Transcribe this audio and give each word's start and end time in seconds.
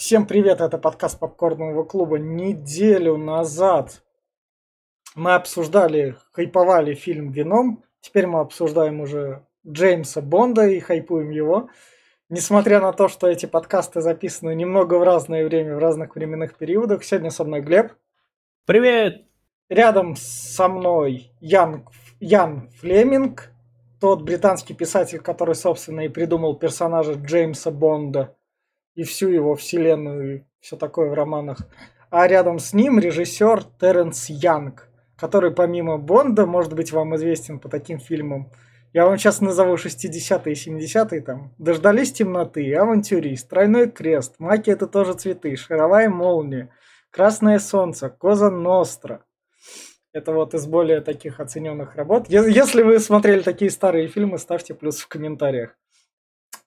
Всем 0.00 0.26
привет, 0.26 0.62
это 0.62 0.78
подкаст 0.78 1.18
Попкорного 1.18 1.84
клуба. 1.84 2.18
Неделю 2.18 3.18
назад 3.18 4.02
мы 5.14 5.34
обсуждали, 5.34 6.16
хайповали 6.32 6.94
фильм 6.94 7.32
«Веном». 7.32 7.84
Теперь 8.00 8.26
мы 8.26 8.40
обсуждаем 8.40 9.00
уже 9.00 9.44
Джеймса 9.68 10.22
Бонда 10.22 10.66
и 10.66 10.80
хайпуем 10.80 11.28
его. 11.28 11.68
Несмотря 12.30 12.80
на 12.80 12.94
то, 12.94 13.08
что 13.08 13.28
эти 13.28 13.44
подкасты 13.44 14.00
записаны 14.00 14.54
немного 14.54 14.94
в 14.94 15.02
разное 15.02 15.44
время, 15.44 15.76
в 15.76 15.80
разных 15.80 16.16
временных 16.16 16.56
периодах, 16.56 17.04
сегодня 17.04 17.28
со 17.28 17.44
мной 17.44 17.60
Глеб. 17.60 17.92
Привет! 18.64 19.26
Рядом 19.68 20.16
со 20.16 20.68
мной 20.68 21.30
Ян, 21.40 21.86
Ян 22.20 22.70
Флеминг, 22.80 23.52
тот 24.00 24.22
британский 24.22 24.72
писатель, 24.72 25.18
который, 25.18 25.54
собственно, 25.54 26.00
и 26.00 26.08
придумал 26.08 26.56
персонажа 26.56 27.12
Джеймса 27.12 27.70
Бонда 27.70 28.34
и 28.94 29.02
всю 29.04 29.28
его 29.28 29.54
вселенную 29.54 30.36
и 30.36 30.44
все 30.60 30.76
такое 30.76 31.10
в 31.10 31.14
романах. 31.14 31.58
А 32.10 32.26
рядом 32.26 32.58
с 32.58 32.72
ним 32.72 32.98
режиссер 32.98 33.64
Теренс 33.80 34.28
Янг, 34.28 34.88
который 35.16 35.52
помимо 35.52 35.96
Бонда, 35.96 36.46
может 36.46 36.74
быть, 36.74 36.92
вам 36.92 37.14
известен 37.16 37.60
по 37.60 37.68
таким 37.68 37.98
фильмам. 37.98 38.50
Я 38.92 39.06
вам 39.06 39.16
сейчас 39.18 39.40
назову 39.40 39.74
60-е 39.74 40.52
и 40.52 40.56
70-е 40.56 41.20
там. 41.20 41.54
Дождались 41.58 42.12
темноты, 42.12 42.74
авантюрист, 42.74 43.48
тройной 43.48 43.88
крест, 43.88 44.34
маки 44.40 44.70
это 44.70 44.88
тоже 44.88 45.14
цветы, 45.14 45.54
шаровая 45.54 46.10
молния, 46.10 46.70
красное 47.10 47.60
солнце, 47.60 48.08
коза 48.10 48.50
ностра. 48.50 49.24
Это 50.12 50.32
вот 50.32 50.54
из 50.54 50.66
более 50.66 51.00
таких 51.00 51.38
оцененных 51.38 51.94
работ. 51.94 52.28
Если 52.28 52.82
вы 52.82 52.98
смотрели 52.98 53.42
такие 53.42 53.70
старые 53.70 54.08
фильмы, 54.08 54.38
ставьте 54.38 54.74
плюс 54.74 54.98
в 54.98 55.06
комментариях. 55.06 55.76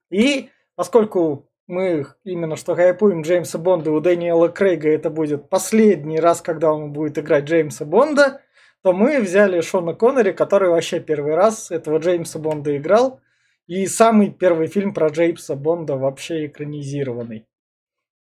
И 0.09 0.49
поскольку 0.75 1.49
мы 1.67 2.05
именно 2.23 2.55
что 2.55 2.75
хайпуем 2.75 3.21
Джеймса 3.21 3.57
Бонда, 3.57 3.91
у 3.91 3.99
Дэниела 3.99 4.49
Крейга 4.49 4.89
это 4.89 5.09
будет 5.09 5.49
последний 5.49 6.19
раз, 6.19 6.41
когда 6.41 6.73
он 6.73 6.91
будет 6.91 7.17
играть 7.17 7.45
Джеймса 7.45 7.85
Бонда, 7.85 8.41
то 8.81 8.91
мы 8.91 9.21
взяли 9.21 9.61
Шона 9.61 9.93
Коннери, 9.93 10.31
который 10.33 10.69
вообще 10.69 10.99
первый 10.99 11.35
раз 11.35 11.71
этого 11.71 11.99
Джеймса 11.99 12.39
Бонда 12.39 12.75
играл, 12.75 13.21
и 13.65 13.87
самый 13.87 14.29
первый 14.29 14.67
фильм 14.67 14.93
про 14.93 15.07
Джеймса 15.07 15.55
Бонда 15.55 15.95
вообще 15.95 16.47
экранизированный. 16.47 17.47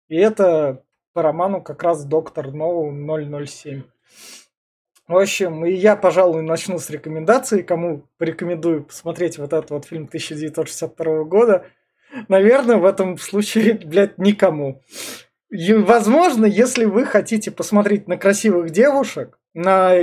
И 0.07 0.17
это 0.17 0.83
по 1.13 1.23
роману 1.23 1.61
как 1.61 1.81
раз 1.83 2.05
«Доктор 2.05 2.51
Ноу 2.51 2.91
007». 2.91 3.83
В 5.07 5.17
общем, 5.17 5.65
и 5.65 5.71
я, 5.73 5.95
пожалуй, 5.95 6.41
начну 6.41 6.79
с 6.79 6.89
рекомендаций. 6.89 7.63
Кому 7.63 8.07
порекомендую 8.17 8.85
посмотреть 8.85 9.37
вот 9.39 9.51
этот 9.51 9.71
вот 9.71 9.85
фильм 9.85 10.03
1962 10.03 11.23
года– 11.23 11.65
Наверное, 12.27 12.77
в 12.77 12.85
этом 12.85 13.17
случае, 13.17 13.73
блядь, 13.85 14.17
никому. 14.17 14.81
И, 15.49 15.73
возможно, 15.73 16.45
если 16.45 16.85
вы 16.85 17.05
хотите 17.05 17.51
посмотреть 17.51 18.07
на 18.07 18.17
красивых 18.17 18.69
девушек, 18.69 19.37
на 19.53 19.95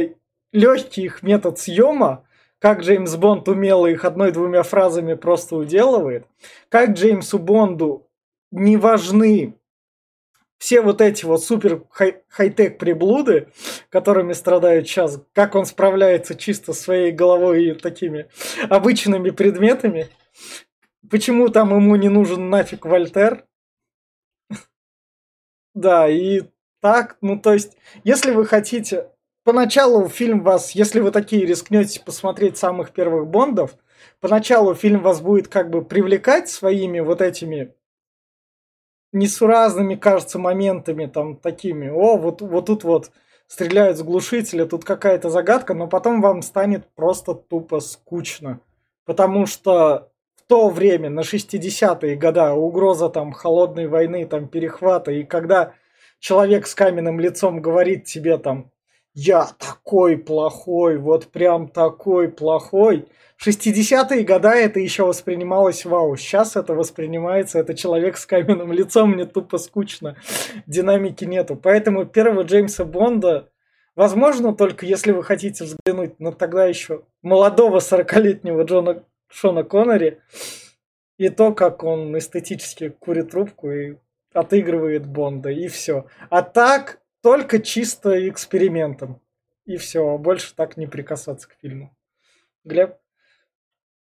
легкий 0.52 1.04
их 1.04 1.22
метод 1.22 1.58
съема, 1.58 2.24
как 2.58 2.80
Джеймс 2.80 3.14
Бонд 3.16 3.48
умело 3.48 3.86
их 3.86 4.04
одной-двумя 4.04 4.62
фразами 4.62 5.14
просто 5.14 5.56
уделывает, 5.56 6.26
как 6.68 6.90
Джеймсу 6.90 7.38
Бонду 7.38 8.06
не 8.50 8.76
важны 8.76 9.54
все 10.58 10.80
вот 10.80 11.00
эти 11.00 11.24
вот 11.24 11.42
супер 11.42 11.84
хай- 11.90 12.22
хай-тек 12.28 12.78
приблуды, 12.78 13.48
которыми 13.90 14.32
страдают 14.32 14.88
сейчас, 14.88 15.20
как 15.32 15.54
он 15.54 15.66
справляется 15.66 16.34
чисто 16.34 16.72
своей 16.72 17.12
головой 17.12 17.66
и 17.66 17.74
такими 17.74 18.26
обычными 18.68 19.30
предметами, 19.30 20.08
почему 21.10 21.48
там 21.48 21.70
ему 21.70 21.96
не 21.96 22.08
нужен 22.08 22.50
нафиг 22.50 22.84
Вольтер. 22.84 23.46
Да, 25.74 26.08
и 26.08 26.42
так, 26.80 27.18
ну 27.20 27.38
то 27.38 27.52
есть, 27.52 27.77
если 28.04 28.32
вы 28.32 28.46
хотите... 28.46 29.10
Поначалу 29.44 30.06
фильм 30.10 30.42
вас, 30.42 30.72
если 30.72 31.00
вы 31.00 31.10
такие 31.10 31.46
рискнете 31.46 32.00
посмотреть 32.00 32.59
самых 32.59 32.91
первых 32.91 33.28
Бондов, 33.28 33.78
поначалу 34.20 34.75
фильм 34.75 35.00
вас 35.00 35.22
будет 35.22 35.48
как 35.48 35.70
бы 35.70 35.82
привлекать 35.82 36.50
своими 36.50 37.00
вот 37.00 37.22
этими 37.22 37.75
несуразными, 39.12 39.94
кажется, 39.94 40.38
моментами, 40.38 41.06
там, 41.06 41.36
такими, 41.36 41.88
о, 41.88 42.16
вот, 42.19 42.42
вот 42.42 42.66
тут 42.66 42.84
вот 42.84 43.10
стреляют 43.47 43.97
с 43.97 44.03
глушителя, 44.03 44.66
тут 44.66 44.84
какая-то 44.84 45.30
загадка, 45.30 45.75
но 45.75 45.86
потом 45.88 46.20
вам 46.20 46.42
станет 46.42 46.86
просто 46.94 47.34
тупо 47.34 47.80
скучно. 47.80 48.60
Потому 49.06 49.47
что 49.47 50.12
то 50.48 50.70
время, 50.70 51.10
на 51.10 51.20
60-е 51.20 52.16
года, 52.16 52.54
угроза 52.54 53.09
там 53.10 53.32
холодной 53.32 53.86
войны, 53.86 54.26
там 54.26 54.48
перехвата, 54.48 55.12
и 55.12 55.22
когда 55.22 55.75
человек 56.19 56.66
с 56.66 56.75
каменным 56.75 57.20
лицом 57.20 57.60
говорит 57.60 58.04
тебе 58.04 58.38
там, 58.38 58.70
я 59.14 59.47
такой 59.59 60.16
плохой, 60.16 60.97
вот 60.98 61.26
прям 61.26 61.69
такой 61.69 62.28
плохой. 62.28 63.09
60-е 63.44 64.25
года 64.25 64.50
это 64.50 64.81
еще 64.81 65.04
воспринималось 65.04 65.84
вау. 65.84 66.16
Сейчас 66.16 66.56
это 66.56 66.75
воспринимается, 66.75 67.59
это 67.59 67.75
человек 67.75 68.16
с 68.16 68.26
каменным 68.26 68.72
лицом, 68.72 69.10
мне 69.10 69.26
тупо 69.26 69.59
скучно. 69.59 70.16
Динамики 70.66 71.25
нету. 71.25 71.56
Поэтому 71.56 72.04
первого 72.04 72.42
Джеймса 72.42 72.84
Бонда, 72.84 73.48
возможно, 73.97 74.54
только 74.54 74.86
если 74.86 75.12
вы 75.12 75.25
хотите 75.25 75.65
взглянуть 75.65 76.20
на 76.20 76.32
тогда 76.32 76.66
еще 76.66 77.03
молодого 77.22 77.78
40-летнего 77.78 78.62
Джона 78.62 79.04
Шона 79.28 79.62
Коннери 79.62 80.21
и 81.19 81.28
то, 81.28 81.53
как 81.53 81.84
он 81.84 82.16
эстетически 82.16 82.89
курит 82.91 83.31
трубку 83.31 83.71
и 83.71 83.97
отыгрывает 84.33 85.06
Бонда, 85.06 85.50
и 85.50 85.69
все. 85.69 86.06
А 86.31 86.43
так, 86.43 87.00
только 87.22 87.61
чисто 87.61 88.28
экспериментом. 88.28 89.21
И 89.65 89.77
все, 89.77 90.15
а 90.15 90.19
больше 90.19 90.55
так 90.55 90.77
не 90.77 90.87
прикасаться 90.87 91.49
к 91.49 91.56
фильму. 91.61 91.94
Глеб? 92.65 92.97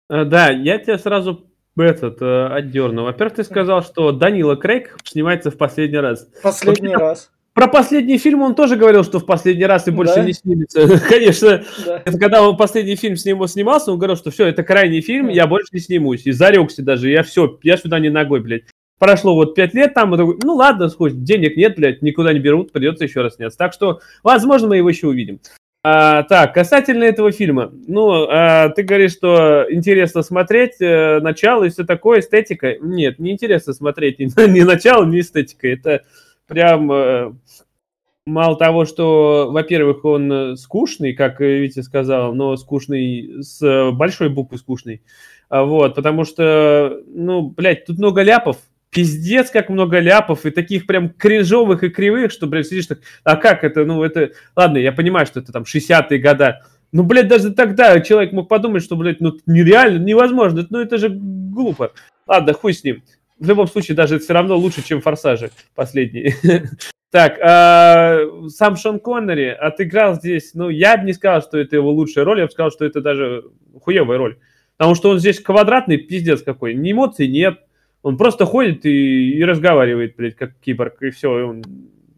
А, 0.08 0.24
да, 0.24 0.50
я 0.50 0.78
тебя 0.78 0.98
сразу 0.98 1.50
этот 1.78 2.22
э, 2.22 2.48
отдерну. 2.48 3.04
Во-первых, 3.04 3.36
ты 3.36 3.44
сказал, 3.44 3.82
что 3.84 4.12
Данила 4.12 4.56
Крейг 4.56 4.98
снимается 5.04 5.52
в 5.52 5.58
последний 5.58 5.98
раз. 5.98 6.30
Последний 6.42 6.90
Вообще, 6.90 7.04
раз. 7.04 7.32
Про 7.60 7.68
последний 7.68 8.18
фильм 8.18 8.42
он 8.42 8.56
тоже 8.56 8.78
говорил, 8.78 9.04
что 9.04 9.20
в 9.20 9.26
последний 9.26 9.66
раз 9.66 9.86
и 9.90 9.92
больше 9.92 10.16
да? 10.16 10.24
не 10.24 10.32
снимется. 10.32 10.98
Конечно, 11.10 11.66
да. 11.86 12.04
это 12.06 12.18
когда 12.18 12.42
он 12.42 12.56
последний 12.56 12.96
фильм 12.96 13.18
с 13.18 13.26
ним 13.26 13.46
снимался, 13.48 13.92
он 13.92 13.98
говорил, 13.98 14.16
что 14.16 14.32
все, 14.32 14.46
это 14.46 14.64
крайний 14.64 15.02
фильм, 15.02 15.26
да. 15.26 15.34
я 15.34 15.46
больше 15.46 15.68
не 15.74 15.82
снимусь. 15.82 16.26
И 16.26 16.32
зарекся 16.32 16.84
даже, 16.84 17.10
я 17.10 17.22
все, 17.22 17.60
я 17.64 17.76
сюда 17.76 18.00
не 18.00 18.08
ногой, 18.08 18.40
блядь. 18.40 18.62
Прошло 18.98 19.36
вот 19.36 19.56
пять 19.56 19.74
лет 19.74 19.94
там, 19.94 20.12
ну 20.12 20.56
ладно, 20.56 20.88
хоть 20.88 21.22
денег 21.26 21.58
нет, 21.58 21.76
блядь, 21.76 22.02
никуда 22.02 22.32
не 22.32 22.40
берут, 22.40 22.72
придется 22.72 23.04
еще 23.04 23.24
раз 23.24 23.36
сняться. 23.36 23.58
Так 23.58 23.74
что, 23.74 24.00
возможно, 24.24 24.70
мы 24.70 24.78
его 24.78 24.88
еще 24.88 25.08
увидим. 25.08 25.42
А, 25.84 26.24
так, 26.24 26.54
касательно 26.54 27.04
этого 27.04 27.34
фильма. 27.34 27.74
Ну, 27.88 28.26
а, 28.30 28.70
ты 28.70 28.84
говоришь, 28.84 29.12
что 29.12 29.66
интересно 29.70 30.22
смотреть 30.22 30.80
э, 30.80 31.20
начало 31.20 31.66
и 31.66 31.70
все 31.70 31.84
такое, 31.84 32.22
эстетика. 32.22 32.76
Нет, 32.80 33.20
не 33.20 33.32
интересно 33.32 33.74
смотреть 33.74 34.20
ни, 34.20 34.50
ни 34.50 34.62
начало, 34.62 35.04
ни 35.04 35.20
эстетика. 35.20 35.68
Это 35.68 36.04
прям 36.50 36.92
э, 36.92 37.32
мало 38.26 38.58
того, 38.58 38.86
что, 38.86 39.50
во-первых, 39.52 40.04
он 40.04 40.32
э, 40.32 40.56
скучный, 40.56 41.14
как 41.14 41.40
Витя 41.40 41.82
сказал, 41.82 42.34
но 42.34 42.58
скучный 42.58 43.42
с 43.42 43.92
большой 43.92 44.30
буквы 44.30 44.58
скучный. 44.58 45.02
А, 45.50 45.64
вот, 45.64 45.96
потому 45.96 46.26
что, 46.26 47.02
ну, 47.08 47.50
блядь, 47.50 47.86
тут 47.86 47.98
много 47.98 48.22
ляпов, 48.22 48.58
пиздец, 48.90 49.50
как 49.50 49.70
много 49.70 50.00
ляпов, 50.00 50.46
и 50.46 50.52
таких 50.52 50.86
прям 50.86 51.10
кринжовых 51.10 51.84
и 51.84 51.90
кривых, 51.90 52.32
что, 52.32 52.48
блядь, 52.48 52.68
сидишь 52.68 52.88
так, 52.88 53.00
а 53.24 53.36
как 53.36 53.64
это, 53.64 53.86
ну, 53.86 54.04
это, 54.04 54.32
ладно, 54.56 54.78
я 54.78 54.92
понимаю, 54.92 55.26
что 55.26 55.40
это 55.40 55.52
там 55.52 55.64
60-е 55.64 56.20
года, 56.20 56.62
ну, 56.92 57.04
блядь, 57.04 57.28
даже 57.28 57.52
тогда 57.54 58.00
человек 58.02 58.32
мог 58.32 58.48
подумать, 58.48 58.84
что, 58.84 58.96
блядь, 58.96 59.22
ну, 59.22 59.34
нереально, 59.46 60.04
невозможно, 60.04 60.66
ну, 60.70 60.80
это 60.80 60.98
же 60.98 61.10
глупо. 61.10 61.94
Ладно, 62.28 62.54
хуй 62.54 62.74
с 62.74 62.84
ним 62.84 63.04
в 63.40 63.48
любом 63.48 63.68
случае, 63.68 63.96
даже 63.96 64.20
все 64.20 64.34
равно 64.34 64.58
лучше, 64.58 64.86
чем 64.86 65.02
форсажи 65.02 65.52
последние. 65.76 66.36
Так, 67.12 67.40
э, 67.40 68.50
сам 68.50 68.76
Шон 68.76 69.00
Коннери 69.00 69.48
отыграл 69.48 70.14
здесь, 70.14 70.52
ну, 70.54 70.70
я 70.70 70.96
бы 70.96 71.06
не 71.06 71.14
сказал, 71.14 71.42
что 71.42 71.58
это 71.58 71.76
его 71.76 71.90
лучшая 71.90 72.24
роль, 72.24 72.38
я 72.38 72.46
бы 72.46 72.52
сказал, 72.52 72.70
что 72.70 72.86
это 72.86 73.02
даже 73.02 73.46
хуевая 73.82 74.20
роль. 74.20 74.38
Потому 74.78 74.94
что 74.94 75.10
он 75.10 75.18
здесь 75.18 75.40
квадратный 75.40 75.98
пиздец 75.98 76.44
какой, 76.44 76.76
ни 76.76 76.92
эмоций 76.92 77.28
нет, 77.28 77.62
он 78.04 78.16
просто 78.16 78.46
ходит 78.46 78.86
и, 78.86 79.40
и 79.40 79.44
разговаривает, 79.44 80.18
блядь, 80.18 80.36
как 80.36 80.52
киборг, 80.60 81.02
и 81.02 81.10
все, 81.10 81.32
он 81.48 81.64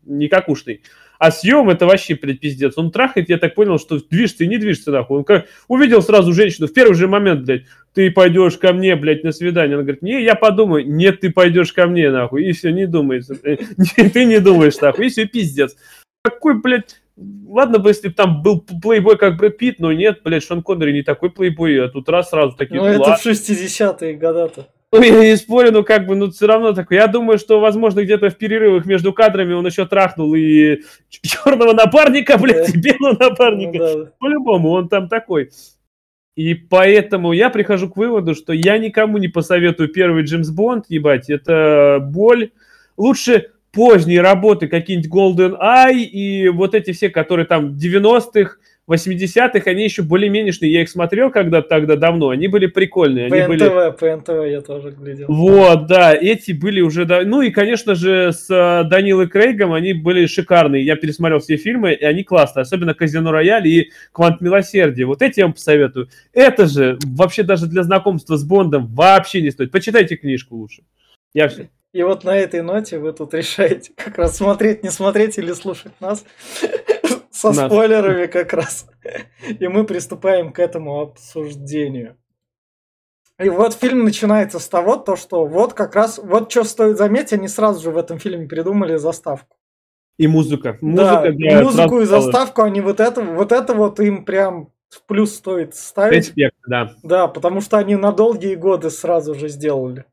никакушный. 0.03 0.81
А 1.21 1.29
съем 1.29 1.69
это 1.69 1.85
вообще, 1.85 2.15
блядь, 2.15 2.39
пиздец. 2.39 2.79
Он 2.79 2.89
трахает, 2.89 3.29
я 3.29 3.38
так 3.38 3.53
понял, 3.53 3.77
что 3.77 4.00
движется 4.00 4.44
и 4.44 4.47
не 4.47 4.57
движется, 4.57 4.89
нахуй. 4.89 5.19
Он 5.19 5.23
как 5.23 5.45
увидел 5.68 6.01
сразу 6.01 6.33
женщину 6.33 6.65
в 6.65 6.73
первый 6.73 6.95
же 6.95 7.07
момент, 7.07 7.45
блядь, 7.45 7.65
ты 7.94 8.09
пойдешь 8.09 8.57
ко 8.57 8.73
мне, 8.73 8.95
блядь, 8.95 9.23
на 9.23 9.31
свидание. 9.31 9.75
Она 9.75 9.83
говорит, 9.83 10.01
не, 10.01 10.23
я 10.23 10.33
подумаю. 10.33 10.83
Нет, 10.91 11.19
ты 11.19 11.29
пойдешь 11.29 11.73
ко 11.73 11.85
мне, 11.85 12.09
нахуй. 12.09 12.45
И 12.45 12.53
все, 12.53 12.71
не 12.71 12.88
думается. 12.88 13.35
Ты 13.35 14.25
не 14.25 14.39
думаешь, 14.39 14.79
нахуй. 14.81 15.06
И 15.06 15.09
все, 15.09 15.27
пиздец. 15.27 15.77
Какой, 16.23 16.59
блядь, 16.59 17.00
Ладно 17.47 17.77
бы, 17.77 17.89
если 17.89 18.07
бы 18.07 18.15
там 18.15 18.41
был 18.41 18.62
плейбой 18.62 19.15
как 19.15 19.38
Брэд 19.38 19.59
Питт, 19.59 19.77
но 19.77 19.91
нет, 19.91 20.21
блядь, 20.23 20.44
Шон 20.44 20.63
Коннери 20.63 20.91
не 20.91 21.03
такой 21.03 21.29
плейбой, 21.29 21.85
а 21.85 21.89
тут 21.89 22.09
раз 22.09 22.31
сразу 22.31 22.56
такие... 22.57 22.81
Ну, 22.81 22.88
это 22.88 23.15
в 23.15 23.23
60-е 23.23 24.15
года-то. 24.15 24.69
Ну, 24.93 25.01
я 25.01 25.23
не 25.23 25.38
спорю, 25.38 25.71
но 25.71 25.83
как 25.83 26.05
бы, 26.05 26.15
ну, 26.15 26.31
все 26.31 26.47
равно 26.47 26.73
такой. 26.73 26.97
Я 26.97 27.07
думаю, 27.07 27.39
что, 27.39 27.61
возможно, 27.61 28.03
где-то 28.03 28.29
в 28.29 28.38
перерывах 28.38 28.85
между 28.85 29.13
кадрами 29.13 29.53
он 29.53 29.65
еще 29.65 29.85
трахнул 29.85 30.35
и 30.35 30.81
черного 31.09 31.71
напарника, 31.71 32.38
блядь, 32.38 32.75
и 32.75 32.77
белого 32.77 33.17
напарника. 33.17 33.77
Ну, 33.77 34.03
да. 34.05 34.11
По-любому, 34.19 34.71
он 34.71 34.89
там 34.89 35.07
такой. 35.07 35.51
И 36.35 36.53
поэтому 36.55 37.31
я 37.31 37.49
прихожу 37.49 37.89
к 37.89 37.95
выводу, 37.95 38.35
что 38.35 38.51
я 38.51 38.77
никому 38.77 39.17
не 39.17 39.29
посоветую 39.29 39.89
первый 39.89 40.23
Джеймс 40.23 40.49
Бонд, 40.49 40.85
ебать, 40.89 41.29
это 41.29 41.99
боль. 42.01 42.51
Лучше 42.97 43.51
поздние 43.71 44.21
работы, 44.21 44.67
какие-нибудь 44.67 45.11
Golden 45.11 45.57
Eye 45.61 46.03
и 46.03 46.49
вот 46.49 46.75
эти 46.75 46.91
все, 46.91 47.09
которые 47.09 47.45
там 47.45 47.77
90-х, 47.77 48.57
80-х, 48.89 49.69
они 49.69 49.83
еще 49.83 50.01
более-менее, 50.01 50.54
я 50.62 50.81
их 50.81 50.89
смотрел 50.89 51.31
когда-то 51.31 51.69
тогда 51.69 51.95
давно, 51.95 52.30
они 52.30 52.48
были 52.48 52.66
прикольные. 52.66 53.28
Они 53.28 53.42
ПНТВ, 53.42 53.48
были... 53.48 53.92
ПНТВ 53.92 54.51
я 54.51 54.62
тоже 54.62 54.92
глядел. 54.92 55.28
Вот, 55.30 55.88
да, 55.88 56.13
эти 56.13 56.51
были 56.51 56.81
уже, 56.81 57.06
да, 57.06 57.22
ну 57.24 57.42
и, 57.42 57.51
конечно 57.51 57.95
же, 57.95 58.31
с 58.31 58.50
э, 58.50 58.83
Данилой 58.89 59.28
Крейгом 59.28 59.74
они 59.74 59.94
были 59.94 60.25
шикарные, 60.25 60.83
я 60.83 60.95
пересмотрел 60.95 61.39
все 61.39 61.57
фильмы, 61.57 61.94
и 61.94 62.04
они 62.04 62.24
классные, 62.24 62.62
особенно 62.62 62.94
Казино 62.94 63.31
Рояль 63.31 63.68
и 63.68 63.92
Квант 64.12 64.42
Милосердия, 64.42 65.06
вот 65.06 65.22
эти 65.22 65.39
я 65.39 65.45
вам 65.45 65.54
посоветую. 65.54 66.10
Это 66.33 66.66
же 66.66 66.98
вообще 67.06 67.44
даже 67.44 67.68
для 67.68 67.83
знакомства 67.83 68.36
с 68.36 68.44
Бондом 68.44 68.88
вообще 68.88 69.42
не 69.42 69.51
стоит, 69.51 69.72
почитайте 69.72 70.16
книжку 70.16 70.56
лучше. 70.56 70.83
Я 71.33 71.48
все. 71.48 71.69
И 71.94 72.04
вот 72.04 72.24
на 72.24 72.38
этой 72.38 72.62
ноте 72.62 73.00
вы 73.00 73.12
тут 73.12 73.33
решаете, 73.33 73.92
как 73.95 74.18
раз 74.18 74.38
смотреть, 74.38 74.81
не 74.81 74.89
смотреть 74.89 75.38
или 75.38 75.51
слушать 75.51 75.92
нас 76.00 76.25
со 77.41 77.53
спойлерами 77.53 78.27
как 78.27 78.53
раз. 78.53 78.88
И 79.59 79.67
мы 79.67 79.85
приступаем 79.85 80.53
к 80.53 80.59
этому 80.59 81.01
обсуждению. 81.01 82.17
И 83.39 83.49
вот 83.49 83.73
фильм 83.73 84.03
начинается 84.03 84.59
с 84.59 84.67
того, 84.67 84.97
то, 84.97 85.15
что 85.15 85.45
вот 85.45 85.73
как 85.73 85.95
раз, 85.95 86.19
вот 86.19 86.51
что 86.51 86.63
стоит 86.63 86.97
заметить, 86.97 87.33
они 87.33 87.47
сразу 87.47 87.81
же 87.81 87.91
в 87.91 87.97
этом 87.97 88.19
фильме 88.19 88.47
придумали 88.47 88.97
заставку. 88.97 89.57
И 90.17 90.27
музыка. 90.27 90.77
музыка 90.81 91.21
да, 91.23 91.29
и 91.29 91.63
музыку 91.63 92.01
и 92.01 92.05
заставку, 92.05 92.61
они 92.61 92.81
вот 92.81 92.99
это, 92.99 93.21
вот 93.21 93.51
это 93.51 93.73
вот 93.73 93.99
им 93.99 94.25
прям 94.25 94.71
в 94.89 95.03
плюс 95.07 95.33
стоит 95.33 95.73
ставить. 95.73 96.27
Респект, 96.27 96.55
да. 96.67 96.94
Да, 97.01 97.27
потому 97.27 97.61
что 97.61 97.77
они 97.77 97.95
на 97.95 98.11
долгие 98.11 98.55
годы 98.55 98.91
сразу 98.91 99.33
же 99.33 99.47
сделали. 99.47 100.05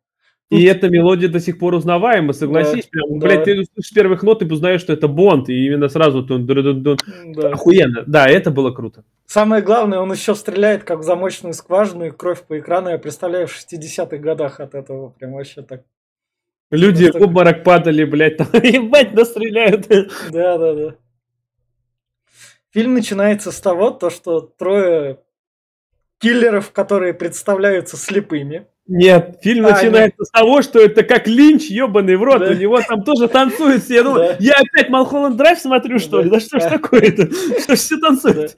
И 0.50 0.64
эта 0.66 0.88
мелодия 0.88 1.28
до 1.28 1.40
сих 1.40 1.58
пор 1.58 1.74
узнаваема, 1.74 2.32
согласись. 2.32 2.84
Да, 2.84 2.90
прям, 2.90 3.18
да. 3.18 3.26
Блядь, 3.26 3.44
ты 3.44 3.64
слышишь 3.72 3.94
первых 3.94 4.22
нот 4.22 4.42
и 4.42 4.46
узнаешь, 4.46 4.80
что 4.80 4.92
это 4.92 5.08
Бонд, 5.08 5.48
и 5.48 5.66
именно 5.66 5.88
сразу 5.88 6.24
тун, 6.24 6.46
дун, 6.46 6.62
дун, 6.62 6.82
дун. 6.82 6.98
Да. 7.34 7.50
охуенно. 7.50 8.04
Да, 8.06 8.26
это 8.26 8.50
было 8.50 8.70
круто. 8.70 9.04
Самое 9.26 9.62
главное, 9.62 9.98
он 9.98 10.10
еще 10.12 10.34
стреляет 10.34 10.84
как 10.84 11.00
в 11.00 11.02
замочную 11.02 11.54
скважину, 11.54 12.06
и 12.06 12.10
кровь 12.10 12.42
по 12.42 12.58
экрану, 12.58 12.88
я 12.88 12.98
представляю, 12.98 13.46
в 13.46 13.54
60-х 13.54 14.16
годах 14.16 14.60
от 14.60 14.74
этого 14.74 15.10
прям 15.10 15.34
вообще 15.34 15.62
так. 15.62 15.82
Люди 16.70 17.10
в 17.10 17.22
обморок 17.22 17.64
падали, 17.64 18.04
блядь, 18.04 18.36
там, 18.36 18.48
ебать, 18.52 19.14
настреляют. 19.14 19.86
Да, 20.30 20.58
да, 20.58 20.74
да. 20.74 20.94
Фильм 22.70 22.94
начинается 22.94 23.50
с 23.50 23.60
того, 23.60 23.90
то, 23.90 24.10
что 24.10 24.40
трое 24.40 25.18
киллеров, 26.18 26.72
которые 26.72 27.14
представляются 27.14 27.96
слепыми, 27.96 28.66
нет, 28.88 29.38
фильм 29.42 29.66
а, 29.66 29.72
начинается 29.72 30.16
нет. 30.18 30.26
с 30.26 30.30
того, 30.30 30.62
что 30.62 30.80
это 30.80 31.02
как 31.02 31.28
Линч, 31.28 31.64
ебаный 31.64 32.16
в 32.16 32.22
рот, 32.22 32.40
да. 32.40 32.50
у 32.50 32.54
него 32.54 32.80
там 32.80 33.04
тоже 33.04 33.28
танцуют 33.28 33.84
все. 33.84 34.02
Ну, 34.02 34.14
да. 34.14 34.36
я 34.40 34.54
опять 34.54 34.88
Малхолланд 34.88 35.36
Драйв 35.36 35.58
смотрю, 35.58 35.98
что 35.98 36.22
ли? 36.22 36.30
Да, 36.30 36.36
да 36.36 36.40
что 36.40 36.58
ж 36.58 36.62
такое-то? 36.62 37.30
Что 37.60 37.76
ж 37.76 37.78
все 37.78 37.98
танцуют? 37.98 38.36
Да. 38.36 38.48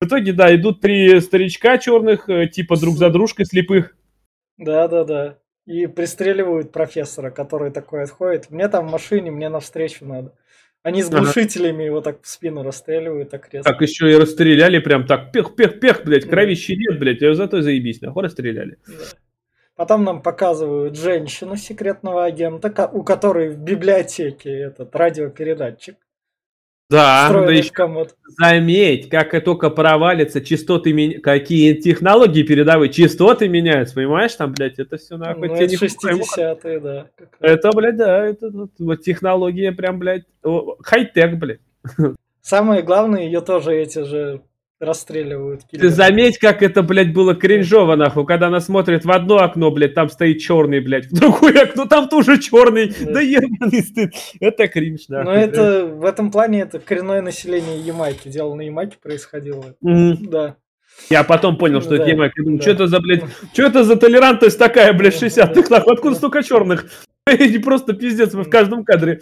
В 0.00 0.06
итоге, 0.06 0.34
да, 0.34 0.54
идут 0.54 0.82
три 0.82 1.18
старичка 1.20 1.78
черных, 1.78 2.28
э, 2.28 2.46
типа 2.46 2.76
друг 2.78 2.96
за 2.96 3.08
дружкой 3.08 3.46
слепых. 3.46 3.96
Да, 4.58 4.86
да, 4.86 5.04
да. 5.04 5.38
И 5.64 5.86
пристреливают 5.86 6.70
профессора, 6.70 7.30
который 7.30 7.70
такой 7.70 8.02
отходит. 8.02 8.50
Мне 8.50 8.68
там 8.68 8.86
в 8.86 8.90
машине, 8.90 9.30
мне 9.30 9.48
навстречу 9.48 10.04
надо. 10.04 10.34
Они 10.82 11.02
с 11.02 11.08
глушителями 11.08 11.76
ага. 11.76 11.84
его 11.84 12.00
так 12.00 12.22
в 12.22 12.28
спину 12.28 12.64
расстреливают, 12.64 13.30
так 13.30 13.48
резко. 13.52 13.70
Так 13.70 13.80
еще 13.80 14.10
и 14.10 14.16
расстреляли 14.16 14.78
прям 14.80 15.06
так, 15.06 15.30
пех-пех-пех, 15.32 16.04
блядь, 16.04 16.28
кровище 16.28 16.74
нет, 16.76 16.98
блядь, 16.98 17.20
зато 17.36 17.62
заебись, 17.62 18.00
нахуй 18.00 18.24
расстреляли. 18.24 18.78
Да. 18.86 18.92
Потом 19.74 20.04
нам 20.04 20.22
показывают 20.22 20.96
женщину 20.96 21.56
секретного 21.56 22.24
агента, 22.24 22.88
у 22.92 23.02
которой 23.02 23.50
в 23.50 23.58
библиотеке 23.58 24.50
этот 24.50 24.94
радиопередатчик. 24.94 25.96
Да, 26.90 27.30
да 27.32 27.50
еще 27.50 27.70
комод. 27.70 28.14
заметь, 28.38 29.08
как 29.08 29.32
и 29.32 29.40
только 29.40 29.70
провалится, 29.70 30.42
частоты, 30.42 30.92
меня, 30.92 31.20
какие 31.20 31.72
технологии 31.72 32.42
передовые, 32.42 32.92
частоты 32.92 33.48
меняются, 33.48 33.94
понимаешь, 33.94 34.34
там, 34.34 34.52
блядь, 34.52 34.78
это 34.78 34.98
все 34.98 35.16
нахуй. 35.16 35.48
Ну, 35.48 35.54
это 35.54 35.74
60-е, 35.74 36.80
да. 36.80 37.08
Это, 37.40 37.70
блядь, 37.70 37.96
да, 37.96 38.26
это 38.26 38.50
вот, 38.78 39.00
технология 39.00 39.72
прям, 39.72 39.98
блядь, 39.98 40.24
хай-тек, 40.82 41.38
блядь. 41.38 41.60
Самое 42.42 42.82
главное, 42.82 43.22
ее 43.22 43.40
тоже 43.40 43.74
эти 43.74 44.04
же 44.04 44.42
расстреливают. 44.82 45.62
Киллеры. 45.64 45.88
Ты 45.88 45.94
заметь, 45.94 46.38
как 46.38 46.62
это, 46.62 46.82
блядь, 46.82 47.12
было 47.12 47.34
кринжово, 47.34 47.96
нахуй, 47.96 48.26
когда 48.26 48.48
она 48.48 48.60
смотрит 48.60 49.04
в 49.04 49.10
одно 49.10 49.38
окно, 49.38 49.70
блядь, 49.70 49.94
там 49.94 50.08
стоит 50.08 50.40
черный, 50.40 50.80
блядь, 50.80 51.06
в 51.06 51.14
другое 51.14 51.62
окно, 51.62 51.86
там 51.86 52.08
тоже 52.08 52.38
черный, 52.38 52.88
да, 52.88 53.12
да 53.12 53.20
ебаный 53.20 53.82
стыд. 53.82 54.14
Это 54.40 54.68
кринж, 54.68 55.02
да. 55.08 55.22
Но 55.24 55.32
это, 55.32 55.86
в 55.86 56.04
этом 56.04 56.30
плане, 56.30 56.62
это 56.62 56.78
коренное 56.78 57.22
население 57.22 57.78
Ямайки, 57.78 58.28
дело 58.28 58.54
на 58.54 58.62
Ямайке 58.62 58.96
происходило. 59.02 59.74
Mm-hmm. 59.84 60.28
Да. 60.28 60.56
Я 61.08 61.24
потом 61.24 61.56
понял, 61.56 61.80
что 61.80 61.90
да, 61.90 61.96
это 61.96 62.10
Ямайка. 62.10 62.34
Я 62.38 62.44
думаю, 62.44 62.58
да. 62.58 62.62
что 62.62 62.70
это 62.72 62.86
за, 62.86 63.00
блядь, 63.00 63.24
что 63.52 63.62
это 63.62 63.84
за 63.84 63.96
толерантность 63.96 64.58
такая, 64.58 64.92
блядь, 64.92 65.20
60-х, 65.20 65.68
нахуй, 65.70 65.94
откуда 65.94 66.14
столько 66.16 66.42
черных? 66.42 66.86
Не 67.26 67.58
просто 67.58 67.92
пиздец, 67.92 68.34
мы 68.34 68.42
в 68.42 68.50
каждом 68.50 68.84
кадре. 68.84 69.20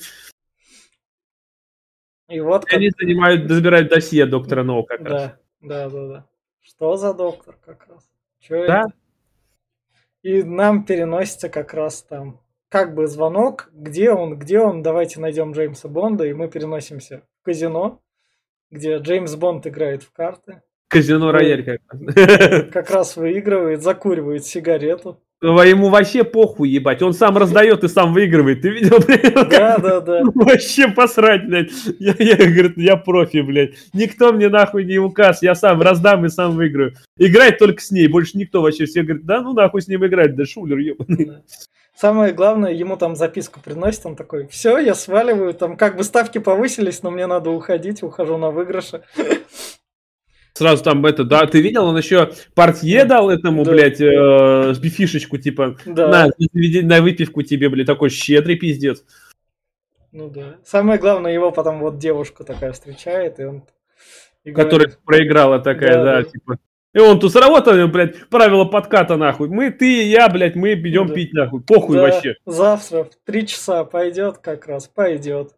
И 2.30 2.38
вот 2.40 2.64
как... 2.64 2.78
Они 2.78 2.90
занимают, 2.96 3.50
забирают 3.50 3.88
досье 3.88 4.24
доктора 4.24 4.62
Ноу 4.62 4.84
как 4.84 5.02
да. 5.02 5.10
раз. 5.10 5.32
Да, 5.60 5.88
да, 5.88 6.06
да. 6.06 6.26
Что 6.60 6.96
за 6.96 7.14
доктор 7.14 7.56
как 7.64 7.86
раз? 7.88 8.08
Что 8.38 8.66
да? 8.66 8.80
это? 8.80 8.92
И 10.22 10.42
нам 10.42 10.84
переносится 10.84 11.48
как 11.48 11.72
раз 11.72 12.02
там 12.02 12.40
как 12.68 12.94
бы 12.94 13.06
звонок, 13.06 13.68
где 13.72 14.12
он, 14.12 14.38
где 14.38 14.60
он, 14.60 14.82
давайте 14.82 15.20
найдем 15.20 15.52
Джеймса 15.52 15.88
Бонда, 15.88 16.24
и 16.24 16.32
мы 16.32 16.48
переносимся 16.48 17.22
в 17.40 17.44
казино, 17.44 18.00
где 18.70 18.98
Джеймс 18.98 19.34
Бонд 19.34 19.66
играет 19.66 20.02
в 20.02 20.12
карты. 20.12 20.62
Казино 20.88 21.32
рояль 21.32 21.64
как 21.64 21.80
раз. 21.88 22.70
Как 22.72 22.90
раз 22.90 23.16
выигрывает, 23.16 23.82
закуривает 23.82 24.44
сигарету. 24.44 25.20
Ему 25.42 25.88
вообще 25.88 26.22
похуй, 26.22 26.68
ебать. 26.68 27.00
Он 27.00 27.14
сам 27.14 27.38
раздает 27.38 27.82
и 27.82 27.88
сам 27.88 28.12
выигрывает. 28.12 28.60
Ты 28.60 28.68
видел, 28.68 28.98
блядь? 29.06 29.34
Да, 29.50 29.78
да, 29.78 30.00
да. 30.00 30.22
Вообще 30.34 30.88
посрать, 30.88 31.46
блядь. 31.46 31.70
Я, 31.98 32.14
я, 32.18 32.36
говорит, 32.36 32.76
я 32.76 32.96
профи, 32.96 33.38
блядь. 33.38 33.72
Никто 33.94 34.32
мне 34.32 34.50
нахуй 34.50 34.84
не 34.84 34.98
указ. 34.98 35.42
Я 35.42 35.54
сам 35.54 35.80
раздам 35.80 36.26
и 36.26 36.28
сам 36.28 36.52
выиграю. 36.52 36.94
Играть 37.16 37.58
только 37.58 37.80
с 37.80 37.90
ней. 37.90 38.06
Больше 38.06 38.36
никто 38.36 38.60
вообще. 38.60 38.84
Все 38.84 39.02
говорят, 39.02 39.24
да 39.24 39.40
ну 39.40 39.54
нахуй 39.54 39.80
с 39.80 39.88
ним 39.88 40.04
играть. 40.04 40.36
Да 40.36 40.44
шулер, 40.44 40.76
ебаный. 40.76 41.42
Самое 41.96 42.32
главное, 42.32 42.72
ему 42.72 42.96
там 42.96 43.14
записку 43.14 43.60
приносит, 43.60 44.06
он 44.06 44.16
такой, 44.16 44.46
все, 44.46 44.78
я 44.78 44.94
сваливаю, 44.94 45.52
там 45.52 45.76
как 45.76 45.98
бы 45.98 46.04
ставки 46.04 46.38
повысились, 46.38 47.02
но 47.02 47.10
мне 47.10 47.26
надо 47.26 47.50
уходить, 47.50 48.02
ухожу 48.02 48.38
на 48.38 48.50
выигрыше. 48.50 49.02
Сразу 50.52 50.82
там 50.82 51.04
это, 51.06 51.24
да, 51.24 51.46
ты 51.46 51.60
видел, 51.60 51.86
он 51.86 51.96
еще 51.96 52.32
портье 52.54 53.04
дал 53.04 53.30
этому, 53.30 53.64
да. 53.64 53.70
блядь, 53.70 54.00
э, 54.00 54.74
фишечку, 54.74 55.38
типа, 55.38 55.76
да. 55.86 56.08
на, 56.08 56.30
на 56.82 57.02
выпивку 57.02 57.42
тебе, 57.42 57.68
блядь, 57.68 57.86
такой 57.86 58.10
щедрый 58.10 58.56
пиздец. 58.56 59.04
Ну 60.12 60.28
да. 60.28 60.56
Самое 60.64 60.98
главное, 60.98 61.32
его 61.32 61.52
потом 61.52 61.80
вот 61.80 61.98
девушка 61.98 62.44
такая 62.44 62.72
встречает, 62.72 63.38
и 63.38 63.44
он... 63.44 63.62
И 64.42 64.52
Которая 64.52 64.86
говорит, 64.86 64.98
проиграла 65.04 65.58
такая, 65.58 65.94
да, 65.94 66.04
да, 66.04 66.22
да, 66.22 66.22
типа. 66.24 66.58
И 66.92 66.98
он 66.98 67.20
тут 67.20 67.30
сработал, 67.30 67.86
блядь, 67.88 68.28
правила 68.28 68.64
подката, 68.64 69.16
нахуй. 69.16 69.48
Мы, 69.48 69.70
ты 69.70 70.02
и 70.02 70.08
я, 70.08 70.28
блядь, 70.28 70.56
мы 70.56 70.72
идем 70.72 71.06
да. 71.06 71.14
пить, 71.14 71.32
нахуй. 71.32 71.60
Похуй 71.60 71.96
да. 71.96 72.02
вообще. 72.02 72.36
Завтра 72.46 73.04
в 73.04 73.10
три 73.24 73.46
часа 73.46 73.84
пойдет 73.84 74.38
как 74.38 74.66
раз, 74.66 74.88
пойдет. 74.88 75.54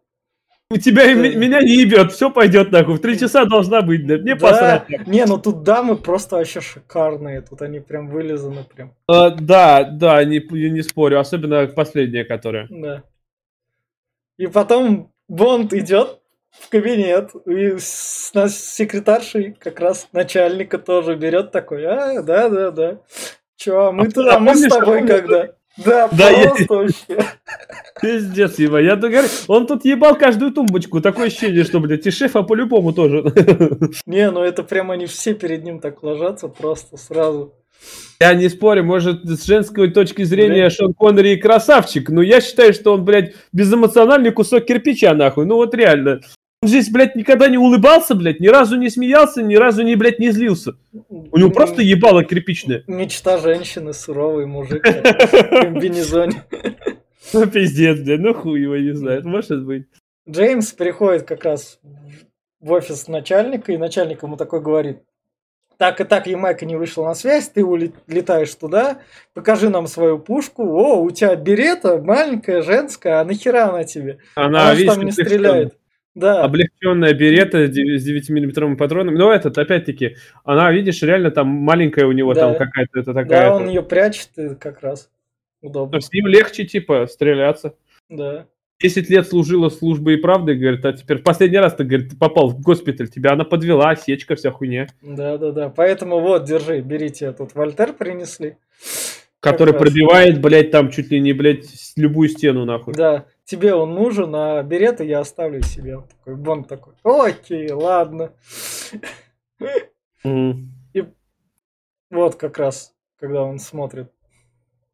У 0.73 0.77
тебя 0.77 1.03
и 1.03 1.13
меня 1.13 1.61
не 1.61 1.81
ебет, 1.81 2.11
все 2.11 2.31
пойдет 2.31 2.71
нахуй. 2.71 2.95
В 2.95 2.99
три 2.99 3.19
часа 3.19 3.45
должна 3.45 3.83
быть, 3.83 4.07
да. 4.07 4.17
Мне 4.17 4.33
да. 4.33 4.39
посрать. 4.39 5.07
Не, 5.07 5.23
ну 5.25 5.37
тут 5.37 5.61
дамы 5.61 5.95
просто 5.95 6.37
вообще 6.37 6.61
шикарные. 6.61 7.41
Тут 7.41 7.61
они 7.61 7.79
прям 7.79 8.09
вылизаны 8.09 8.63
прям. 8.63 8.95
А, 9.07 9.29
да, 9.29 9.83
да, 9.83 10.23
не, 10.23 10.39
не 10.39 10.81
спорю. 10.81 11.19
Особенно 11.19 11.67
последняя, 11.67 12.23
которая. 12.23 12.67
Да. 12.71 13.03
И 14.39 14.47
потом 14.47 15.11
Бонд 15.27 15.73
идет 15.73 16.19
в 16.49 16.69
кабинет, 16.69 17.31
и 17.45 17.77
с, 17.77 18.31
с 18.33 18.75
секретаршей 18.75 19.53
как 19.53 19.79
раз 19.79 20.07
начальника 20.11 20.79
тоже 20.79 21.15
берет 21.15 21.51
такой, 21.51 21.85
а, 21.85 22.23
да, 22.23 22.49
да, 22.49 22.71
да. 22.71 22.97
Че, 23.57 23.89
а 23.89 23.91
мы, 23.91 24.07
а, 24.07 24.35
а 24.35 24.39
мы 24.39 24.55
с 24.55 24.67
тобой 24.67 25.05
когда? 25.05 25.49
Да, 25.77 26.07
да 26.09 26.29
просто 26.29 26.73
я... 26.73 26.77
вообще. 26.77 27.25
Пиздец, 28.01 28.59
его. 28.59 28.77
Я 28.77 28.95
говорю, 28.95 29.27
он 29.47 29.65
тут 29.65 29.85
ебал 29.85 30.15
каждую 30.15 30.51
тумбочку. 30.51 31.01
Такое 31.01 31.27
ощущение, 31.27 31.63
что, 31.63 31.79
блядь, 31.79 32.05
и 32.05 32.11
шефа 32.11 32.43
по-любому 32.43 32.93
тоже. 32.93 33.23
Не, 34.05 34.29
ну 34.29 34.41
это 34.41 34.63
прям 34.63 34.91
они 34.91 35.05
все 35.05 35.33
перед 35.33 35.63
ним 35.63 35.79
так 35.79 36.03
ложатся 36.03 36.47
просто 36.47 36.97
сразу. 36.97 37.53
Я 38.19 38.33
не 38.35 38.49
спорю, 38.49 38.83
может, 38.83 39.25
с 39.25 39.45
женской 39.45 39.91
точки 39.91 40.23
зрения 40.23 40.63
блядь. 40.63 40.73
Шон 40.73 40.93
Коннери 40.93 41.33
и 41.33 41.37
красавчик, 41.37 42.09
но 42.09 42.21
я 42.21 42.39
считаю, 42.39 42.73
что 42.73 42.93
он, 42.93 43.03
блядь, 43.03 43.33
безэмоциональный 43.51 44.31
кусок 44.31 44.65
кирпича, 44.65 45.13
нахуй. 45.13 45.45
Ну 45.45 45.55
вот 45.55 45.75
реально. 45.75 46.21
Он 46.63 46.69
здесь, 46.69 46.89
блядь, 46.89 47.13
никогда 47.17 47.49
не 47.49 47.57
улыбался, 47.57 48.15
блядь, 48.15 48.39
ни 48.39 48.47
разу 48.47 48.77
не 48.77 48.89
смеялся, 48.89 49.43
ни 49.43 49.55
разу 49.55 49.83
не, 49.83 49.97
блядь, 49.97 50.19
не 50.19 50.31
злился. 50.31 50.77
У 50.93 51.37
него 51.37 51.49
просто 51.49 51.81
ебало 51.81 52.23
кирпичное. 52.23 52.85
Мечта 52.87 53.37
женщины, 53.37 53.91
суровый 53.91 54.45
мужик 54.45 54.81
в 54.87 55.49
комбинезоне. 55.61 56.45
Ну, 57.33 57.47
пиздец, 57.47 57.99
блядь, 57.99 58.21
ну 58.21 58.33
хуй 58.33 58.61
его 58.61 58.77
не 58.77 58.93
знает, 58.93 59.25
может 59.25 59.65
быть. 59.65 59.87
Джеймс 60.29 60.71
приходит 60.71 61.23
как 61.23 61.43
раз 61.43 61.81
в 62.61 62.71
офис 62.71 63.09
начальника, 63.09 63.73
и 63.73 63.77
начальник 63.77 64.23
ему 64.23 64.37
такой 64.37 64.61
говорит, 64.61 64.99
так 65.77 65.99
и 65.99 66.05
так 66.05 66.27
Ямайка 66.27 66.65
не 66.65 66.77
вышла 66.77 67.03
на 67.03 67.13
связь, 67.13 67.49
ты 67.49 67.65
улетаешь 67.65 68.55
туда, 68.55 68.99
покажи 69.33 69.69
нам 69.69 69.87
свою 69.87 70.17
пушку, 70.17 70.63
о, 70.63 71.01
у 71.01 71.11
тебя 71.11 71.35
берета 71.35 71.97
маленькая, 71.97 72.61
женская, 72.61 73.19
а 73.19 73.25
нахера 73.25 73.67
она 73.67 73.83
тебе? 73.83 74.19
Она, 74.35 74.61
она 74.61 74.75
видишь, 74.75 74.93
там 74.93 75.03
не 75.03 75.11
стреляет. 75.11 75.77
Да. 76.15 76.43
Облегченная 76.43 77.13
берета 77.13 77.67
с 77.67 77.69
9-миллиметровыми 77.75 78.75
патронами. 78.75 79.17
Но 79.17 79.31
этот, 79.33 79.57
опять-таки, 79.57 80.17
она, 80.43 80.71
видишь, 80.71 81.01
реально 81.01 81.31
там 81.31 81.47
маленькая 81.47 82.05
у 82.05 82.11
него 82.11 82.33
да. 82.33 82.41
там 82.41 82.57
какая-то 82.57 82.99
это 82.99 83.13
такая. 83.13 83.49
Да, 83.49 83.55
он 83.55 83.67
ее 83.67 83.81
прячет 83.81 84.29
как 84.59 84.81
раз. 84.81 85.09
Удобно. 85.61 86.01
с 86.01 86.11
ним 86.11 86.27
легче, 86.27 86.65
типа, 86.65 87.07
стреляться. 87.07 87.75
Да. 88.09 88.47
10 88.81 89.09
лет 89.09 89.27
служила 89.27 89.69
службой 89.69 90.15
и 90.15 90.17
правды, 90.17 90.55
говорит, 90.55 90.83
а 90.85 90.91
теперь 90.91 91.19
в 91.19 91.23
последний 91.23 91.57
раз 91.57 91.73
ты, 91.75 91.85
говорит, 91.85 92.09
ты 92.09 92.17
попал 92.17 92.49
в 92.49 92.59
госпиталь, 92.59 93.07
тебя 93.07 93.31
она 93.31 93.45
подвела, 93.45 93.89
осечка, 93.91 94.35
вся 94.35 94.51
хуйня. 94.51 94.87
Да-да-да, 95.01 95.69
поэтому 95.69 96.19
вот, 96.19 96.43
держи, 96.43 96.81
берите, 96.81 97.31
тут 97.31 97.55
Вольтер 97.55 97.93
принесли. 97.93 98.57
Который 99.39 99.73
пробивает, 99.73 100.41
блядь, 100.41 100.71
там 100.71 100.89
чуть 100.89 101.11
ли 101.11 101.19
не, 101.21 101.31
блядь, 101.31 101.65
любую 101.95 102.27
стену, 102.27 102.65
нахуй. 102.65 102.93
Да, 102.93 103.25
тебе 103.45 103.73
он 103.73 103.93
нужен, 103.93 104.33
а 104.35 104.61
береты 104.63 105.05
я 105.05 105.19
оставлю 105.19 105.61
себе. 105.61 105.97
Он 105.97 106.07
такой, 106.07 106.35
Бонд 106.35 106.67
такой, 106.67 106.93
окей, 107.03 107.71
ладно. 107.71 108.33
Mm. 110.25 110.55
И 110.93 111.05
вот 112.09 112.35
как 112.35 112.57
раз, 112.57 112.93
когда 113.19 113.43
он 113.43 113.59
смотрит 113.59 114.11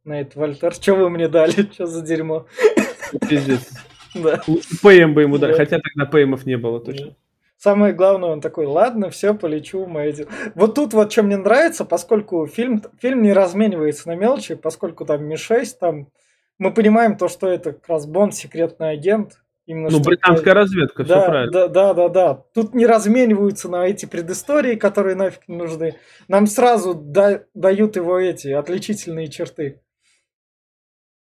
на 0.04 0.22
этот 0.22 0.36
Вольтер, 0.36 0.74
что 0.74 0.96
вы 0.96 1.10
мне 1.10 1.28
дали, 1.28 1.70
что 1.72 1.86
за 1.86 2.02
дерьмо. 2.02 2.46
Пиздец. 3.28 3.70
Да. 4.16 4.42
ПМ 4.82 5.14
бы 5.14 5.22
ему 5.22 5.38
дали, 5.38 5.54
хотя 5.54 5.78
тогда 5.78 6.10
ПМов 6.10 6.44
не 6.48 6.58
было 6.58 6.80
точно. 6.80 7.16
Самое 7.58 7.94
главное, 7.94 8.30
он 8.30 8.42
такой, 8.42 8.66
ладно, 8.66 9.12
все, 9.12 9.36
полечу 9.36 9.84
в 9.84 9.88
мои 9.88 10.12
дела. 10.12 10.30
Вот 10.56 10.74
тут 10.74 10.96
вот 10.96 11.12
что 11.12 11.22
мне 11.22 11.38
нравится, 11.38 11.86
поскольку 11.86 12.48
фильм, 12.48 12.82
фильм 13.00 13.22
не 13.22 13.34
разменивается 13.34 14.08
на 14.08 14.16
мелочи, 14.16 14.56
поскольку 14.56 15.06
там 15.06 15.26
Ми-6, 15.26 15.78
там 15.80 16.08
мы 16.60 16.74
понимаем 16.74 17.18
то, 17.18 17.28
что 17.28 17.48
это 17.48 17.74
как 17.74 17.88
раз 17.88 18.06
Бонд, 18.06 18.36
секретный 18.36 18.92
агент. 18.92 19.40
Именно 19.66 19.90
ну, 19.92 20.00
британская 20.00 20.52
это... 20.52 20.60
разведка, 20.62 21.04
да, 21.04 21.20
все 21.20 21.30
правильно. 21.30 21.52
Да, 21.52 21.68
да, 21.68 21.94
да, 21.94 22.10
да. 22.10 22.34
Тут 22.54 22.74
не 22.74 22.86
размениваются 22.86 23.70
на 23.70 23.86
эти 23.88 24.06
предыстории, 24.06 24.76
которые 24.76 25.16
нафиг 25.16 25.48
не 25.48 25.58
нужны. 25.58 25.96
Нам 26.28 26.48
сразу 26.48 26.96
да, 26.96 27.44
дают 27.54 27.96
его 27.96 28.20
эти 28.20 28.48
отличительные 28.48 29.28
черты. 29.28 29.82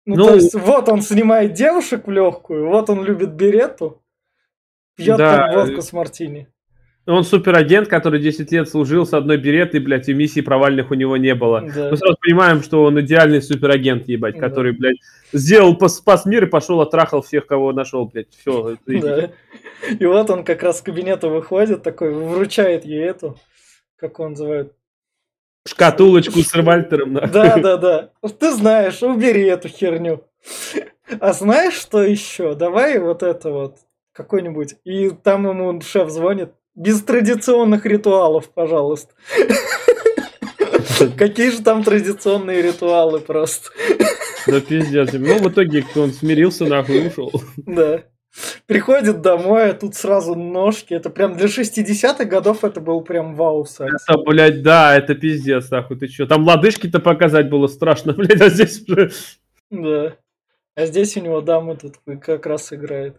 Ну, 0.06 0.16
ну, 0.16 0.26
то 0.28 0.34
есть, 0.36 0.54
вот 0.54 0.88
он 0.88 1.02
снимает 1.02 1.52
девушек 1.52 2.06
в 2.06 2.10
легкую, 2.10 2.68
вот 2.68 2.88
он 2.88 3.04
любит 3.04 3.34
берету, 3.34 4.02
пьет 4.96 5.18
да. 5.18 5.50
водку 5.52 5.82
с 5.82 5.92
мартини. 5.92 6.48
Он 7.08 7.24
суперагент, 7.24 7.88
который 7.88 8.20
10 8.20 8.52
лет 8.52 8.68
служил 8.68 9.06
с 9.06 9.14
одной 9.14 9.38
беретой, 9.38 9.80
блядь, 9.80 10.10
и 10.10 10.14
миссий 10.14 10.42
провальных 10.42 10.90
у 10.90 10.94
него 10.94 11.16
не 11.16 11.34
было. 11.34 11.62
Да. 11.62 11.90
Мы 11.90 11.96
сразу 11.96 12.16
понимаем, 12.20 12.62
что 12.62 12.84
он 12.84 13.00
идеальный 13.00 13.40
суперагент, 13.40 14.06
ебать, 14.08 14.34
да. 14.34 14.40
который, 14.40 14.72
блядь, 14.72 14.98
сделал, 15.32 15.76
спас 15.88 16.26
мир 16.26 16.44
и 16.44 16.46
пошел, 16.46 16.82
оттрахал 16.82 17.22
всех, 17.22 17.46
кого 17.46 17.72
нашел, 17.72 18.04
блядь. 18.04 18.28
Все. 18.38 18.76
Да. 18.86 19.30
И 19.98 20.04
вот 20.04 20.28
он 20.28 20.44
как 20.44 20.62
раз 20.62 20.78
с 20.78 20.82
кабинета 20.82 21.28
выходит, 21.28 21.82
такой, 21.82 22.12
вручает 22.12 22.84
ей 22.84 23.04
эту, 23.04 23.38
как 23.96 24.20
он 24.20 24.32
называет, 24.32 24.74
Шкатулочку 25.66 26.40
с 26.40 26.54
Вальтером. 26.54 27.14
Да, 27.14 27.58
да, 27.58 27.76
да. 27.76 28.10
Ты 28.38 28.52
знаешь, 28.52 29.02
убери 29.02 29.44
эту 29.44 29.68
херню. 29.68 30.24
А 31.20 31.32
знаешь, 31.32 31.74
что 31.74 32.02
еще? 32.02 32.54
Давай 32.54 32.98
вот 32.98 33.22
это 33.22 33.50
вот 33.50 33.76
какой-нибудь. 34.12 34.76
И 34.84 35.10
там 35.10 35.46
ему 35.46 35.80
шеф 35.80 36.10
звонит. 36.10 36.50
Без 36.78 37.02
традиционных 37.02 37.86
ритуалов, 37.86 38.50
пожалуйста. 38.54 39.12
Какие 41.18 41.50
же 41.50 41.60
там 41.60 41.82
традиционные 41.82 42.62
ритуалы 42.62 43.18
просто. 43.18 43.70
Да 44.46 44.60
пиздец. 44.60 45.12
Ну, 45.12 45.38
в 45.38 45.50
итоге 45.50 45.84
он 45.96 46.12
смирился, 46.12 46.66
нахуй, 46.66 47.08
ушел. 47.08 47.32
Да. 47.56 48.04
Приходит 48.66 49.22
домой, 49.22 49.70
а 49.70 49.74
тут 49.74 49.96
сразу 49.96 50.36
ножки. 50.36 50.94
Это 50.94 51.10
прям 51.10 51.36
для 51.36 51.48
60-х 51.48 52.24
годов 52.26 52.62
это 52.62 52.80
был 52.80 53.00
прям 53.00 53.34
вау 53.34 53.64
секс. 53.64 54.04
Это, 54.08 54.18
блядь, 54.18 54.62
да, 54.62 54.96
это 54.96 55.16
пиздец, 55.16 55.70
нахуй, 55.70 55.98
ты 55.98 56.06
чё? 56.06 56.26
Там 56.28 56.44
лодыжки-то 56.44 57.00
показать 57.00 57.50
было 57.50 57.66
страшно, 57.66 58.12
блядь, 58.16 58.40
а 58.40 58.50
здесь 58.50 58.84
уже... 58.88 59.10
Да. 59.70 60.14
А 60.76 60.86
здесь 60.86 61.16
у 61.16 61.20
него 61.22 61.40
дама 61.40 61.74
тут 61.74 61.96
как 62.22 62.46
раз 62.46 62.72
играет. 62.72 63.16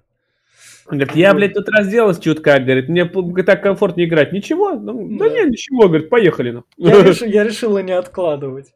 Говорит, 0.90 1.16
я, 1.16 1.34
блядь, 1.34 1.54
тут 1.54 1.70
разделась 1.70 2.20
чутка, 2.20 2.60
говорит, 2.60 2.90
мне 2.90 3.06
так 3.06 3.62
комфортнее 3.62 4.08
играть. 4.08 4.34
Ничего? 4.34 4.72
Ну, 4.72 5.18
да. 5.18 5.30
да 5.30 5.36
не, 5.36 5.50
ничего, 5.50 5.88
говорит, 5.88 6.10
поехали. 6.10 6.52
Ну. 6.52 6.64
Я, 6.78 7.04
реш... 7.04 7.22
я 7.22 7.44
решила 7.44 7.80
не 7.80 7.92
откладывать. 7.94 8.74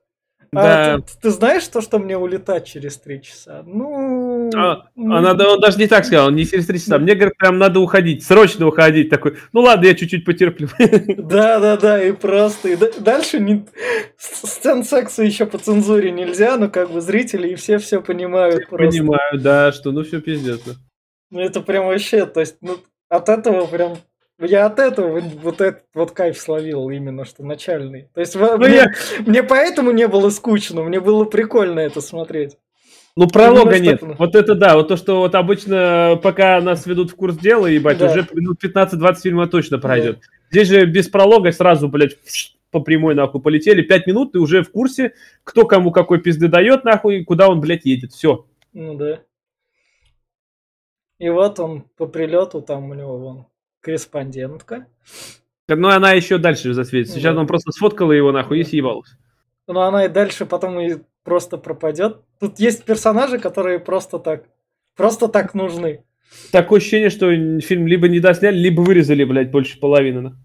А 0.56 0.62
да. 0.62 0.94
А, 0.94 0.98
ты, 1.00 1.14
ты 1.22 1.30
знаешь 1.32 1.68
то, 1.68 1.82
что 1.82 1.98
мне 1.98 2.18
улетать 2.18 2.66
через 2.68 2.98
три 2.98 3.22
часа? 3.22 3.64
Ну... 3.66 4.52
А, 4.56 4.86
ну... 4.96 5.16
а 5.16 5.22
надо, 5.22 5.50
он 5.50 5.60
даже 5.60 5.80
не 5.80 5.88
так 5.88 6.06
сказал, 6.06 6.30
не 6.30 6.46
через 6.46 6.68
три 6.68 6.80
часа. 6.80 7.00
Мне, 7.00 7.16
говорит, 7.16 7.38
прям 7.38 7.58
надо 7.58 7.80
уходить, 7.80 8.24
срочно 8.24 8.68
уходить. 8.68 9.10
Такой, 9.10 9.38
ну 9.52 9.62
ладно, 9.62 9.86
я 9.86 9.96
чуть-чуть 9.96 10.26
потерплю. 10.26 10.68
Да-да-да, 10.78 12.04
и 12.04 12.12
просто. 12.12 12.70
И 12.70 12.78
дальше 13.00 13.40
не... 13.40 13.66
сцен 14.18 14.84
секса 14.84 15.24
еще 15.24 15.46
по 15.46 15.58
цензуре 15.58 16.12
нельзя, 16.12 16.58
но 16.58 16.70
как 16.70 16.92
бы 16.92 17.02
зрители 17.02 17.50
и 17.50 17.56
все 17.56 17.80
все 17.80 18.02
понимают. 18.02 18.62
Все 18.62 18.68
просто. 18.68 19.00
Понимают, 19.00 19.42
да, 19.42 19.72
что 19.72 19.92
ну 19.92 20.04
все 20.04 20.22
пиздец. 20.22 20.62
Ну 21.34 21.40
это 21.40 21.62
прям 21.62 21.88
вообще, 21.88 22.28
то 22.28 22.42
есть, 22.42 22.58
ну, 22.62 22.78
от 23.10 23.28
этого 23.28 23.66
прям 23.66 23.98
я 24.40 24.68
от 24.68 24.78
этого 24.78 25.20
вот 25.20 25.62
этот 25.62 25.84
вот 25.96 26.12
кайф 26.12 26.38
словил 26.38 26.92
именно, 26.92 27.26
что 27.26 27.44
начальный. 27.44 28.10
То 28.14 28.22
есть 28.22 28.36
ну, 28.36 28.56
мне, 28.60 28.76
я... 28.76 28.94
мне 29.26 29.42
поэтому 29.42 29.90
не 29.90 30.08
было 30.08 30.30
скучно, 30.30 30.84
мне 30.84 31.00
было 31.00 31.26
прикольно 31.26 31.80
это 31.80 32.02
смотреть. 32.02 32.58
Ну, 33.16 33.28
пролога 33.28 33.80
нет. 33.80 33.98
Что... 33.98 34.16
Вот 34.20 34.36
это 34.36 34.54
да, 34.54 34.76
вот 34.76 34.90
то, 34.90 34.96
что 34.96 35.22
вот 35.22 35.34
обычно, 35.34 36.20
пока 36.22 36.62
нас 36.62 36.86
ведут 36.86 37.10
в 37.10 37.16
курс 37.16 37.36
дела, 37.36 37.66
ебать, 37.66 37.98
да. 37.98 38.12
уже 38.12 38.28
минут 38.32 38.64
15-20 38.64 39.16
фильма 39.22 39.48
точно 39.48 39.80
пройдет. 39.80 40.18
Да. 40.18 40.28
Здесь 40.52 40.68
же 40.68 40.86
без 40.86 41.10
пролога 41.10 41.52
сразу, 41.52 41.88
блядь, 41.88 42.16
по 42.70 42.80
прямой 42.80 43.16
нахуй 43.16 43.42
полетели. 43.42 43.82
5 43.82 44.06
минут, 44.06 44.34
ты 44.34 44.40
уже 44.40 44.62
в 44.62 44.70
курсе, 44.70 45.14
кто 45.44 45.66
кому 45.66 45.92
какой 45.92 46.22
пизды 46.22 46.48
дает, 46.48 46.84
нахуй, 46.84 47.24
куда 47.24 47.48
он, 47.50 47.60
блядь, 47.60 47.86
едет. 47.86 48.12
Все. 48.12 48.46
Ну 48.74 48.94
да. 48.94 49.22
И 51.24 51.30
вот 51.30 51.58
он 51.58 51.84
по 51.96 52.06
прилету, 52.06 52.62
там 52.62 52.90
у 52.90 52.94
него 52.94 53.18
вон 53.18 53.46
корреспондентка. 53.80 54.88
Ну, 55.70 55.88
она 55.88 56.12
еще 56.12 56.38
дальше 56.38 56.74
засветится. 56.74 57.16
Сейчас 57.16 57.34
да. 57.36 57.40
он 57.40 57.48
просто 57.48 57.72
сфоткала 57.72 58.12
его 58.12 58.34
нахуй 58.34 58.60
и 58.60 58.64
съебалась. 58.66 59.16
Ну, 59.68 59.80
она 59.80 60.04
и 60.04 60.10
дальше 60.10 60.46
потом 60.46 60.78
и 60.82 60.98
просто 61.24 61.58
пропадет. 61.58 62.18
Тут 62.42 62.60
есть 62.60 62.84
персонажи, 62.84 63.40
которые 63.40 63.80
просто 63.80 64.20
так, 64.20 64.44
просто 64.98 65.30
так 65.30 65.54
нужны. 65.54 66.04
Такое 66.52 66.82
ощущение, 66.82 67.10
что 67.10 67.30
фильм 67.62 67.88
либо 67.88 68.10
не 68.10 68.20
досняли, 68.20 68.58
либо 68.58 68.82
вырезали, 68.82 69.24
блядь, 69.24 69.50
больше 69.50 69.80
половины. 69.80 70.36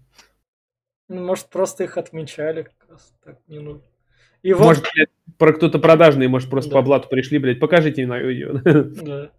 Ну, 1.09 1.25
может, 1.25 1.49
просто 1.49 1.83
их 1.83 1.97
отмечали, 1.97 2.61
как 2.63 2.89
раз 2.89 3.13
так 3.25 3.35
не 3.49 3.59
нужно. 3.59 3.83
И 4.43 4.53
вот... 4.53 4.63
Может, 4.63 4.85
блядь, 4.95 5.09
про 5.37 5.51
кто-то 5.51 5.77
продажный, 5.77 6.29
может, 6.29 6.49
просто 6.49 6.71
да. 6.71 6.77
по 6.77 6.83
блату 6.83 7.09
пришли, 7.09 7.37
блядь, 7.37 7.59
покажите 7.59 8.07
на 8.07 8.17
ее. 8.17 8.61
Да. 8.63 9.31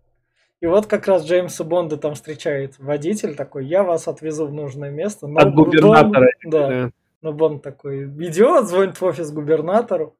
И 0.60 0.66
вот 0.66 0.86
как 0.86 1.06
раз 1.06 1.24
Джеймса 1.24 1.64
Бонда 1.64 1.96
там 1.96 2.14
встречает 2.14 2.78
водитель 2.78 3.34
такой, 3.34 3.64
я 3.66 3.82
вас 3.82 4.08
отвезу 4.08 4.46
в 4.46 4.52
нужное 4.52 4.90
место. 4.90 5.26
Но 5.26 5.40
От 5.40 5.54
губернатора. 5.54 6.30
Бон, 6.42 6.50
да, 6.50 6.68
да. 6.68 6.90
Но 7.22 7.32
Бонд 7.32 7.62
такой 7.62 8.04
идет, 8.04 8.66
звонит 8.66 9.00
в 9.00 9.04
офис 9.04 9.30
губернатору, 9.30 10.16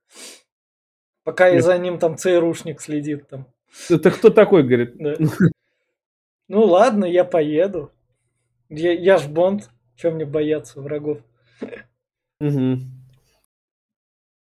пока 1.25 1.51
и 1.51 1.61
за 1.61 1.77
ним 1.79 1.99
там 1.99 2.17
ЦРУшник 2.17 2.81
следит 2.81 3.29
там. 3.29 3.47
Это 3.89 4.11
кто 4.11 4.31
такой, 4.31 4.63
говорит? 4.63 4.97
Да. 4.97 5.17
Ну 6.49 6.65
ладно, 6.65 7.05
я 7.05 7.25
поеду. 7.25 7.93
Я, 8.69 8.93
я 8.93 9.19
ж 9.19 9.29
Бонд, 9.29 9.71
чем 9.95 10.15
мне 10.15 10.25
бояться 10.25 10.81
врагов? 10.81 11.19
Угу. 12.41 12.79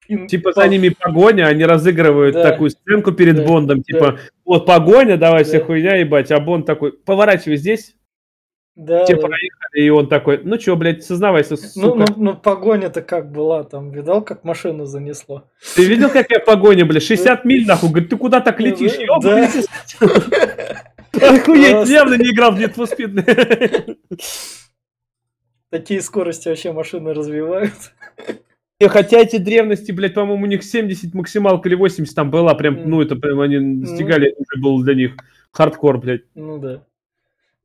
И 0.08 0.26
типа 0.26 0.52
по... 0.52 0.60
за 0.60 0.68
ними 0.68 0.90
погоня, 0.90 1.46
они 1.46 1.64
разыгрывают 1.64 2.34
да. 2.34 2.50
такую 2.50 2.70
сценку 2.70 3.12
перед 3.12 3.36
да. 3.36 3.46
Бондом, 3.46 3.82
типа, 3.82 4.12
да. 4.12 4.18
Вот 4.44 4.66
погоня, 4.66 5.16
давай 5.16 5.44
да. 5.44 5.48
вся 5.48 5.60
хуйня, 5.60 5.96
ебать, 5.96 6.30
а 6.30 6.40
Бонд 6.40 6.66
такой, 6.66 6.92
поворачивай 6.92 7.56
здесь, 7.56 7.96
Да, 8.76 9.04
Те 9.04 9.14
да. 9.14 9.22
проехали, 9.22 9.84
и 9.84 9.88
он 9.88 10.08
такой, 10.08 10.40
ну 10.44 10.58
что, 10.60 10.76
блядь, 10.76 11.04
сознавайся, 11.04 11.56
Ну, 11.76 11.94
ну, 11.94 12.04
ну 12.16 12.36
погоня-то 12.36 13.02
как 13.02 13.30
была 13.30 13.64
там, 13.64 13.90
видал, 13.90 14.22
как 14.22 14.44
машину 14.44 14.84
занесло? 14.86 15.44
Ты 15.76 15.86
видел, 15.86 16.10
как 16.10 16.30
я 16.30 16.40
погоня, 16.40 16.84
блядь, 16.84 17.02
60 17.02 17.44
миль, 17.44 17.66
нахуй, 17.66 17.90
говорит, 17.90 18.10
ты 18.10 18.16
куда 18.16 18.40
так 18.40 18.60
летишь? 18.60 18.96
Да. 19.22 19.50
Охуеть, 21.14 21.88
явно 21.88 22.14
не 22.14 22.30
играл 22.30 22.52
в 22.52 22.58
Need 22.58 22.74
for 22.74 22.88
Speed. 22.90 23.96
Такие 25.70 26.00
скорости 26.02 26.48
вообще 26.48 26.72
машины 26.72 27.14
развивают. 27.14 27.72
И 28.80 28.86
хотя 28.88 29.18
эти 29.18 29.36
древности, 29.36 29.92
блядь, 29.92 30.14
по-моему, 30.14 30.44
у 30.44 30.48
них 30.48 30.64
70 30.64 31.14
максималка 31.14 31.68
или 31.68 31.76
80 31.76 32.14
там 32.14 32.30
была, 32.30 32.54
прям, 32.54 32.88
ну, 32.88 33.00
это 33.00 33.14
прям 33.14 33.40
они 33.40 33.80
достигали, 33.80 34.32
mm. 34.32 34.34
уже 34.38 34.62
был 34.62 34.82
для 34.82 34.94
них 34.94 35.12
хардкор, 35.52 35.98
блядь. 35.98 36.22
Ну 36.34 36.58
да. 36.58 36.82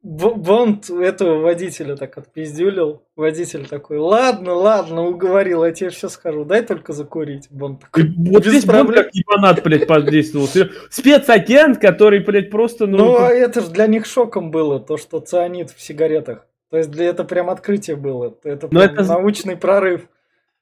Бонд 0.01 0.89
этого 0.89 1.41
водителя 1.41 1.97
так 1.97 2.17
отпиздюлил. 2.17 3.03
Водитель 3.17 3.67
такой, 3.67 3.97
ладно, 3.97 4.53
ладно, 4.53 5.05
уговорил, 5.05 5.65
я 5.65 5.73
тебе 5.73 5.89
все 5.89 6.07
скажу, 6.07 6.45
дай 6.45 6.61
только 6.61 6.93
закурить. 6.93 7.47
Бонд 7.49 7.81
такой, 7.81 8.13
вот 8.15 8.45
здесь 8.45 8.63
проблем. 8.63 8.85
Бонд 8.85 8.97
как 8.97 9.15
ебанат, 9.15 9.63
блядь, 9.63 9.87
подействовал. 9.87 10.47
Спецагент, 10.89 11.79
который, 11.79 12.19
блядь, 12.19 12.49
просто... 12.49 12.87
Ну, 12.87 12.97
ну 12.97 13.17
а 13.17 13.29
это 13.29 13.59
же 13.59 13.71
для 13.71 13.87
них 13.87 14.05
шоком 14.05 14.51
было, 14.51 14.79
то, 14.79 14.95
что 14.95 15.19
цианид 15.19 15.71
в 15.71 15.81
сигаретах. 15.81 16.45
То 16.69 16.77
есть 16.77 16.91
для 16.91 17.07
это 17.07 17.25
прям 17.25 17.49
открытие 17.49 17.97
было. 17.97 18.37
Это, 18.43 18.69
прям 18.69 18.81
это 18.81 19.03
научный 19.03 19.57
прорыв. 19.57 20.07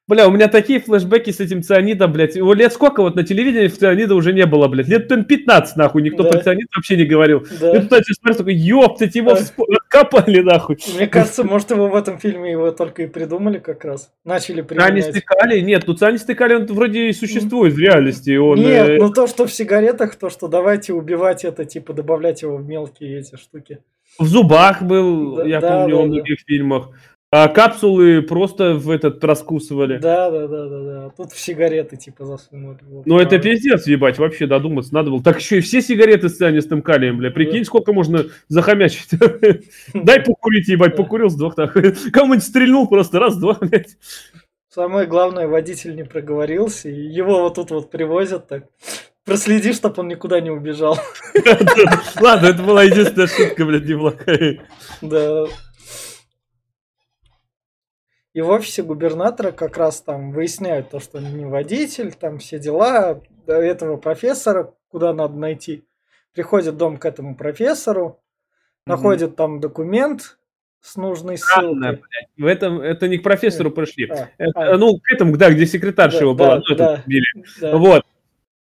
Бля, 0.07 0.25
у 0.25 0.31
меня 0.31 0.47
такие 0.47 0.79
флешбеки 0.79 1.31
с 1.31 1.41
этим 1.41 1.61
цианидом, 1.61 2.13
блядь. 2.13 2.37
Его 2.37 2.53
лет 2.53 2.71
сколько 2.71 3.01
вот 3.01 3.15
на 3.15 3.23
телевидении 3.23 3.67
цианида 3.67 4.15
уже 4.15 4.31
не 4.31 4.45
было, 4.45 4.69
блядь. 4.69 4.87
Лет 4.87 5.09
15, 5.09 5.75
нахуй, 5.75 6.01
никто 6.01 6.23
да. 6.23 6.29
про 6.29 6.39
цианид 6.39 6.67
вообще 6.73 6.95
не 6.95 7.03
говорил. 7.03 7.45
Да. 7.59 7.75
И 7.75 7.81
тут 7.81 7.91
начали 7.91 8.13
смотреть, 8.13 8.37
такой, 8.37 8.55
ёптать, 8.55 9.15
его 9.15 9.33
да. 9.33 9.41
откопали, 9.41 10.39
нахуй. 10.39 10.77
Мне 10.95 11.07
кажется, 11.07 11.43
может, 11.43 11.71
его 11.71 11.89
в 11.89 11.95
этом 11.95 12.19
фильме 12.19 12.51
его 12.51 12.71
только 12.71 13.03
и 13.03 13.07
придумали 13.07 13.59
как 13.59 13.83
раз. 13.83 14.09
Начали 14.23 14.61
применять. 14.61 14.91
Они 14.91 15.01
стыкали? 15.01 15.59
Нет, 15.59 15.83
ну 15.85 15.93
цианид 15.93 16.21
стыкали, 16.21 16.53
он 16.53 16.65
вроде 16.67 17.09
и 17.09 17.13
существует 17.13 17.73
в 17.73 17.77
реальности. 17.77 18.37
Он, 18.37 18.59
Нет, 18.59 18.87
э... 18.87 18.97
ну 18.99 19.11
то, 19.11 19.27
что 19.27 19.45
в 19.45 19.51
сигаретах, 19.51 20.15
то, 20.15 20.29
что 20.29 20.47
давайте 20.47 20.93
убивать 20.93 21.43
это, 21.43 21.65
типа, 21.65 21.91
добавлять 21.91 22.43
его 22.43 22.55
в 22.55 22.65
мелкие 22.65 23.19
эти 23.19 23.35
штуки. 23.35 23.79
В 24.19 24.25
зубах 24.25 24.81
был, 24.81 25.35
да, 25.35 25.43
я 25.43 25.59
да, 25.59 25.79
помню, 25.79 25.97
да, 25.97 26.01
в 26.01 26.05
многих 26.07 26.37
да. 26.37 26.43
фильмах. 26.47 26.89
А 27.29 27.49
капсулы 27.49 28.21
просто 28.21 28.75
в 28.75 28.89
этот 28.89 29.21
раскусывали. 29.21 29.97
Да, 29.97 30.31
да, 30.31 30.47
да, 30.47 30.67
да, 30.67 30.79
да. 30.79 31.09
Тут 31.09 31.33
в 31.33 31.39
сигареты 31.39 31.97
типа 31.97 32.23
засунули. 32.23 32.79
Вот, 32.83 33.05
ну 33.05 33.19
это 33.19 33.37
пиздец, 33.37 33.85
ебать, 33.85 34.17
вообще 34.17 34.47
додуматься 34.47 34.93
надо 34.93 35.11
было. 35.11 35.21
Так 35.21 35.39
еще 35.39 35.57
и 35.57 35.61
все 35.61 35.81
сигареты 35.81 36.29
с 36.29 36.37
цианистым 36.37 36.81
калием, 36.81 37.17
бля. 37.17 37.29
Прикинь, 37.29 37.59
да. 37.59 37.65
сколько 37.65 37.91
можно 37.91 38.23
захомячить. 38.47 39.09
Дай 39.93 40.21
покурить, 40.21 40.69
ебать, 40.69 40.95
покурил, 40.95 41.29
сдох 41.29 41.55
так. 41.55 41.73
Кому-нибудь 42.13 42.45
стрельнул 42.45 42.87
просто 42.87 43.19
раз-два, 43.19 43.55
блядь. 43.59 43.97
Самое 44.69 45.05
главное, 45.05 45.47
водитель 45.47 45.95
не 45.95 46.05
проговорился, 46.05 46.87
и 46.87 46.93
его 46.93 47.41
вот 47.41 47.55
тут 47.55 47.71
вот 47.71 47.91
привозят 47.91 48.47
так. 48.47 48.65
Проследи, 49.25 49.73
чтобы 49.73 49.95
он 49.97 50.07
никуда 50.07 50.39
не 50.39 50.51
убежал. 50.51 50.97
Ладно, 52.21 52.45
это 52.45 52.63
была 52.63 52.83
единственная 52.83 53.27
шутка, 53.27 53.65
блядь, 53.65 53.83
неплохая. 53.83 54.61
Да. 55.01 55.47
И 58.37 58.41
в 58.41 58.49
офисе 58.51 58.83
губернатора 58.83 59.51
как 59.51 59.77
раз 59.77 59.99
там 59.99 60.31
выясняют 60.31 60.91
то, 60.91 60.99
что 60.99 61.19
не 61.19 61.43
водитель, 61.43 62.13
там 62.13 62.37
все 62.37 62.59
дела 62.59 63.19
до 63.47 63.55
этого 63.55 63.97
профессора, 63.97 64.75
куда 64.89 65.11
надо 65.11 65.35
найти. 65.35 65.85
Приходит 66.35 66.77
дом 66.77 66.97
к 66.97 67.05
этому 67.05 67.35
профессору, 67.35 68.19
mm-hmm. 68.19 68.81
находит 68.85 69.35
там 69.35 69.59
документ 69.59 70.37
с 70.81 70.97
нужной 70.97 71.39
Странно, 71.39 71.93
ссылкой. 71.93 72.03
Блядь. 72.03 72.29
В 72.37 72.45
этом 72.45 72.79
это 72.79 73.07
не 73.07 73.17
к 73.17 73.23
профессору 73.23 73.71
пришли. 73.71 74.07
А, 74.07 74.29
это, 74.37 74.73
а. 74.73 74.77
Ну, 74.77 74.99
к 74.99 75.11
этому, 75.11 75.35
да, 75.35 75.49
где 75.49 75.65
секретарша 75.65 76.19
да, 76.19 76.23
его 76.23 76.35
была. 76.35 76.57
Да, 76.57 76.63
ну, 76.69 76.75
да, 76.75 77.03
да. 77.59 77.75
Вот. 77.75 78.05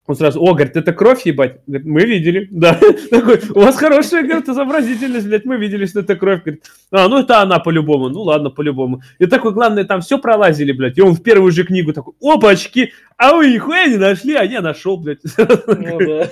Он 0.07 0.15
сразу, 0.15 0.41
о, 0.41 0.53
говорит, 0.53 0.77
это 0.77 0.93
кровь, 0.93 1.25
ебать? 1.25 1.59
Говорит, 1.67 1.85
мы 1.85 2.01
видели, 2.05 2.47
да. 2.49 2.79
Такой, 3.11 3.41
у 3.49 3.59
вас 3.59 3.75
хорошая, 3.75 4.23
говорит, 4.23 4.47
изобразительность, 4.47 5.27
блядь, 5.27 5.43
мы 5.43 5.57
видели, 5.57 5.85
что 5.85 5.99
это 5.99 6.15
кровь. 6.15 6.43
Говорит, 6.43 6.63
а, 6.91 7.09
ну 7.09 7.19
это 7.19 7.41
она 7.41 7.59
по-любому, 7.59 8.07
ну 8.07 8.21
ладно, 8.21 8.49
по-любому. 8.49 9.01
И 9.19 9.25
такой, 9.25 9.51
главное, 9.51 9.83
там 9.83 9.99
все 9.99 10.17
пролазили, 10.17 10.71
блядь. 10.71 10.97
И 10.97 11.01
он 11.01 11.13
в 11.13 11.21
первую 11.21 11.51
же 11.51 11.65
книгу 11.65 11.91
такой, 11.91 12.13
опачки, 12.21 12.93
а 13.17 13.35
вы 13.35 13.51
нихуя 13.51 13.87
не 13.87 13.97
нашли, 13.97 14.35
а 14.35 14.43
я 14.43 14.61
нашел, 14.61 14.97
блядь. 14.97 15.19
Ну 15.67 15.99
да. 15.99 16.31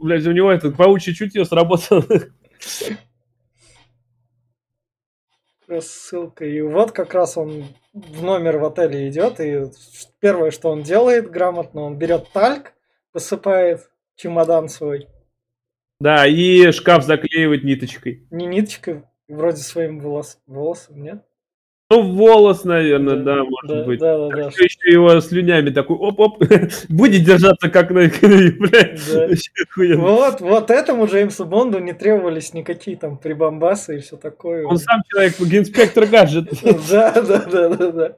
Блядь, 0.00 0.26
у 0.26 0.32
него 0.32 0.52
это 0.52 0.70
паучье 0.70 1.14
чутье 1.14 1.44
сработало 1.44 2.04
ссылка. 5.80 6.44
И 6.44 6.60
вот 6.60 6.92
как 6.92 7.14
раз 7.14 7.36
он 7.36 7.64
в 7.92 8.22
номер 8.22 8.58
в 8.58 8.64
отеле 8.64 9.08
идет, 9.08 9.40
и 9.40 9.64
первое, 10.20 10.50
что 10.50 10.70
он 10.70 10.82
делает 10.82 11.30
грамотно, 11.30 11.82
он 11.82 11.96
берет 11.96 12.28
тальк, 12.32 12.72
посыпает 13.12 13.90
чемодан 14.16 14.68
свой. 14.68 15.08
Да, 16.00 16.26
и 16.26 16.70
шкаф 16.72 17.04
заклеивает 17.04 17.64
ниточкой. 17.64 18.26
Не 18.30 18.46
ниточкой, 18.46 19.02
вроде 19.28 19.58
своим 19.58 20.00
волос, 20.00 20.38
волосом, 20.46 21.02
нет? 21.02 21.24
Ну, 21.90 22.14
волос, 22.14 22.64
наверное, 22.64 23.16
да, 23.16 23.36
да 23.36 23.44
может 23.44 23.68
да, 23.68 23.84
быть. 23.84 24.00
Да, 24.00 24.16
да, 24.16 24.28
да. 24.28 24.42
Еще 24.46 24.90
его 24.90 25.20
слюнями 25.20 25.68
такой, 25.68 25.96
оп-оп, 25.96 26.42
будет 26.88 27.24
держаться 27.24 27.68
как 27.68 27.90
на 27.90 28.08
да. 28.08 29.96
Вот, 29.98 30.40
вот 30.40 30.70
этому 30.70 31.06
Джеймсу 31.06 31.44
Бонду 31.44 31.80
не 31.80 31.92
требовались 31.92 32.54
никакие 32.54 32.96
там 32.96 33.18
прибамбасы 33.18 33.98
и 33.98 34.00
все 34.00 34.16
такое. 34.16 34.64
Он 34.66 34.78
сам 34.78 35.02
человек, 35.08 35.34
инспектор 35.40 36.06
гаджет. 36.06 36.48
Да, 36.90 37.12
да, 37.20 37.44
да, 37.44 37.68
да, 37.68 37.92
да. 37.92 38.14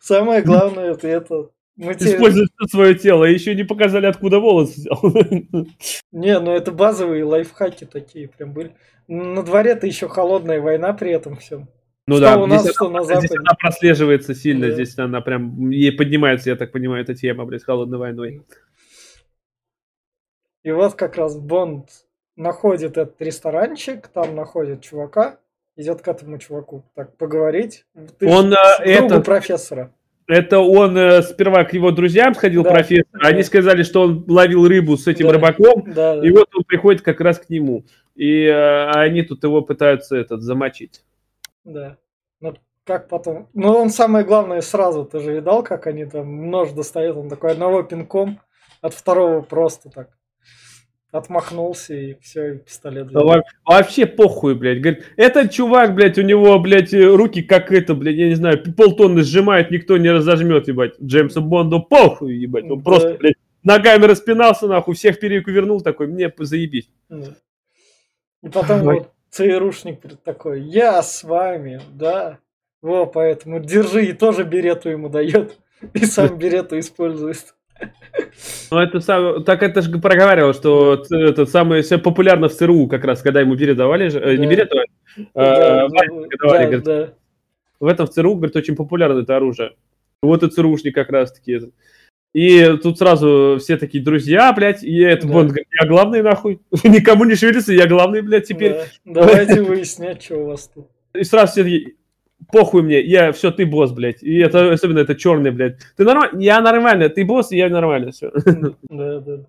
Самое 0.00 0.42
главное 0.42 0.92
это 0.92 1.08
это. 1.08 1.48
Мы 1.76 1.92
Использует 1.92 2.50
все 2.56 2.68
свое 2.68 2.94
тело, 2.94 3.24
и 3.24 3.32
еще 3.32 3.54
не 3.54 3.64
показали, 3.64 4.06
откуда 4.06 4.38
волос 4.38 4.76
взял. 4.76 5.00
Не, 6.12 6.38
ну 6.38 6.52
это 6.52 6.70
базовые 6.70 7.24
лайфхаки 7.24 7.84
такие 7.84 8.28
прям 8.28 8.52
были. 8.52 8.74
На 9.08 9.42
дворе-то 9.42 9.86
еще 9.86 10.08
холодная 10.08 10.60
война 10.60 10.92
при 10.92 11.10
этом 11.10 11.36
всем. 11.36 11.68
Ну 12.06 12.16
что 12.16 12.24
да, 12.24 12.36
у 12.38 12.46
нас, 12.46 12.62
здесь, 12.62 12.74
что 12.74 12.86
она, 12.86 13.00
на 13.00 13.20
здесь 13.20 13.30
она 13.30 13.54
прослеживается 13.60 14.34
сильно, 14.34 14.66
да. 14.68 14.72
здесь 14.74 14.98
она 14.98 15.20
прям, 15.20 15.70
ей 15.70 15.92
поднимается, 15.92 16.50
я 16.50 16.56
так 16.56 16.72
понимаю, 16.72 17.02
эта 17.04 17.14
тема, 17.14 17.44
блядь, 17.44 17.62
холодной 17.62 17.98
войной. 17.98 18.42
И 20.64 20.70
вот 20.72 20.94
как 20.94 21.16
раз 21.16 21.36
Бонд 21.36 21.88
находит 22.36 22.96
этот 22.96 23.20
ресторанчик, 23.20 24.08
там 24.08 24.34
находит 24.34 24.82
чувака, 24.82 25.38
идет 25.76 26.02
к 26.02 26.08
этому 26.08 26.38
чуваку 26.38 26.84
так 26.94 27.16
поговорить. 27.16 27.84
Ты 28.18 28.26
он 28.26 28.52
это 28.52 29.20
профессора. 29.20 29.92
Это 30.28 30.60
он 30.60 30.96
э, 30.96 31.22
сперва 31.22 31.64
к 31.64 31.74
его 31.74 31.90
друзьям 31.90 32.34
сходил, 32.34 32.62
да, 32.62 32.70
профессор. 32.70 33.06
Да. 33.12 33.28
Они 33.28 33.42
сказали, 33.42 33.82
что 33.82 34.02
он 34.02 34.24
ловил 34.28 34.66
рыбу 34.66 34.96
с 34.96 35.06
этим 35.06 35.26
да, 35.26 35.32
рыбаком, 35.32 35.84
да, 35.86 36.16
да. 36.16 36.26
и 36.26 36.30
вот 36.30 36.48
он 36.54 36.62
приходит 36.64 37.02
как 37.02 37.20
раз 37.20 37.38
к 37.38 37.50
нему. 37.50 37.84
И 38.14 38.44
э, 38.44 38.90
они 38.90 39.22
тут 39.22 39.42
его 39.42 39.62
пытаются 39.62 40.16
этот 40.16 40.42
замочить. 40.42 41.02
Да. 41.64 41.98
Ну, 42.40 42.54
как 42.84 43.08
потом... 43.08 43.48
Ну, 43.54 43.72
он 43.74 43.90
самое 43.90 44.24
главное 44.24 44.60
сразу, 44.60 45.04
ты 45.04 45.20
же 45.20 45.34
видал, 45.34 45.62
как 45.62 45.86
они 45.86 46.04
там 46.04 46.50
нож 46.50 46.72
достают, 46.72 47.16
он 47.16 47.28
такой 47.28 47.52
одного 47.52 47.82
пинком, 47.82 48.40
от 48.80 48.94
второго 48.94 49.42
просто 49.42 49.90
так 49.90 50.10
отмахнулся 51.12 51.94
и 51.94 52.14
все, 52.20 52.54
и 52.54 52.58
пистолет. 52.58 53.08
Да, 53.08 53.42
вообще 53.66 54.06
похуй, 54.06 54.54
блядь. 54.54 54.80
Говорит, 54.80 55.04
этот 55.16 55.52
чувак, 55.52 55.94
блядь, 55.94 56.18
у 56.18 56.22
него, 56.22 56.58
блядь, 56.58 56.94
руки 56.94 57.42
как 57.42 57.70
это, 57.70 57.94
блядь, 57.94 58.16
я 58.16 58.28
не 58.28 58.34
знаю, 58.34 58.62
полтонны 58.74 59.22
сжимает, 59.22 59.70
никто 59.70 59.98
не 59.98 60.10
разожмет, 60.10 60.68
ебать. 60.68 60.94
Джеймсу 61.00 61.42
Бонду 61.42 61.82
похуй, 61.82 62.34
ебать. 62.34 62.64
Он 62.64 62.78
да. 62.78 62.84
просто, 62.84 63.14
блядь, 63.20 63.34
ногами 63.62 64.06
распинался, 64.06 64.66
нахуй, 64.66 64.94
всех 64.94 65.20
переку 65.20 65.50
вернул, 65.50 65.82
такой, 65.82 66.06
мне 66.06 66.32
заебись. 66.38 66.90
И 68.42 68.48
потом 68.48 68.80
вот 68.80 69.12
ЦРУшник 69.32 70.00
такой, 70.22 70.60
я 70.60 71.02
с 71.02 71.24
вами, 71.24 71.80
да. 71.90 72.38
Во, 72.82 73.06
поэтому 73.06 73.60
держи, 73.60 74.06
и 74.06 74.12
тоже 74.12 74.44
берету 74.44 74.90
ему 74.90 75.08
дает. 75.08 75.58
И 75.94 76.04
сам 76.04 76.38
берету 76.38 76.78
использует. 76.78 77.54
Ну, 78.70 78.78
это 78.78 79.00
сам, 79.00 79.42
так 79.42 79.62
это 79.62 79.82
же 79.82 79.98
проговаривал, 79.98 80.52
что 80.52 81.02
это 81.10 81.46
самое 81.46 81.82
все 81.82 81.98
популярно 81.98 82.48
в 82.48 82.54
ЦРУ, 82.54 82.86
как 82.86 83.04
раз, 83.04 83.22
когда 83.22 83.40
ему 83.40 83.56
берет 83.56 83.76
давали 83.76 84.08
же, 84.08 84.20
э, 84.20 84.36
да. 84.36 84.42
не 84.42 84.46
берет 84.46 84.68
давали, 84.68 84.88
а, 85.34 85.88
да, 85.88 85.88
да, 85.88 86.64
говорит, 86.64 86.84
да. 86.84 87.12
в 87.80 87.86
этом 87.86 88.06
в 88.06 88.10
ЦРУ, 88.10 88.36
говорит, 88.36 88.54
очень 88.54 88.76
популярно 88.76 89.20
это 89.20 89.36
оружие. 89.36 89.72
Вот 90.22 90.42
и 90.44 90.48
ЦРУшник 90.48 90.94
как 90.94 91.10
раз 91.10 91.32
таки. 91.32 91.72
И 92.32 92.78
тут 92.82 92.98
сразу 92.98 93.58
все 93.60 93.76
такие 93.76 94.02
друзья, 94.02 94.52
блядь, 94.52 94.82
и 94.82 95.00
это 95.00 95.26
да. 95.26 95.32
Бонд 95.34 95.48
говорит, 95.48 95.68
я 95.78 95.86
главный 95.86 96.22
нахуй, 96.22 96.60
никому 96.84 97.24
не 97.24 97.34
шевелится, 97.34 97.72
я 97.74 97.86
главный, 97.86 98.22
блядь, 98.22 98.48
теперь. 98.48 98.72
Да. 99.04 99.26
Давайте 99.26 99.62
выяснять, 99.62 100.22
что 100.22 100.36
у 100.36 100.46
вас 100.46 100.70
тут. 100.74 100.88
И 101.14 101.24
сразу 101.24 101.52
все 101.52 101.62
такие, 101.62 101.94
похуй 102.50 102.82
мне, 102.82 103.02
я, 103.02 103.32
все, 103.32 103.50
ты 103.50 103.66
босс, 103.66 103.92
блядь. 103.92 104.22
И 104.22 104.38
это, 104.38 104.72
особенно 104.72 105.00
это 105.00 105.14
черный, 105.14 105.50
блядь. 105.50 105.76
Ты 105.96 106.04
нормально, 106.04 106.40
я 106.40 106.60
нормально, 106.62 107.08
ты 107.10 107.24
босс, 107.24 107.52
и 107.52 107.58
я 107.58 107.68
нормально, 107.68 108.12
все. 108.12 108.32
Да, 108.88 109.20
да. 109.20 109.44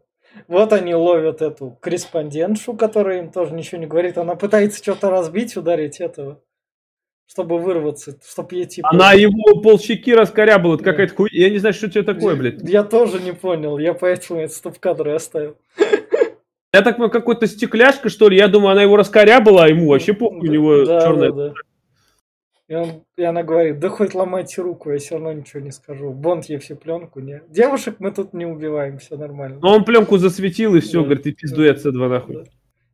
Вот 0.48 0.74
они 0.74 0.96
ловят 0.96 1.42
эту 1.42 1.78
корреспондентшу, 1.80 2.74
которая 2.74 3.20
им 3.20 3.32
тоже 3.32 3.54
ничего 3.54 3.80
не 3.80 3.88
говорит. 3.88 4.18
Она 4.18 4.36
пытается 4.36 4.82
что-то 4.82 5.10
разбить, 5.10 5.56
ударить 5.56 6.02
этого, 6.02 6.42
чтобы 7.28 7.60
вырваться, 7.60 8.18
чтобы 8.28 8.56
ей 8.56 8.66
типа... 8.66 8.90
Она 8.92 9.14
его 9.14 9.62
полщеки 9.62 10.12
раскорябала, 10.12 10.76
это 10.76 10.84
какая-то 10.84 11.16
хуй... 11.16 11.30
Я 11.32 11.50
не 11.50 11.58
знаю, 11.58 11.74
что 11.74 11.88
это 11.88 12.04
такое, 12.04 12.36
блядь. 12.36 12.62
Я 12.62 12.84
тоже 12.84 13.20
не 13.20 13.34
понял, 13.34 13.78
я 13.78 13.94
поэтому 13.94 14.42
этот 14.42 14.56
стоп-кадр 14.56 15.10
оставил. 15.10 15.58
Я 16.74 16.82
так 16.82 16.96
понимаю, 16.96 17.12
какой-то 17.12 17.46
стекляшка, 17.48 18.10
что 18.10 18.30
ли? 18.30 18.38
Я 18.38 18.48
думаю, 18.48 18.72
она 18.72 18.82
его 18.82 18.98
раскорябала, 18.98 19.66
а 19.66 19.68
ему 19.68 19.90
вообще 19.90 20.14
похуй, 20.14 20.50
у 20.50 20.52
него 20.52 20.86
Да, 20.86 21.02
черная... 21.02 21.32
да, 21.32 21.50
да. 21.50 21.54
И, 22.70 22.76
он, 22.76 23.04
и 23.18 23.24
она 23.24 23.44
говорит, 23.44 23.80
да 23.80 23.90
хоть 23.90 24.16
ломайте 24.16 24.62
руку, 24.62 24.90
я 24.90 24.98
все 24.98 25.16
равно 25.16 25.34
ничего 25.34 25.60
не 25.60 25.72
скажу. 25.72 26.12
Бонд 26.12 26.46
ей 26.46 26.58
всю 26.58 26.76
пленку, 26.76 27.20
не. 27.20 27.44
Девушек 27.50 27.98
мы 28.00 28.12
тут 28.12 28.34
не 28.34 28.46
убиваем, 28.46 28.98
все 28.98 29.18
нормально. 29.18 29.60
Но 29.62 29.76
он 29.76 29.84
пленку 29.84 30.18
засветил, 30.18 30.74
и 30.76 30.80
все, 30.80 31.00
Да. 31.02 31.06
говорит, 31.06 31.28
и 31.28 31.32
пиздуй 31.34 31.70
отсюда 31.70 32.08
нахуй. 32.08 32.36
Да. 32.36 32.44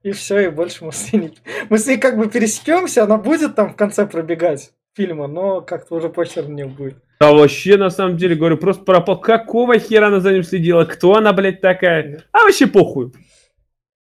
И 0.04 0.12
все, 0.12 0.40
и 0.40 0.50
больше 0.50 0.86
мы 0.86 0.92
с 0.94 1.12
ней 1.12 1.20
не... 1.20 1.34
Мы 1.70 1.78
с 1.78 1.86
ней 1.88 1.98
как 1.98 2.18
бы 2.18 2.30
пересекемся, 2.30 3.04
она 3.04 3.18
будет 3.18 3.56
там 3.56 3.70
в 3.74 3.76
конце 3.76 4.08
пробегать 4.08 4.72
фильма, 4.96 5.28
но 5.28 5.62
как-то 5.62 5.96
уже 5.96 6.10
похер 6.10 6.46
мне 6.48 6.66
будет. 6.66 7.04
А 7.20 7.34
вообще, 7.34 7.76
на 7.76 7.90
самом 7.90 8.16
деле, 8.16 8.36
говорю, 8.36 8.58
просто 8.58 8.84
пропал. 8.86 9.20
Какого 9.20 9.78
хера 9.78 10.08
она 10.08 10.22
за 10.22 10.32
ним 10.32 10.44
следила? 10.44 10.86
Кто 10.86 11.16
она, 11.16 11.34
блядь, 11.34 11.60
такая? 11.60 12.24
А 12.32 12.44
вообще 12.44 12.66
похуй. 12.66 13.12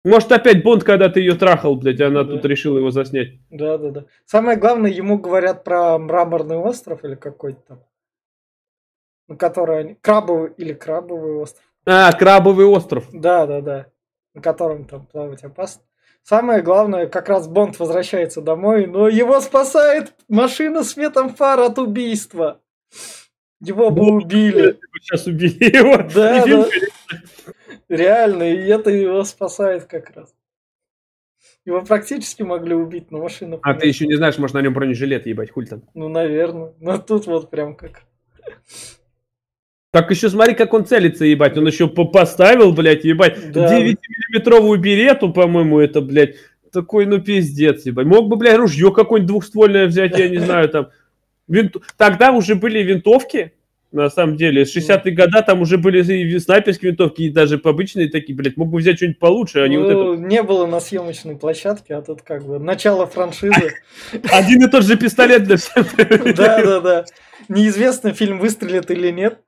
Может, 0.04 0.30
опять 0.30 0.62
Бонд, 0.62 0.84
когда 0.84 1.08
ты 1.08 1.20
ее 1.20 1.34
трахал, 1.34 1.74
блядь, 1.76 2.00
она 2.00 2.22
Да. 2.22 2.34
тут 2.34 2.44
решила 2.44 2.78
его 2.78 2.90
заснять. 2.90 3.40
Да, 3.50 3.78
да, 3.78 3.90
да. 3.90 4.04
Самое 4.26 4.58
главное, 4.58 4.90
ему 4.90 5.18
говорят 5.18 5.64
про 5.64 5.98
мраморный 5.98 6.56
остров 6.56 7.02
или 7.04 7.14
какой-то 7.14 7.60
там. 7.66 7.84
На 9.26 9.36
который 9.36 9.80
они... 9.80 9.94
Крабовый 10.00 10.52
или 10.56 10.72
крабовый 10.74 11.32
остров. 11.34 11.64
А, 11.86 12.12
Крабовый 12.12 12.66
остров. 12.66 13.08
Да, 13.12 13.46
да, 13.46 13.60
да. 13.60 13.86
На 14.38 14.42
котором 14.42 14.84
там 14.84 15.04
плавать 15.04 15.42
опасно. 15.42 15.82
Самое 16.22 16.62
главное, 16.62 17.08
как 17.08 17.28
раз 17.28 17.48
Бонд 17.48 17.76
возвращается 17.80 18.40
домой, 18.40 18.86
но 18.86 19.08
его 19.08 19.40
спасает 19.40 20.12
машина 20.28 20.84
светом 20.84 21.34
фар 21.34 21.58
от 21.58 21.76
убийства. 21.80 22.60
Его 23.60 23.90
бы 23.90 24.12
убили. 24.12 24.78
Сейчас 25.02 25.26
убили 25.26 25.64
его. 25.76 25.96
Да, 26.14 26.46
да. 26.46 26.68
Реально, 27.88 28.44
и 28.44 28.68
это 28.68 28.90
его 28.90 29.24
спасает 29.24 29.86
как 29.86 30.10
раз. 30.14 30.32
Его 31.64 31.82
практически 31.82 32.42
могли 32.42 32.76
убить, 32.76 33.10
но 33.10 33.18
машина... 33.18 33.58
А 33.62 33.74
ты 33.74 33.88
еще 33.88 34.06
не 34.06 34.14
знаешь, 34.14 34.38
может, 34.38 34.54
на 34.54 34.62
нем 34.62 34.72
бронежилет 34.72 35.26
ебать, 35.26 35.50
хуль 35.50 35.66
там. 35.66 35.82
Ну, 35.94 36.08
наверное. 36.08 36.74
Но 36.78 36.98
тут 36.98 37.26
вот 37.26 37.50
прям 37.50 37.74
как... 37.74 38.02
Так 39.98 40.10
еще 40.12 40.30
смотри, 40.30 40.54
как 40.54 40.72
он 40.74 40.86
целится, 40.86 41.24
ебать. 41.24 41.56
Он 41.58 41.66
еще 41.66 41.88
по- 41.88 42.04
поставил, 42.04 42.72
блядь, 42.72 43.04
ебать. 43.04 43.50
Да. 43.52 43.76
9-миллиметровую 43.76 44.78
берету, 44.78 45.32
по-моему, 45.32 45.80
это, 45.80 46.00
блядь. 46.00 46.36
Такой, 46.72 47.04
ну, 47.06 47.20
пиздец, 47.20 47.84
ебать. 47.84 48.06
Мог 48.06 48.28
бы, 48.28 48.36
блядь, 48.36 48.58
ружье 48.58 48.92
какое-нибудь 48.92 49.26
двухствольное 49.28 49.86
взять, 49.86 50.16
я 50.16 50.28
не 50.28 50.38
знаю, 50.38 50.68
там. 50.68 50.88
Винт- 51.50 51.82
Тогда 51.96 52.30
уже 52.30 52.54
были 52.54 52.78
винтовки, 52.80 53.54
на 53.90 54.08
самом 54.08 54.36
деле. 54.36 54.62
60-е 54.62 55.12
года 55.14 55.42
там 55.42 55.62
уже 55.62 55.78
были 55.78 56.00
и 56.12 56.38
снайперские 56.38 56.90
винтовки, 56.92 57.22
и 57.22 57.30
даже 57.30 57.60
обычные 57.64 58.08
такие, 58.08 58.36
блядь. 58.36 58.56
Мог 58.56 58.68
бы 58.68 58.78
взять 58.78 58.98
что-нибудь 58.98 59.18
получше, 59.18 59.60
а 59.60 59.66
не 59.68 59.78
вот 59.78 59.90
Ну, 59.92 60.14
не 60.14 60.44
было 60.44 60.66
на 60.66 60.78
съемочной 60.78 61.34
площадке, 61.36 61.94
а 61.96 62.02
тут 62.02 62.22
как 62.22 62.46
бы 62.46 62.60
начало 62.60 63.06
франшизы. 63.08 63.72
это. 64.12 64.28
Один 64.36 64.62
и 64.64 64.70
тот 64.70 64.84
же 64.84 64.96
пистолет 64.96 65.42
для 65.42 65.56
всех. 65.58 65.86
Да, 66.36 66.62
да, 66.62 66.80
да. 66.80 67.04
Неизвестно, 67.48 68.12
фильм 68.12 68.38
выстрелит 68.38 68.90
или 68.92 69.10
нет. 69.10 69.40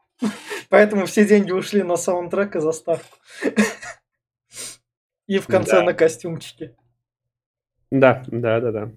Поэтому 0.69 1.07
все 1.07 1.27
деньги 1.27 1.53
ушли 1.53 1.83
на 1.83 1.97
саундтрек 1.97 2.57
и 2.57 2.61
заставку. 2.61 3.17
И 5.27 5.39
в 5.39 5.47
конце 5.47 5.77
Да. 5.77 5.83
на 5.85 5.95
костюмчики. 5.95 6.75
Да, 7.91 8.23
да, 8.29 8.61
да, 8.61 8.73
да. 8.73 8.91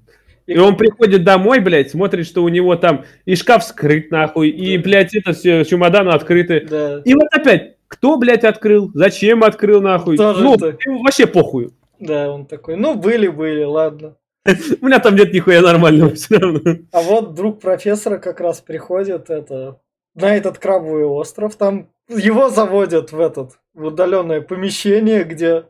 И 0.45 0.57
он 0.57 0.75
приходит 0.75 1.23
домой, 1.23 1.59
блядь, 1.59 1.91
смотрит, 1.91 2.25
что 2.27 2.43
у 2.43 2.49
него 2.49 2.75
там 2.75 3.05
и 3.25 3.35
шкаф 3.35 3.63
скрыт, 3.63 4.11
нахуй, 4.11 4.49
и, 4.49 4.77
Да. 4.77 4.83
блядь, 4.83 5.15
это 5.15 5.33
все 5.33 5.63
чемоданы 5.63 6.09
открыты. 6.09 6.65
Да. 6.69 7.01
И 7.05 7.13
вот 7.13 7.27
опять, 7.31 7.77
кто, 7.87 8.17
блядь, 8.17 8.43
открыл? 8.43 8.91
Зачем 8.93 9.43
открыл, 9.43 9.81
нахуй? 9.81 10.17
Тоже 10.17 10.43
ну, 10.43 10.53
ему 10.55 11.03
вообще 11.03 11.27
похуй. 11.27 11.71
Да, 11.99 12.31
он 12.31 12.45
такой, 12.45 12.75
ну, 12.75 12.95
были-были, 12.95 13.63
ладно. 13.63 14.17
У 14.81 14.85
меня 14.85 14.99
там 14.99 15.15
нет 15.15 15.33
нихуя 15.33 15.61
нормального 15.61 16.13
все 16.15 16.37
равно. 16.37 16.59
А 16.91 17.01
вот 17.01 17.33
друг 17.33 17.61
профессора 17.61 18.17
как 18.17 18.41
раз 18.41 18.59
приходит 18.59 19.29
это, 19.29 19.79
на 20.15 20.35
этот 20.35 20.57
крабовый 20.59 21.05
остров. 21.05 21.55
Там 21.55 21.89
его 22.09 22.49
заводят 22.49 23.11
в 23.11 23.19
этот 23.19 23.59
в 23.73 23.85
удаленное 23.85 24.41
помещение, 24.41 25.23
где 25.23 25.53
Он 25.55 25.63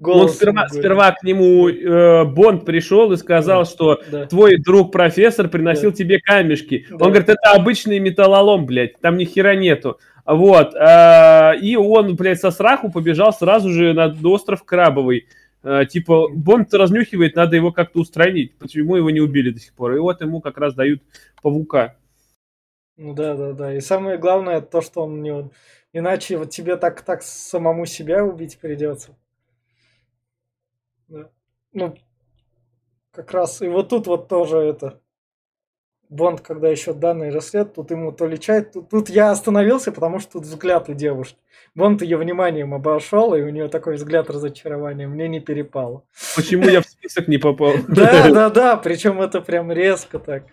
голос... 0.00 0.34
сперва, 0.34 0.62
не 0.62 0.68
будет. 0.68 0.80
сперва 0.80 1.12
к 1.12 1.22
нему 1.22 1.68
э, 1.68 2.24
Бонд 2.24 2.64
пришел 2.64 3.12
и 3.12 3.16
сказал, 3.16 3.64
что 3.66 4.00
Да. 4.10 4.26
твой 4.26 4.56
друг 4.58 4.90
профессор 4.90 5.48
приносил 5.48 5.92
тебе 5.92 6.18
камешки. 6.18 6.86
Да. 6.90 6.96
Он 6.96 7.10
говорит, 7.12 7.28
это 7.28 7.52
обычный 7.52 8.00
металлолом, 8.00 8.66
блядь, 8.66 8.98
там 9.00 9.16
ни 9.16 9.24
хера 9.24 9.54
нету. 9.54 10.00
Вот. 10.24 10.74
а, 10.74 11.52
и 11.52 11.76
он, 11.76 12.16
блядь, 12.16 12.40
со 12.40 12.50
страху 12.50 12.90
побежал 12.90 13.32
сразу 13.32 13.70
же 13.70 13.92
на 13.92 14.12
остров 14.24 14.64
Крабовый. 14.64 15.28
А, 15.62 15.84
типа, 15.84 16.28
Бонд 16.34 16.74
разнюхивает, 16.74 17.36
надо 17.36 17.54
его 17.54 17.70
как-то 17.70 18.00
устранить. 18.00 18.56
Почему 18.58 18.96
его 18.96 19.10
не 19.10 19.20
убили 19.20 19.50
до 19.50 19.60
сих 19.60 19.72
пор? 19.72 19.94
И 19.94 19.98
вот 20.00 20.20
ему 20.20 20.40
как 20.40 20.58
раз 20.58 20.74
дают 20.74 21.00
павука. 21.42 21.94
Ну 22.96 23.12
да, 23.12 23.34
да, 23.34 23.52
да. 23.52 23.74
И 23.74 23.80
самое 23.80 24.18
главное 24.18 24.60
то, 24.60 24.80
что 24.80 25.02
он 25.02 25.22
не... 25.22 25.50
Иначе 25.92 26.36
вот 26.38 26.50
тебе 26.50 26.76
так, 26.76 27.02
так 27.02 27.22
самому 27.22 27.86
себя 27.86 28.24
убить 28.24 28.58
придется. 28.58 29.16
Да. 31.08 31.30
Ну, 31.72 31.94
как 33.12 33.32
раз 33.32 33.62
и 33.62 33.68
вот 33.68 33.88
тут 33.88 34.06
вот 34.06 34.28
тоже 34.28 34.58
это... 34.58 35.00
Бонд, 36.08 36.40
когда 36.40 36.68
еще 36.68 36.94
данные 36.94 37.32
расслед, 37.32 37.74
тут 37.74 37.90
ему 37.90 38.12
то 38.12 38.28
ли 38.28 38.38
чай, 38.38 38.62
тут, 38.62 38.90
тут 38.90 39.08
я 39.08 39.32
остановился, 39.32 39.90
потому 39.90 40.20
что 40.20 40.34
тут 40.34 40.44
взгляд 40.44 40.88
у 40.88 40.94
девушки. 40.94 41.36
Бонд 41.74 42.00
ее 42.00 42.16
вниманием 42.16 42.74
обошел, 42.74 43.34
и 43.34 43.42
у 43.42 43.48
нее 43.48 43.66
такой 43.66 43.96
взгляд 43.96 44.30
разочарования, 44.30 45.08
мне 45.08 45.26
не 45.26 45.40
перепало. 45.40 46.04
Почему 46.36 46.68
я 46.68 46.80
в 46.80 46.86
список 46.86 47.26
не 47.26 47.38
попал? 47.38 47.72
Да, 47.88 48.28
да, 48.32 48.50
да, 48.50 48.76
причем 48.76 49.20
это 49.20 49.40
прям 49.40 49.72
резко 49.72 50.20
так. 50.20 50.44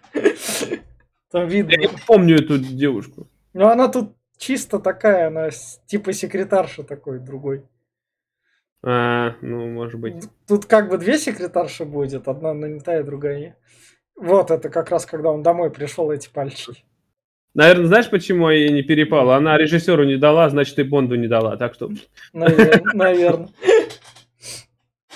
Там 1.34 1.48
Я 1.48 1.50
видно. 1.50 1.76
не 1.76 1.89
помню 2.06 2.36
эту 2.36 2.60
девушку. 2.60 3.28
Ну, 3.54 3.67
она 3.67 3.88
тут 3.88 4.15
чисто 4.38 4.78
такая, 4.78 5.28
она 5.28 5.50
типа 5.88 6.13
секретарша 6.13 6.84
такой 6.84 7.17
другой. 7.17 7.65
А, 8.84 9.34
ну, 9.41 9.67
может 9.67 10.00
быть. 10.00 10.26
Тут 10.48 10.67
как 10.67 10.89
бы 10.89 11.00
две 11.00 11.17
секретарши 11.17 11.86
будет, 11.86 12.28
одна 12.28 12.54
нанятая, 12.54 13.04
другая 13.04 13.39
не. 13.39 13.56
Вот 14.15 14.52
это 14.52 14.69
как 14.69 14.91
раз 14.91 15.08
когда 15.08 15.32
он 15.32 15.41
домой 15.41 15.72
пришел, 15.72 16.12
эти 16.12 16.30
пальчики. 16.30 16.84
Наверное, 17.56 17.88
знаешь, 17.88 18.12
почему 18.12 18.52
я 18.52 18.58
ей 18.60 18.69
не 18.72 18.84
перепала? 18.84 19.36
Она 19.36 19.58
режиссеру 19.58 20.04
не 20.04 20.17
дала, 20.17 20.48
значит, 20.52 20.78
и 20.78 20.84
Бонду 20.84 21.15
не 21.15 21.28
дала. 21.28 21.58
Так 21.58 21.74
что 21.74 21.89
Наверное. 22.34 23.50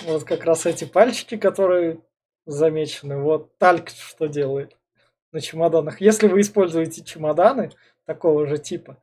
Вот 0.04 0.24
как 0.24 0.46
раз 0.46 0.66
эти 0.66 0.86
пальчики, 0.86 1.38
которые 1.38 2.00
замечены. 2.48 3.18
Вот 3.18 3.56
Тальк 3.60 3.90
что 3.90 4.26
делает 4.26 4.77
на 5.32 5.42
чемоданах. 5.42 6.02
Если 6.02 6.28
вы 6.28 6.42
используете 6.42 7.04
чемоданы 7.04 7.72
такого 8.06 8.48
же 8.48 8.58
типа, 8.58 8.98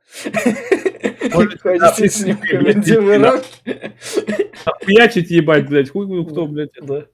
ходите 1.31 2.09
с 2.09 2.25
ним 2.25 2.37
в 2.37 2.41
командировке. 2.41 3.93
Хуячить 4.83 5.29
ебать, 5.31 5.67
блядь. 5.67 5.89
Хуй 5.89 6.07
ну, 6.07 6.25
кто, 6.25 6.45
блядь. 6.47 6.71
Да. 6.81 7.05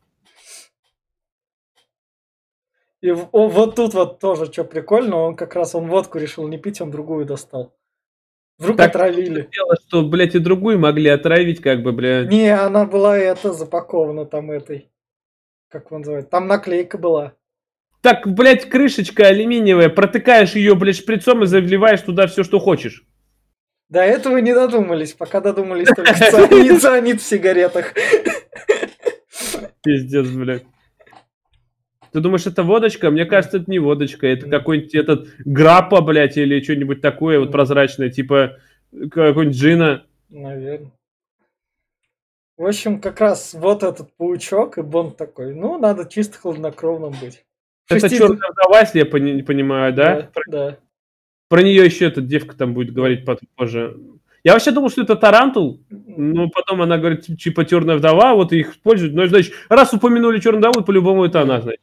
И 3.01 3.11
вот 3.11 3.75
тут 3.75 3.93
вот 3.95 4.19
тоже 4.19 4.51
что 4.51 4.63
прикольно, 4.63 5.17
он 5.17 5.35
как 5.35 5.55
раз 5.55 5.73
он 5.73 5.87
водку 5.87 6.19
решил 6.19 6.47
не 6.47 6.59
пить, 6.59 6.81
он 6.81 6.91
другую 6.91 7.25
достал. 7.25 7.75
Вдруг 8.59 8.77
Так, 8.77 8.89
отравили. 8.89 9.49
Дело, 9.51 9.75
что, 9.87 10.07
блядь, 10.07 10.35
и 10.35 10.39
другую 10.39 10.77
могли 10.77 11.09
отравить, 11.09 11.61
как 11.61 11.81
бы, 11.81 11.93
блядь. 11.93 12.29
Не, 12.29 12.55
она 12.55 12.85
была 12.85 13.17
это 13.17 13.53
запакована 13.53 14.25
там 14.25 14.51
этой. 14.51 14.91
Как 15.67 15.91
он 15.91 16.01
называется? 16.01 16.29
Там 16.29 16.45
наклейка 16.45 16.99
была. 16.99 17.33
Так, 18.01 18.27
блядь, 18.27 18.67
крышечка 18.67 19.27
алюминиевая, 19.27 19.89
протыкаешь 19.89 20.53
ее, 20.53 20.75
блядь, 20.75 20.97
шприцом 20.97 21.43
и 21.43 21.45
заливаешь 21.45 22.01
туда 22.01 22.27
все, 22.27 22.43
что 22.43 22.59
хочешь. 22.59 23.05
До 23.89 24.01
этого 24.01 24.37
не 24.37 24.53
додумались, 24.53 25.13
пока 25.13 25.39
додумались 25.39 25.89
только 25.95 26.13
цианид, 26.79 27.21
в 27.21 27.25
сигаретах. 27.25 27.93
Пиздец, 29.83 30.27
блядь. 30.29 30.65
Ты 32.11 32.19
думаешь, 32.19 32.47
это 32.47 32.63
водочка? 32.63 33.11
Мне 33.11 33.25
кажется, 33.25 33.57
это 33.57 33.69
не 33.69 33.79
водочка. 33.79 34.27
Это 34.27 34.49
какой-нибудь 34.49 34.95
этот 34.95 35.27
граппа, 35.45 36.01
блядь, 36.01 36.37
или 36.37 36.61
что-нибудь 36.61 37.01
такое 37.01 37.39
вот 37.39 37.51
прозрачное, 37.51 38.09
типа 38.09 38.57
какой-нибудь 38.91 39.55
джина. 39.55 40.05
Наверное. 40.29 40.91
В 42.57 42.65
общем, 42.65 42.99
как 42.99 43.21
раз 43.21 43.53
вот 43.53 43.83
этот 43.83 44.15
паучок, 44.17 44.77
и 44.77 44.81
Бонд 44.81 45.17
такой, 45.17 45.53
ну, 45.53 45.77
надо 45.77 46.05
чисто 46.05 46.37
хладнокровным 46.37 47.13
быть. 47.19 47.43
Это 47.97 48.07
Шести- 48.07 48.17
черная 48.17 48.49
вдова, 48.51 48.79
если 48.81 48.99
я 48.99 49.05
пони- 49.05 49.41
понимаю, 49.41 49.93
да? 49.93 50.15
Да, 50.15 50.29
Про, 50.33 50.43
да. 50.47 50.77
про 51.49 51.61
нее 51.63 51.85
еще 51.85 52.07
эта 52.07 52.21
девка 52.21 52.55
там 52.55 52.73
будет 52.73 52.93
говорить 52.93 53.25
потом 53.25 53.47
позже. 53.55 53.97
Я 54.43 54.53
вообще 54.53 54.71
думал, 54.71 54.89
что 54.89 55.03
это 55.03 55.15
Тарантул, 55.15 55.81
но 55.89 56.49
потом 56.49 56.81
она 56.81 56.97
говорит, 56.97 57.25
типа, 57.37 57.63
Черная 57.65 57.97
вдова, 57.97 58.33
вот 58.33 58.51
их 58.53 58.71
используют. 58.71 59.13
Ну, 59.13 59.25
значит, 59.27 59.53
раз 59.69 59.93
упомянули 59.93 60.39
Черную 60.39 60.59
вдову, 60.71 60.83
по-любому 60.85 61.25
это 61.25 61.41
она, 61.41 61.61
значит. 61.61 61.81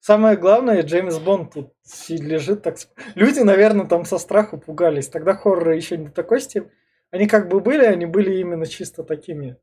Самое 0.00 0.38
главное, 0.38 0.82
Джеймс 0.82 1.18
Бонд 1.18 1.52
тут 1.52 1.72
лежит 2.08 2.62
так. 2.62 2.76
Люди, 3.14 3.40
наверное, 3.40 3.84
там 3.86 4.06
со 4.06 4.16
страху 4.16 4.56
пугались. 4.56 5.08
Тогда 5.08 5.34
хорроры 5.34 5.76
еще 5.76 5.98
не 5.98 6.08
такой 6.08 6.40
степени. 6.40 6.72
Они 7.10 7.26
как 7.26 7.50
бы 7.50 7.60
были, 7.60 7.84
они 7.84 8.06
были 8.06 8.38
именно 8.38 8.64
чисто 8.64 9.02
такими. 9.02 9.56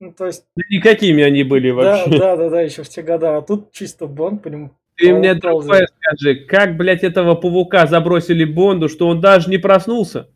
Ну, 0.00 0.12
то 0.12 0.26
есть... 0.26 0.44
Никакими 0.70 1.22
они 1.22 1.44
были 1.44 1.70
вообще. 1.70 2.10
Да, 2.10 2.18
да, 2.18 2.36
да, 2.36 2.50
да, 2.50 2.60
еще 2.62 2.82
в 2.82 2.88
те 2.88 3.02
года. 3.02 3.36
А 3.36 3.42
тут 3.42 3.70
чисто 3.72 4.06
Бонд 4.06 4.42
по 4.42 4.48
нему 4.48 4.70
ты 5.00 5.14
мне 5.14 5.34
другое 5.34 5.88
скажи, 5.98 6.34
как, 6.44 6.76
блядь, 6.76 7.02
этого 7.02 7.34
паука 7.34 7.86
забросили 7.86 8.44
Бонду, 8.44 8.88
что 8.88 9.08
он 9.08 9.20
даже 9.20 9.48
не 9.48 9.58
проснулся? 9.58 10.28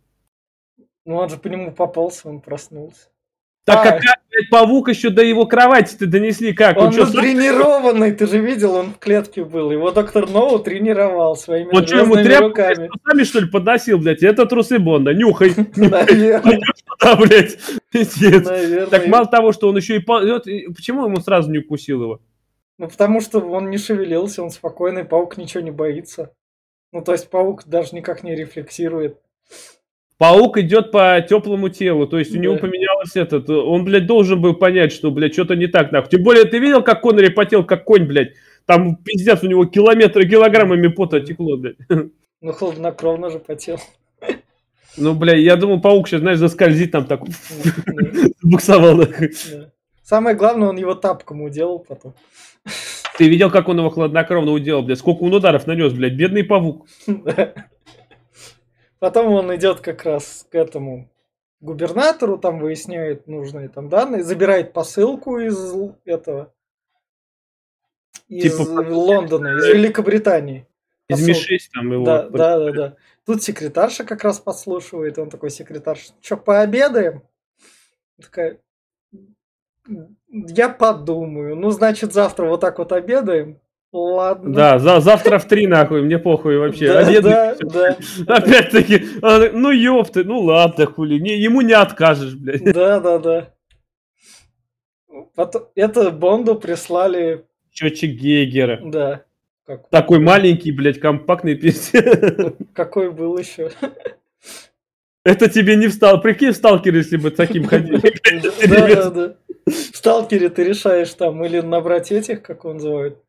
Ну, 1.04 1.16
он 1.16 1.28
же 1.28 1.36
по 1.36 1.48
нему 1.48 1.72
попался, 1.72 2.28
он 2.28 2.40
проснулся. 2.40 3.08
Так 3.64 3.78
а, 3.78 3.92
как, 3.92 4.00
блядь, 4.30 4.50
паук 4.50 4.88
еще 4.88 5.08
до 5.08 5.22
его 5.22 5.46
кровати-то 5.46 6.06
донесли? 6.06 6.52
Как? 6.52 6.76
Он, 6.76 6.88
он 6.88 6.92
что, 6.92 7.10
тренированный, 7.10 8.12
ты 8.12 8.26
же 8.26 8.38
видел, 8.38 8.74
он 8.74 8.92
в 8.92 8.98
клетке 8.98 9.42
был. 9.42 9.70
Его 9.70 9.90
доктор 9.90 10.28
Ноу 10.28 10.58
тренировал 10.58 11.34
своими 11.34 11.70
вот 11.72 11.88
что, 11.88 12.00
ему 12.00 12.14
тряпку 12.14 12.48
руками. 12.48 12.90
сами, 13.08 13.24
что 13.24 13.40
ли, 13.40 13.48
подносил, 13.48 13.98
блядь? 13.98 14.22
Это 14.22 14.44
трусы 14.44 14.78
Бонда, 14.78 15.14
нюхай. 15.14 15.54
Наверное. 15.76 16.60
Да, 17.00 17.16
блядь, 17.16 17.58
пиздец. 17.90 18.90
Так 18.90 19.06
мало 19.06 19.26
того, 19.26 19.52
что 19.52 19.70
он 19.70 19.76
еще 19.78 19.96
и... 19.96 20.00
Почему 20.00 21.06
ему 21.06 21.20
сразу 21.20 21.50
не 21.50 21.58
укусил 21.58 22.02
его? 22.02 22.20
Ну, 22.76 22.88
потому 22.88 23.22
что 23.22 23.38
он 23.40 23.70
не 23.70 23.78
шевелился, 23.78 24.42
он 24.42 24.50
спокойный, 24.50 25.04
паук 25.04 25.38
ничего 25.38 25.62
не 25.62 25.70
боится. 25.70 26.34
Ну, 26.92 27.02
то 27.02 27.12
есть 27.12 27.30
паук 27.30 27.64
даже 27.66 27.94
никак 27.94 28.24
не 28.24 28.34
рефлексирует. 28.34 29.18
Паук 30.16 30.58
идет 30.58 30.92
по 30.92 31.20
теплому 31.28 31.68
телу, 31.68 32.06
то 32.06 32.18
есть 32.18 32.34
у 32.36 32.38
него 32.38 32.56
поменялось 32.56 32.93
этот, 33.14 33.48
он, 33.50 33.84
блядь, 33.84 34.06
должен 34.06 34.40
был 34.40 34.54
понять, 34.54 34.92
что, 34.92 35.10
блядь, 35.10 35.32
что-то 35.32 35.56
не 35.56 35.66
так, 35.66 35.92
нахуй. 35.92 36.10
Тем 36.10 36.22
более, 36.22 36.44
ты 36.44 36.58
видел, 36.58 36.82
как 36.82 37.02
Коннери 37.02 37.28
потел, 37.28 37.64
как 37.64 37.84
конь, 37.84 38.04
блядь? 38.04 38.32
Там, 38.66 38.96
пиздец, 38.96 39.42
у 39.42 39.46
него 39.46 39.66
километры, 39.66 40.28
килограммами 40.28 40.88
пота 40.88 41.20
текло, 41.20 41.56
блядь. 41.56 41.76
Ну, 42.40 42.52
хладнокровно 42.52 43.30
же 43.30 43.38
потел. 43.38 43.78
Ну, 44.96 45.14
блядь, 45.14 45.40
я 45.40 45.56
думал, 45.56 45.80
паук 45.80 46.08
сейчас, 46.08 46.20
знаешь, 46.20 46.38
заскользит 46.38 46.92
там 46.92 47.06
так, 47.06 47.20
буксовал. 48.42 49.06
Самое 50.02 50.36
главное, 50.36 50.68
он 50.68 50.76
его 50.76 50.94
тапком 50.94 51.42
уделал 51.42 51.78
потом. 51.78 52.14
Ты 53.16 53.28
видел, 53.28 53.50
как 53.50 53.68
он 53.68 53.78
его 53.78 53.90
хладнокровно 53.90 54.52
уделал, 54.52 54.82
блядь? 54.82 54.98
Сколько 54.98 55.22
он 55.22 55.34
ударов 55.34 55.66
нанес, 55.66 55.92
блядь? 55.92 56.14
Бедный 56.14 56.44
павук. 56.44 56.86
Потом 58.98 59.32
он 59.32 59.54
идет 59.54 59.80
как 59.80 60.04
раз 60.04 60.46
к 60.50 60.54
этому 60.54 61.10
губернатору, 61.64 62.38
там 62.38 62.58
выясняет 62.60 63.26
нужные 63.26 63.68
там 63.68 63.88
данные, 63.88 64.22
забирает 64.22 64.72
посылку 64.72 65.38
из 65.38 65.74
этого, 66.04 66.52
из 68.28 68.56
типа, 68.56 68.80
Лондона, 68.80 69.58
из 69.58 69.66
Великобритании. 69.66 70.66
Из 71.08 71.26
Ми-6 71.26 71.58
там 71.72 71.92
его. 71.92 72.04
Да, 72.04 72.28
да, 72.28 72.58
да, 72.58 72.72
да. 72.72 72.96
Тут 73.26 73.42
секретарша 73.42 74.04
как 74.04 74.24
раз 74.24 74.38
подслушивает, 74.38 75.18
он 75.18 75.30
такой 75.30 75.50
секретарша, 75.50 76.12
что, 76.20 76.36
пообедаем? 76.36 77.22
Такая, 78.20 78.60
я 80.30 80.68
подумаю. 80.68 81.56
Ну, 81.56 81.70
значит, 81.70 82.12
завтра 82.12 82.46
вот 82.46 82.60
так 82.60 82.78
вот 82.78 82.92
обедаем. 82.92 83.60
Ладно. 83.96 84.52
Да, 84.52 84.78
за, 84.80 84.98
завтра 84.98 85.38
в 85.38 85.46
три 85.46 85.68
нахуй, 85.68 86.02
мне 86.02 86.18
похуй 86.18 86.58
вообще. 86.58 86.88
Да, 86.88 87.20
да, 87.20 87.56
да. 87.62 87.96
Опять-таки, 88.26 89.04
ну 89.22 89.70
ёпты, 89.70 90.24
ну 90.24 90.40
ладно, 90.40 90.86
хули, 90.86 91.20
не, 91.20 91.38
ему 91.38 91.60
не 91.60 91.74
откажешь, 91.74 92.34
блядь. 92.34 92.64
Да, 92.64 92.98
да, 92.98 93.18
да. 93.20 93.54
Потом, 95.36 95.68
это 95.76 96.10
Бонду 96.10 96.56
прислали... 96.56 97.44
Счетчик 97.70 98.10
Гейгера. 98.10 98.80
Да. 98.84 99.22
Как... 99.64 99.88
Такой 99.90 100.18
маленький, 100.18 100.72
блядь, 100.72 100.98
компактный 100.98 101.54
пиздец. 101.54 102.52
Какой 102.72 103.12
был 103.12 103.38
еще? 103.38 103.70
Это 105.24 105.48
тебе 105.48 105.76
не 105.76 105.86
встал. 105.86 106.20
Прикинь, 106.20 106.50
в 106.50 106.56
сталкер, 106.56 106.96
если 106.96 107.16
бы 107.16 107.30
таким 107.30 107.64
ходили. 107.64 108.00
Да, 108.66 108.88
да, 108.88 109.10
да. 109.10 109.36
В 109.66 109.96
сталкере 109.96 110.48
ты 110.50 110.64
решаешь 110.64 111.12
там 111.14 111.44
или 111.44 111.60
набрать 111.60 112.10
этих, 112.10 112.42
как 112.42 112.64
он 112.64 112.74
называют, 112.74 113.23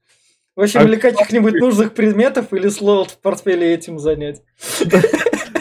в 0.55 0.61
общем, 0.61 0.81
а... 0.81 0.83
или 0.83 0.95
каких-нибудь 0.95 1.55
нужных 1.55 1.93
предметов, 1.93 2.53
или 2.53 2.69
слот 2.69 3.11
в 3.11 3.19
портфеле 3.19 3.73
этим 3.73 3.99
занять. 3.99 4.41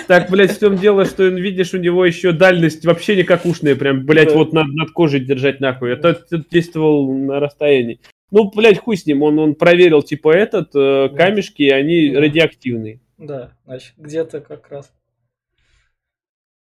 Так, 0.06 0.28
блядь, 0.28 0.50
в 0.50 0.58
том 0.58 0.76
дело, 0.76 1.06
что 1.06 1.24
видишь, 1.24 1.72
у 1.72 1.78
него 1.78 2.04
еще 2.04 2.32
дальность 2.32 2.84
вообще 2.84 3.16
никакушная, 3.16 3.74
прям, 3.74 4.04
блядь, 4.04 4.28
да. 4.28 4.34
вот 4.34 4.52
над, 4.52 4.66
над 4.66 4.90
кожей 4.90 5.20
держать 5.20 5.60
нахуй. 5.60 5.92
Это, 5.92 6.08
это 6.08 6.44
действовал 6.50 7.10
на 7.10 7.40
расстоянии. 7.40 8.00
Ну, 8.30 8.50
блядь, 8.54 8.80
хуй 8.80 8.98
с 8.98 9.06
ним, 9.06 9.22
он, 9.22 9.38
он 9.38 9.54
проверил, 9.54 10.02
типа, 10.02 10.30
этот, 10.36 10.74
э, 10.74 11.08
камешки, 11.08 11.70
они 11.70 12.10
да. 12.10 12.20
радиоактивные. 12.20 13.00
Да, 13.16 13.56
значит, 13.64 13.94
где-то 13.96 14.42
как 14.42 14.68
раз 14.68 14.92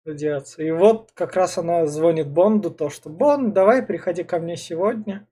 радиация. 0.06 0.68
И 0.68 0.72
вот 0.72 1.12
как 1.14 1.36
раз 1.36 1.58
она 1.58 1.86
звонит 1.86 2.28
Бонду, 2.28 2.72
то, 2.72 2.90
что 2.90 3.10
Бонд, 3.10 3.54
давай 3.54 3.84
приходи 3.84 4.24
ко 4.24 4.40
мне 4.40 4.58
сегодня. 4.58 5.28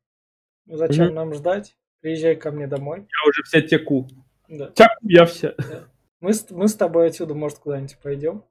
Зачем 0.67 1.07
mm-hmm. 1.07 1.13
нам 1.13 1.33
ждать? 1.33 1.75
Приезжай 2.01 2.35
ко 2.35 2.51
мне 2.51 2.67
домой. 2.67 2.99
Я 2.99 3.29
уже 3.29 3.43
вся 3.43 3.61
теку. 3.61 4.07
Да. 4.47 4.67
Теку 4.67 4.95
я 5.03 5.25
вся. 5.25 5.53
Да. 5.57 5.87
Мы, 6.21 6.31
мы 6.51 6.67
с 6.67 6.75
тобой 6.75 7.07
отсюда, 7.07 7.33
может, 7.33 7.59
куда-нибудь 7.59 7.97
пойдем. 8.01 8.43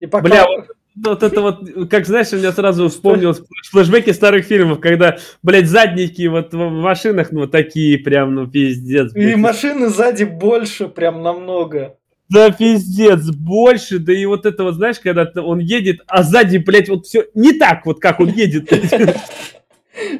И 0.00 0.06
пока... 0.06 0.24
Бля, 0.24 0.46
вот, 0.46 0.68
вот 0.96 1.22
это 1.22 1.40
вот, 1.40 1.88
как 1.90 2.06
знаешь, 2.06 2.32
у 2.32 2.36
меня 2.36 2.52
сразу 2.52 2.88
вспомнилось 2.88 3.42
флешбеки 3.70 4.10
старых 4.10 4.44
фильмов, 4.46 4.80
когда, 4.80 5.18
блядь, 5.42 5.68
задники 5.68 6.26
вот 6.26 6.52
в 6.52 6.70
машинах, 6.70 7.32
ну, 7.32 7.46
такие 7.46 7.98
прям, 7.98 8.34
ну, 8.34 8.46
пиздец. 8.46 9.12
Блядь. 9.12 9.32
И 9.32 9.36
машины 9.36 9.88
сзади 9.88 10.24
больше, 10.24 10.88
прям 10.88 11.22
намного. 11.22 11.96
Да 12.28 12.50
пиздец, 12.50 13.28
больше, 13.30 13.98
да 13.98 14.12
и 14.12 14.24
вот 14.24 14.46
это 14.46 14.64
вот, 14.64 14.74
знаешь, 14.74 15.00
когда 15.00 15.30
он 15.36 15.58
едет, 15.58 16.02
а 16.06 16.22
сзади, 16.22 16.58
блядь, 16.58 16.88
вот 16.88 17.06
все 17.06 17.26
не 17.34 17.52
так 17.52 17.86
вот, 17.86 18.00
как 18.00 18.20
он 18.20 18.28
едет. 18.28 18.70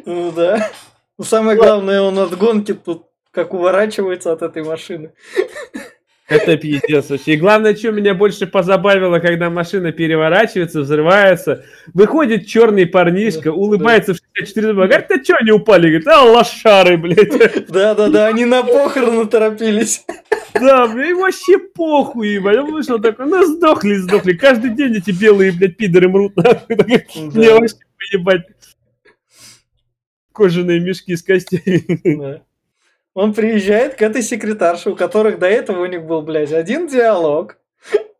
Ну 0.04 0.30
да. 0.32 0.68
Ну, 1.20 1.26
самое 1.26 1.54
главное, 1.54 2.00
он 2.00 2.18
от 2.18 2.34
гонки 2.38 2.72
тут 2.72 3.04
как 3.30 3.52
уворачивается 3.52 4.32
от 4.32 4.40
этой 4.40 4.64
машины. 4.64 5.12
Это 6.28 6.56
пиздец 6.56 7.10
вообще. 7.10 7.34
И 7.34 7.36
главное, 7.36 7.76
что 7.76 7.90
меня 7.90 8.14
больше 8.14 8.46
позабавило, 8.46 9.18
когда 9.18 9.50
машина 9.50 9.92
переворачивается, 9.92 10.80
взрывается, 10.80 11.62
выходит 11.92 12.46
черный 12.46 12.86
парнишка, 12.86 13.52
улыбается 13.52 14.12
да. 14.12 14.18
в 14.18 14.38
64 14.38 14.68
зуба, 14.68 14.86
говорит, 14.86 15.06
да 15.10 15.22
что 15.22 15.36
они 15.36 15.50
упали? 15.50 15.88
Говорит, 15.88 16.06
а 16.06 16.24
лошары, 16.24 16.96
блядь. 16.96 17.66
Да-да-да, 17.68 18.28
они 18.28 18.46
на 18.46 18.62
похороны 18.62 19.26
торопились. 19.26 20.06
Да, 20.54 20.86
блядь, 20.86 21.18
вообще 21.18 21.58
похуй, 21.58 22.28
ебать. 22.30 22.56
Он 22.56 22.72
вышел 22.72 22.98
такой, 22.98 23.26
ну 23.26 23.44
сдохли, 23.44 23.96
сдохли. 23.96 24.32
Каждый 24.32 24.70
день 24.70 24.96
эти 24.96 25.10
белые, 25.10 25.52
блядь, 25.52 25.76
пидоры 25.76 26.08
мрут. 26.08 26.32
Мне 26.36 27.52
вообще 27.52 27.76
поебать 27.98 28.46
кожаные 30.40 30.80
мешки 30.80 31.16
с. 31.16 31.24
Да. 32.04 32.42
Он 33.12 33.34
приезжает 33.34 33.96
к 33.96 34.02
этой 34.02 34.22
секретарше, 34.22 34.90
у 34.90 34.96
которых 34.96 35.38
до 35.38 35.46
этого 35.46 35.82
у 35.82 35.86
них 35.86 36.04
был, 36.04 36.22
блядь, 36.22 36.52
один 36.52 36.86
диалог. 36.86 37.58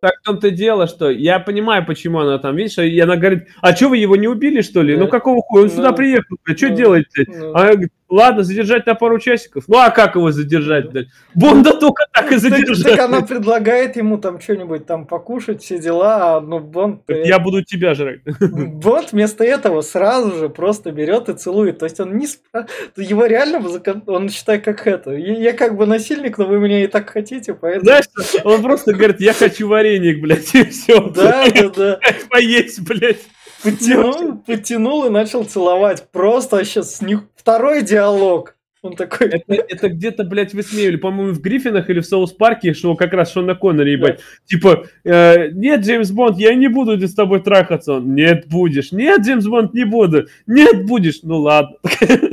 Так 0.00 0.14
в 0.20 0.24
том-то 0.24 0.50
дело, 0.50 0.87
что 0.87 1.11
я 1.11 1.38
понимаю, 1.38 1.85
почему 1.87 2.20
она 2.20 2.38
там, 2.38 2.56
видишь, 2.56 2.78
и 2.78 2.98
она 3.00 3.16
говорит, 3.16 3.48
а 3.61 3.74
что 3.76 3.88
вы 3.88 3.98
его 3.98 4.16
не 4.16 4.28
убили, 4.28 4.62
что 4.62 4.83
ли? 4.83 4.94
Да. 4.94 5.02
Ну 5.02 5.09
какого 5.09 5.42
хуя, 5.42 5.62
он 5.62 5.68
ну, 5.68 5.74
сюда 5.74 5.92
приехал, 5.92 6.37
блядь, 6.44 6.59
что 6.59 6.68
ну, 6.68 6.76
делаете? 6.76 7.26
Ну. 7.28 7.54
Она 7.54 7.72
говорит, 7.72 7.92
ладно, 8.11 8.42
задержать 8.42 8.87
на 8.87 8.94
пару 8.94 9.18
часиков. 9.18 9.64
Ну 9.68 9.79
а 9.79 9.90
как 9.90 10.16
его 10.16 10.31
задержать, 10.33 10.90
блядь? 10.90 11.09
Бонда 11.35 11.73
только 11.73 12.05
так 12.12 12.31
и 12.33 12.37
задержать. 12.37 12.85
Так, 12.85 12.96
так 12.96 13.09
она 13.09 13.20
предлагает 13.23 13.96
ему 13.96 14.18
там 14.18 14.40
что-нибудь 14.40 14.87
там 14.87 15.07
покушать, 15.07 15.62
все 15.62 15.79
дела, 15.79 16.37
а 16.37 16.40
ну 16.40 16.59
Бонд... 16.59 17.03
Я 17.09 17.38
буду 17.38 17.62
тебя 17.62 17.94
жрать. 17.94 18.20
Бонд 18.40 19.12
вместо 19.12 19.44
этого 19.44 19.81
сразу 19.81 20.37
же 20.37 20.49
просто 20.49 20.90
берет 20.92 21.29
и 21.29 21.35
целует. 21.35 21.79
То 21.79 21.87
есть 21.87 22.01
он 22.01 22.16
не... 22.16 22.27
Спра... 22.27 22.66
Его 22.96 23.27
реально, 23.27 23.62
он 24.07 24.29
считает 24.29 24.64
как 24.64 24.87
это. 24.87 25.12
Я 25.12 25.53
как 25.53 25.77
бы 25.77 25.87
насильник, 25.87 26.38
но 26.38 26.46
вы 26.46 26.59
меня 26.59 26.85
и 26.85 26.87
так 26.87 27.11
хотите, 27.11 27.55
поэтому... 27.55 27.85
Знаешь, 27.85 28.07
он 28.44 28.62
просто 28.62 28.92
говорит, 28.92 29.20
я 29.20 29.33
хочу 29.33 29.68
вареник, 29.68 30.20
блядь, 30.20 30.55
и 30.55 30.64
все. 30.64 31.01
Да, 31.01 31.44
да, 31.55 31.68
да. 31.68 32.01
Поесть, 32.29 32.81
блядь. 32.81 33.20
Потянул, 33.62 34.38
потянул 34.38 35.07
и 35.07 35.11
начал 35.11 35.44
целовать. 35.44 36.09
Просто 36.11 36.64
сейчас 36.64 37.01
них 37.03 37.25
второй 37.37 37.83
диалог. 37.83 38.57
Он 38.83 38.96
такой... 38.96 39.29
Это, 39.29 39.55
это 39.68 39.88
где-то, 39.90 40.25
блядь, 40.25 40.55
высмеивали, 40.55 40.96
по-моему, 40.96 41.35
в 41.35 41.40
Гриффинах 41.42 41.90
или 41.90 42.01
в 42.01 42.07
Соус 42.07 42.33
Парке, 42.33 42.73
что 42.73 42.94
как 42.96 43.12
раз 43.12 43.33
Шона 43.33 43.55
Коннери, 43.55 43.90
ебать. 43.90 44.16
Да. 44.16 44.23
Типа, 44.46 44.87
э, 45.05 45.51
нет, 45.51 45.81
Джеймс 45.81 46.11
Бонд, 46.11 46.38
я 46.38 46.55
не 46.55 46.68
буду 46.68 46.99
с 46.99 47.14
тобой 47.14 47.42
трахаться. 47.42 47.94
Он, 47.94 48.14
нет, 48.14 48.46
будешь. 48.49 48.90
Нет, 48.90 49.20
Джеймс 49.20 49.46
Бонд, 49.46 49.75
не 49.75 49.85
буду. 49.85 50.29
Нет, 50.46 50.87
будешь. 50.87 51.20
Ну 51.23 51.40
ладно. 51.40 51.77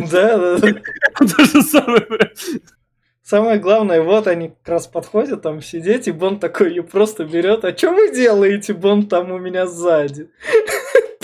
Да, 0.10 0.38
да, 0.38 0.58
да. 0.58 0.74
То 1.20 1.44
же 1.44 1.62
самое, 1.63 2.08
Самое 3.24 3.60
главное, 3.60 4.02
вот 4.02 4.26
они 4.28 4.48
как 4.48 4.70
раз 4.70 4.88
подходят 4.88 5.42
там 5.42 5.62
сидеть, 5.62 6.08
и 6.08 6.13
Бонд 6.13 6.40
такой 6.40 6.70
ее 6.70 6.82
просто 6.82 7.26
берет. 7.26 7.66
А 7.66 7.76
что 7.76 7.92
вы 7.92 8.16
делаете, 8.16 8.74
Бонд 8.74 9.10
там 9.10 9.34
у 9.34 9.38
меня 9.38 9.68
сзади? 9.68 10.30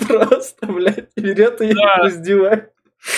Просто, 0.07 0.67
блядь, 0.67 1.09
берет 1.15 1.61
и 1.61 1.73
раздевает. 1.97 2.71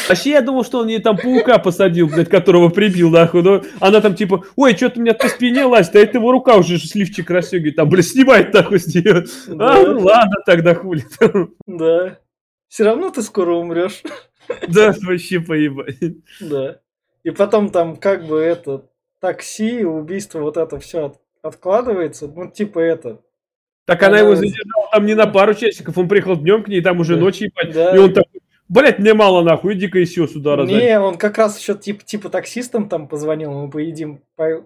Вообще, 0.10 0.32
я 0.32 0.42
думал, 0.42 0.64
что 0.64 0.80
он 0.80 0.88
ей 0.88 1.00
там 1.00 1.16
паука 1.16 1.60
посадил, 1.60 2.08
блядь, 2.08 2.30
которого 2.30 2.70
прибил, 2.70 3.12
нахуй. 3.12 3.44
Но 3.44 3.62
она 3.80 4.02
там 4.02 4.16
типа, 4.16 4.44
ой, 4.56 4.76
что-то 4.76 5.00
у 5.00 5.04
меня 5.04 5.14
по 5.14 5.28
спине 5.28 5.66
лазит, 5.66 5.96
а 5.96 6.00
это 6.00 6.18
его 6.18 6.32
рука 6.32 6.58
уже 6.58 6.80
сливчик 6.80 7.30
расстегивает. 7.30 7.76
Там, 7.76 7.90
блядь, 7.90 8.08
снимает 8.08 8.54
нахуй 8.54 8.80
с 8.80 8.88
нее. 8.94 9.26
Да. 9.48 9.76
А, 9.76 9.84
ну 9.84 10.00
ладно, 10.00 10.38
тогда 10.46 10.74
хули. 10.74 11.06
Да. 11.68 12.18
Все 12.68 12.84
равно 12.84 13.12
ты 13.12 13.22
скоро 13.22 13.54
умрешь. 13.54 14.02
Да, 14.68 14.94
вообще 15.04 15.40
поебать. 15.40 15.98
Да. 16.40 16.80
И 17.24 17.30
потом 17.32 17.70
там 17.70 17.96
как 17.96 18.26
бы 18.26 18.40
это 18.40 18.90
такси, 19.20 19.84
убийство, 19.84 20.40
вот 20.40 20.58
это 20.58 20.80
все 20.80 21.06
от, 21.06 21.20
откладывается. 21.42 22.28
Ну, 22.28 22.50
типа 22.50 22.80
это. 22.80 23.22
Так 23.86 24.02
она, 24.02 24.18
она 24.18 24.20
его 24.20 24.36
задержала 24.36 24.90
там 24.92 25.06
не 25.06 25.14
на 25.14 25.28
пару 25.28 25.54
часиков, 25.54 25.98
он 25.98 26.08
приехал 26.08 26.36
днем 26.36 26.64
к 26.64 26.68
ней, 26.68 26.82
там 26.82 27.00
уже 27.00 27.16
да. 27.16 27.22
ночью, 27.22 27.48
ебать. 27.48 27.74
Да. 27.74 27.96
И 27.96 28.00
он 28.00 28.14
такой, 28.14 28.42
Блять, 28.68 28.98
мне 28.98 29.14
мало 29.14 29.44
нахуй, 29.44 29.76
иди-ка 29.76 30.00
еще 30.00 30.28
сюда 30.28 30.56
разать. 30.56 30.76
Не, 30.76 31.00
он 31.00 31.18
как 31.18 31.38
раз 31.38 31.60
еще 31.60 31.76
типа, 31.76 32.04
типа 32.04 32.30
таксистом 32.30 32.90
там 32.90 33.08
позвонил, 33.08 33.52
мы 33.54 33.70
поедим, 33.70 34.24
по, 34.36 34.66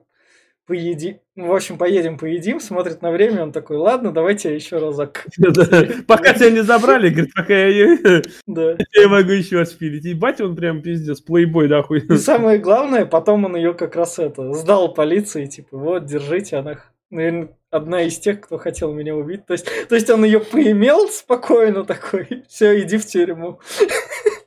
поедим, 0.66 1.18
в 1.36 1.52
общем, 1.52 1.78
поедем, 1.78 2.18
поедим, 2.18 2.62
смотрит 2.62 3.02
на 3.02 3.12
время, 3.12 3.44
он 3.44 3.52
такой, 3.52 3.76
ладно, 3.76 4.14
давайте 4.14 4.56
еще 4.56 4.78
разок. 4.78 5.26
Пока 6.08 6.34
тебя 6.34 6.50
не 6.50 6.64
забрали, 6.64 7.10
говорит, 7.10 7.34
пока 7.34 7.54
я 7.54 7.98
я 8.48 9.08
могу 9.10 9.32
еще 9.32 9.66
спилить. 9.66 10.06
Ебать, 10.06 10.40
он 10.40 10.56
прям 10.56 10.82
пиздец, 10.82 11.20
плейбой 11.20 11.68
нахуй. 11.68 12.00
И 12.00 12.16
самое 12.16 12.58
главное, 12.58 13.06
потом 13.06 13.44
он 13.44 13.58
ее 13.58 13.74
как 13.74 13.98
раз 13.98 14.18
это, 14.18 14.54
сдал 14.54 14.94
полиции, 14.94 15.46
типа, 15.46 15.78
вот, 15.78 16.06
держите, 16.06 16.56
она 16.56 16.78
наверное, 17.10 17.50
одна 17.72 18.02
из 18.04 18.18
тех, 18.20 18.42
кто 18.42 18.58
хотел 18.58 18.94
меня 18.94 19.16
убить. 19.16 19.46
То 19.46 19.54
есть, 19.54 19.68
то 19.88 19.96
есть 19.96 20.10
он 20.10 20.24
ее 20.26 20.40
поимел 20.40 21.08
спокойно 21.10 21.84
такой, 21.84 22.44
все, 22.48 22.82
иди 22.82 22.98
в 22.98 23.06
тюрьму. 23.06 23.60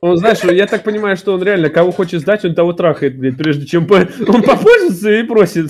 Он, 0.01 0.17
знаешь, 0.17 0.43
я 0.43 0.67
так 0.67 0.83
понимаю, 0.83 1.15
что 1.15 1.33
он 1.33 1.43
реально 1.43 1.69
кого 1.69 1.91
хочет 1.91 2.21
сдать, 2.21 2.43
он 2.43 2.55
того 2.55 2.73
трахает, 2.73 3.17
блин, 3.17 3.35
прежде 3.37 3.65
чем 3.65 3.87
по... 3.87 3.95
он 4.27 4.43
попользуется 4.43 5.11
и 5.11 5.23
просит. 5.23 5.67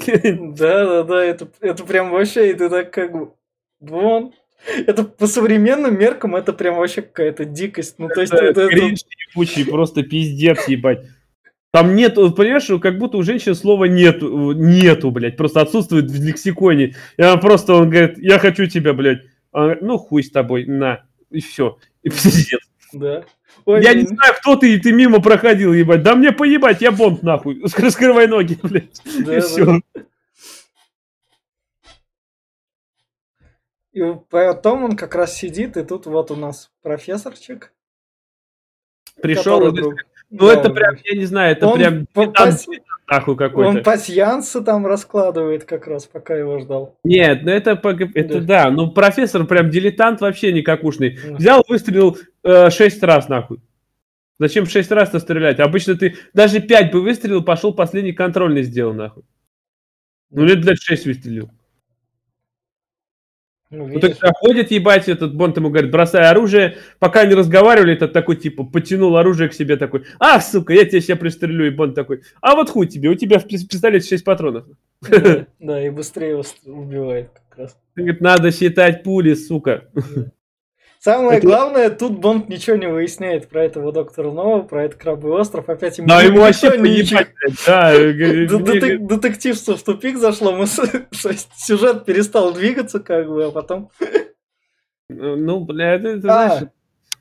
Да, 0.57 0.85
да, 0.85 1.03
да, 1.03 1.23
это, 1.23 1.47
это 1.61 1.83
прям 1.83 2.09
вообще, 2.09 2.51
это 2.51 2.69
так 2.69 2.91
как 2.91 3.11
бы, 3.11 3.33
вон, 3.79 4.33
это 4.65 5.03
по 5.03 5.27
современным 5.27 5.97
меркам 5.97 6.35
это 6.35 6.53
прям 6.53 6.77
вообще 6.77 7.01
какая-то 7.01 7.45
дикость. 7.45 7.95
Ну, 7.99 8.07
то 8.07 8.21
есть 8.21 8.33
это, 8.33 8.45
это, 8.45 8.61
это... 8.61 9.69
просто 9.69 10.03
пиздец, 10.03 10.67
ебать. 10.67 11.05
Там 11.73 11.95
нет, 11.95 12.13
понимаешь, 12.13 12.69
как 12.79 12.99
будто 12.99 13.17
у 13.17 13.23
женщин 13.23 13.55
слова 13.55 13.85
нету, 13.85 14.51
нету, 14.51 15.09
блядь, 15.09 15.37
просто 15.37 15.61
отсутствует 15.61 16.05
в 16.05 16.23
лексиконе. 16.23 16.95
И 17.17 17.21
она 17.23 17.37
просто, 17.37 17.73
он 17.73 17.89
говорит, 17.89 18.19
я 18.19 18.37
хочу 18.37 18.67
тебя, 18.67 18.93
блядь. 18.93 19.23
Она, 19.51 19.77
ну, 19.81 19.97
хуй 19.97 20.21
с 20.21 20.29
тобой, 20.29 20.67
на. 20.67 21.03
И 21.31 21.41
все. 21.41 21.79
И 22.03 22.09
пиздец. 22.09 22.59
Да. 22.93 23.25
Ой, 23.65 23.81
я 23.83 23.95
не 23.95 24.05
знаю, 24.05 24.35
кто 24.37 24.55
ты, 24.55 24.75
и 24.75 24.79
ты 24.79 24.91
мимо 24.91 25.19
проходил, 25.19 25.73
ебать. 25.73 26.03
Да 26.03 26.13
мне 26.13 26.31
поебать, 26.31 26.81
я 26.81 26.91
бомб, 26.91 27.23
нахуй. 27.23 27.59
Раскрывай 27.77 28.27
ноги, 28.27 28.55
блядь. 28.61 29.01
Да, 29.25 29.35
и 29.35 29.41
все. 29.41 29.81
И 33.93 34.01
потом 34.29 34.83
он 34.83 34.95
как 34.95 35.15
раз 35.15 35.35
сидит, 35.35 35.75
и 35.75 35.83
тут 35.83 36.05
вот 36.05 36.29
у 36.29 36.35
нас 36.35 36.69
профессорчик. 36.83 37.73
Пришел, 39.19 39.75
и 39.75 39.95
ну, 40.39 40.49
это 40.49 40.69
прям, 40.69 40.95
я 41.03 41.17
не 41.17 41.25
знаю, 41.25 41.51
это 41.51 41.67
он 41.67 41.77
прям 41.77 42.05
пас... 42.07 42.67
нахуй 43.09 43.35
какой-то. 43.35 43.69
Он 43.69 43.83
пасьянсы 43.83 44.61
там 44.61 44.85
раскладывает 44.87 45.63
как 45.63 45.87
раз, 45.87 46.05
пока 46.05 46.35
его 46.35 46.59
ждал. 46.59 46.97
Нет, 47.03 47.43
ну 47.43 47.51
это, 47.51 47.79
это 48.15 48.41
да. 48.41 48.63
да, 48.65 48.71
ну 48.71 48.91
профессор 48.91 49.45
прям 49.45 49.69
дилетант 49.69 50.21
вообще 50.21 50.51
никакушный. 50.51 51.19
Взял, 51.31 51.63
выстрелил 51.67 52.17
э, 52.43 52.69
шесть 52.71 53.03
раз 53.03 53.29
нахуй. 53.29 53.59
Зачем 54.39 54.65
шесть 54.65 54.91
раз-то 54.91 55.19
стрелять? 55.19 55.59
Обычно 55.59 55.95
ты 55.95 56.15
даже 56.33 56.59
пять 56.59 56.91
бы 56.91 57.01
выстрелил, 57.01 57.43
пошел 57.43 57.73
последний 57.73 58.13
контрольный 58.13 58.63
сделал 58.63 58.93
нахуй. 58.93 59.23
Ну 60.31 60.43
лет, 60.45 60.61
блядь, 60.61 60.81
шесть 60.81 61.05
выстрелил. 61.05 61.51
Ну, 63.73 63.87
ну 63.87 63.99
так 63.99 64.19
проходит, 64.19 64.69
ебать, 64.69 65.09
этот 65.09 65.35
Бонд 65.35 65.57
ему 65.57 65.71
говорит, 65.71 65.89
бросай 65.89 66.29
оружие. 66.29 66.77
Пока 66.99 67.21
они 67.21 67.33
разговаривали, 67.33 67.93
этот 67.93 68.13
такой, 68.13 68.35
типа, 68.35 68.65
потянул 68.65 69.17
оружие 69.17 69.49
к 69.49 69.53
себе 69.53 69.77
такой, 69.77 70.03
а, 70.19 70.39
сука, 70.41 70.73
я 70.73 70.85
тебя 70.85 71.01
сейчас 71.01 71.17
пристрелю. 71.17 71.65
И 71.65 71.71
Бонд 71.71 71.95
такой, 71.95 72.21
а 72.39 72.53
вот 72.53 72.69
хуй 72.69 72.85
тебе, 72.85 73.09
у 73.09 73.15
тебя 73.15 73.39
в 73.39 73.47
пистолете 73.47 74.07
6 74.07 74.23
патронов. 74.23 74.65
Да, 75.01 75.47
да, 75.59 75.85
и 75.85 75.89
быстрее 75.89 76.39
убивает 76.65 77.31
как 77.49 77.57
раз. 77.57 77.77
Говорит, 77.95 78.21
надо 78.21 78.51
считать 78.51 79.01
пули, 79.01 79.33
сука. 79.33 79.85
Самое 81.03 81.39
это... 81.39 81.47
главное, 81.47 81.89
тут 81.89 82.17
Бонд 82.19 82.47
ничего 82.47 82.77
не 82.77 82.87
выясняет 82.87 83.49
про 83.49 83.65
этого 83.65 83.91
доктора 83.91 84.31
Нового, 84.31 84.61
про 84.61 84.85
этот 84.85 85.01
крабовый 85.01 85.41
остров. 85.41 85.67
Опять 85.67 85.97
ему, 85.97 86.07
ему 86.23 86.39
вообще. 86.39 86.77
Да, 87.67 87.91
Детективство 87.91 89.75
в 89.75 89.83
тупик 89.83 90.17
зашло, 90.17 90.65
сюжет 91.57 92.05
перестал 92.05 92.53
двигаться, 92.53 93.01
как 93.01 93.27
бы, 93.27 93.43
а 93.43 93.51
потом... 93.51 93.91
Ну, 95.09 95.59
бля, 95.65 95.95
это, 95.95 96.07
это 96.07 96.19
а, 96.19 96.47
знаешь, 96.47 96.69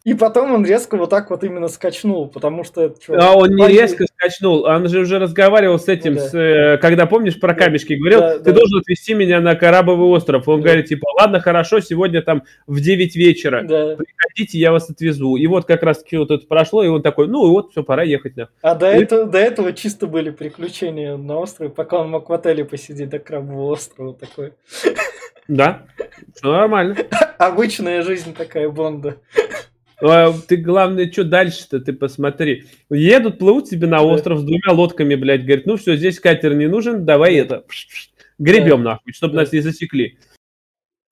и 0.04 0.14
потом 0.14 0.52
он 0.52 0.66
резко 0.66 0.96
вот 0.96 1.10
так 1.10 1.30
вот 1.30 1.44
именно 1.44 1.68
скачнул, 1.68 2.28
потому 2.28 2.64
что... 2.64 2.92
Что, 3.00 3.14
а 3.18 3.36
он 3.36 3.50
не 3.50 3.68
резко 3.68 4.04
скачнул, 4.06 4.64
он 4.64 4.88
же 4.88 5.00
уже 5.00 5.20
разговаривал 5.20 5.78
с 5.78 5.86
этим, 5.88 6.14
ну, 6.14 6.18
да. 6.18 6.28
с, 6.28 6.34
э, 6.34 6.78
когда, 6.78 7.06
помнишь, 7.06 7.38
про 7.38 7.54
камешки 7.54 7.92
говорил, 7.92 8.18
да, 8.18 8.38
ты 8.38 8.46
да. 8.46 8.52
должен 8.52 8.80
отвезти 8.80 9.14
меня 9.14 9.40
на 9.40 9.54
Карабовый 9.54 10.08
остров. 10.08 10.48
Он 10.48 10.60
да. 10.60 10.66
говорит, 10.66 10.86
типа, 10.86 11.06
ладно, 11.20 11.38
хорошо, 11.38 11.78
сегодня 11.78 12.20
там 12.20 12.42
в 12.66 12.80
9 12.80 13.14
вечера, 13.14 13.62
да. 13.62 13.96
приходите, 13.96 14.58
я 14.58 14.72
вас 14.72 14.90
отвезу. 14.90 15.36
И 15.36 15.46
вот 15.46 15.66
как 15.66 15.84
раз-таки 15.84 16.16
вот 16.16 16.32
это 16.32 16.46
прошло, 16.48 16.82
и 16.82 16.88
он 16.88 17.02
такой, 17.02 17.28
ну 17.28 17.46
и 17.46 17.50
вот, 17.50 17.70
все, 17.70 17.84
пора 17.84 18.02
ехать. 18.02 18.34
Да. 18.34 18.48
А 18.60 18.74
до, 18.74 18.92
и... 18.92 19.02
этого, 19.02 19.26
до 19.26 19.38
этого 19.38 19.72
чисто 19.72 20.08
были 20.08 20.30
приключения 20.30 21.16
на 21.16 21.38
острове, 21.38 21.70
пока 21.70 22.00
он 22.00 22.10
мог 22.10 22.28
в 22.28 22.32
отеле 22.32 22.64
посидеть 22.64 23.08
до 23.08 23.20
Крабового 23.20 23.72
острова 23.72 24.14
такой. 24.14 24.54
Да, 25.46 25.82
все 26.34 26.50
нормально. 26.50 26.96
Обычная 27.38 28.02
жизнь 28.02 28.34
такая 28.34 28.68
Бонда. 28.68 29.16
А, 30.02 30.34
ты, 30.48 30.56
главное, 30.56 31.10
что 31.10 31.24
дальше-то, 31.24 31.80
ты 31.80 31.92
посмотри. 31.92 32.64
Едут, 32.90 33.38
плывут 33.38 33.68
себе 33.68 33.86
на 33.86 34.02
остров 34.02 34.40
с 34.40 34.42
двумя 34.42 34.72
лодками, 34.72 35.14
блядь, 35.14 35.44
говорит, 35.44 35.66
ну 35.66 35.76
все, 35.76 35.96
здесь 35.96 36.18
катер 36.18 36.54
не 36.54 36.66
нужен, 36.66 37.04
давай 37.04 37.36
это, 37.36 37.64
гребем 38.38 38.82
нахуй, 38.82 39.12
чтобы 39.12 39.36
нас 39.36 39.52
не 39.52 39.60
засекли. 39.60 40.18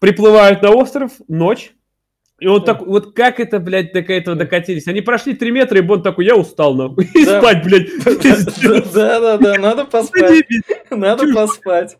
Приплывают 0.00 0.62
на 0.62 0.70
остров, 0.70 1.12
ночь, 1.28 1.72
и 2.40 2.48
вот 2.48 2.64
так, 2.64 2.80
вот 2.80 3.14
как 3.14 3.38
это, 3.38 3.60
блядь, 3.60 3.92
до 3.92 4.00
этого 4.00 4.34
докатились? 4.34 4.88
Они 4.88 5.02
прошли 5.02 5.34
три 5.34 5.50
метра, 5.50 5.78
и 5.78 5.82
Бон 5.82 6.02
такой, 6.02 6.24
я 6.24 6.34
устал, 6.34 6.74
нахуй. 6.74 7.04
И 7.14 7.24
спать, 7.24 7.62
блядь. 7.62 7.90
Да-да-да, 8.94 9.58
надо 9.58 9.84
поспать. 9.90 10.46
Надо 10.90 11.32
поспать. 11.34 11.98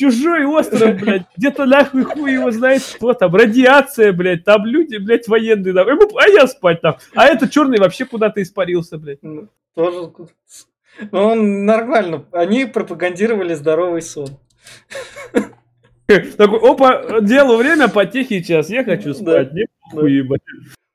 Чужой 0.00 0.46
остров, 0.46 0.98
блядь, 0.98 1.26
где-то 1.36 1.66
нахуй 1.66 2.04
хуй 2.04 2.32
его 2.32 2.50
знает 2.50 2.80
кто 2.96 3.12
там, 3.12 3.34
радиация, 3.34 4.14
блядь, 4.14 4.44
там 4.44 4.64
люди, 4.64 4.96
блядь, 4.96 5.28
военные, 5.28 5.74
там, 5.74 5.86
а 6.16 6.26
я 6.26 6.46
спать 6.46 6.80
там, 6.80 6.96
а 7.14 7.26
этот 7.26 7.50
черный 7.50 7.78
вообще 7.78 8.06
куда-то 8.06 8.40
испарился, 8.40 8.96
блядь. 8.96 9.18
Ну, 9.20 9.48
тоже, 9.74 10.10
ну, 11.12 11.18
он 11.18 11.66
нормально, 11.66 12.24
они 12.32 12.64
пропагандировали 12.64 13.52
здоровый 13.52 14.00
сон. 14.00 14.28
Такой, 16.06 16.58
опа, 16.60 17.20
делу 17.20 17.58
время, 17.58 17.88
потихий 17.88 18.42
час, 18.42 18.70
я 18.70 18.84
хочу 18.84 19.12
спать, 19.12 19.52
не 19.52 19.66
хуй, 19.82 20.14
ебать. 20.14 20.40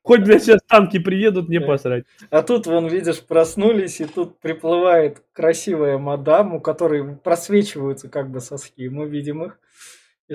Хоть, 0.06 0.20
блядь, 0.20 0.44
сейчас 0.44 0.60
танки 0.68 1.00
приедут, 1.00 1.48
не 1.48 1.60
посрать. 1.60 2.04
А 2.30 2.42
тут, 2.42 2.66
вон, 2.68 2.86
видишь, 2.86 3.20
проснулись, 3.20 4.00
и 4.00 4.04
тут 4.04 4.38
приплывает 4.38 5.24
красивая 5.32 5.98
мадам, 5.98 6.54
у 6.54 6.60
которой 6.60 7.16
просвечиваются 7.16 8.08
как 8.08 8.30
бы 8.30 8.40
соски. 8.40 8.88
Мы 8.88 9.08
видим 9.08 9.42
их. 9.42 9.58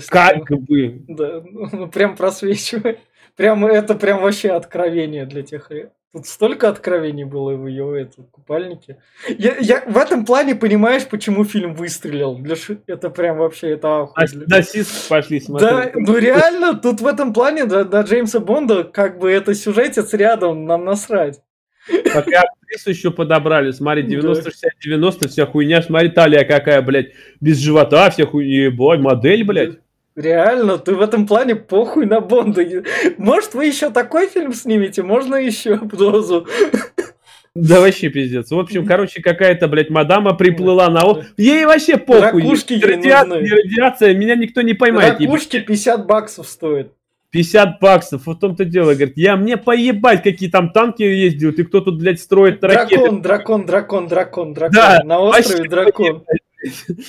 Как 0.10 0.60
бы. 0.60 1.06
Да, 1.08 1.42
ну, 1.46 1.88
прям 1.88 2.18
просвечивает. 2.18 3.00
Прям, 3.38 3.66
это 3.66 3.96
прям 3.96 4.22
вообще 4.22 4.50
откровение 4.50 5.26
для 5.26 5.42
тех 5.42 5.72
Тут 6.14 6.28
столько 6.28 6.68
откровений 6.68 7.24
было 7.24 7.54
в 7.56 7.68
ее 7.68 8.02
этом 8.02 8.26
купальнике. 8.26 8.98
Я, 9.30 9.56
я 9.60 9.82
в 9.88 9.98
этом 9.98 10.26
плане 10.26 10.56
понимаешь, 10.56 11.08
почему 11.08 11.46
фильм 11.46 11.74
выстрелил. 11.74 12.36
Для 12.36 12.58
ш... 12.58 12.78
Это 12.86 13.10
прям 13.10 13.38
вообще 13.38 13.70
это. 13.70 14.10
А, 14.14 14.26
пошли 15.08 15.40
смотреть. 15.40 15.72
Да, 15.72 15.92
ну 15.96 16.18
реально, 16.18 16.78
тут 16.78 17.00
в 17.00 17.08
этом 17.08 17.32
плане 17.34 17.66
до, 17.66 17.86
до 17.86 18.02
Джеймса 18.02 18.42
Бонда 18.42 18.84
как 18.84 19.20
бы 19.20 19.32
это 19.32 19.56
сюжетец 19.56 20.14
рядом, 20.14 20.66
нам 20.66 20.84
насрать. 20.84 21.40
Пока 22.14 22.42
актрису 22.42 22.90
еще 22.90 23.12
подобрали, 23.12 23.72
смотри, 23.72 24.04
90-60-90, 24.04 25.30
вся 25.30 25.46
хуйня, 25.46 25.82
смотри, 25.82 26.10
талия 26.10 26.44
какая, 26.44 26.82
блядь, 26.82 27.14
без 27.40 27.58
живота, 27.58 28.10
вся 28.10 28.26
хуйня, 28.26 28.66
ебать, 28.66 29.00
модель, 29.00 29.46
блядь. 29.46 29.80
Реально, 30.16 30.78
ты 30.78 30.94
в 30.94 31.02
этом 31.02 31.26
плане 31.26 31.56
похуй 31.56 32.06
на 32.06 32.20
Бонда. 32.20 32.66
Может, 33.18 33.54
вы 33.54 33.66
еще 33.66 33.90
такой 33.92 34.28
фильм 34.28 34.54
снимете, 34.54 35.04
можно 35.04 35.36
еще 35.36 35.78
дозу. 35.78 36.48
Да 37.54 37.82
вообще 37.82 38.10
пиздец. 38.10 38.50
В 38.50 38.60
общем, 38.60 38.86
короче, 38.86 39.22
какая-то, 39.22 39.68
блядь, 39.68 39.90
мадама 39.90 40.34
приплыла 40.34 40.90
на. 40.90 41.02
Ей 41.38 41.66
вообще 41.66 41.98
похуй. 41.98 42.44
Ракушки 42.44 42.74
Радиация, 42.74 43.42
не 43.42 43.50
радиация, 43.50 44.14
меня 44.14 44.36
никто 44.36 44.62
не 44.62 44.74
поймает. 44.74 45.20
Ракушки 45.20 45.60
50 45.60 46.06
баксов 46.06 46.48
стоят. 46.48 46.94
50 47.32 47.80
баксов, 47.80 48.26
вот 48.26 48.38
в 48.38 48.40
том-то 48.40 48.66
дело. 48.66 48.94
Говорит, 48.94 49.18
я 49.18 49.38
мне 49.38 49.58
поебать, 49.58 50.22
какие 50.24 50.50
там 50.50 50.72
танки 50.72 51.04
ездят, 51.04 51.60
и 51.60 51.64
кто 51.64 51.80
тут, 51.80 52.00
блядь, 52.00 52.20
строит 52.20 52.64
ракеты. 52.64 52.98
Дракон, 52.98 53.22
дракон, 53.22 53.66
дракон, 53.66 54.08
дракон, 54.08 54.54
дракон. 54.54 54.76
Да, 54.76 55.02
На 55.04 55.20
острове 55.20 55.70
дракон. 55.70 56.26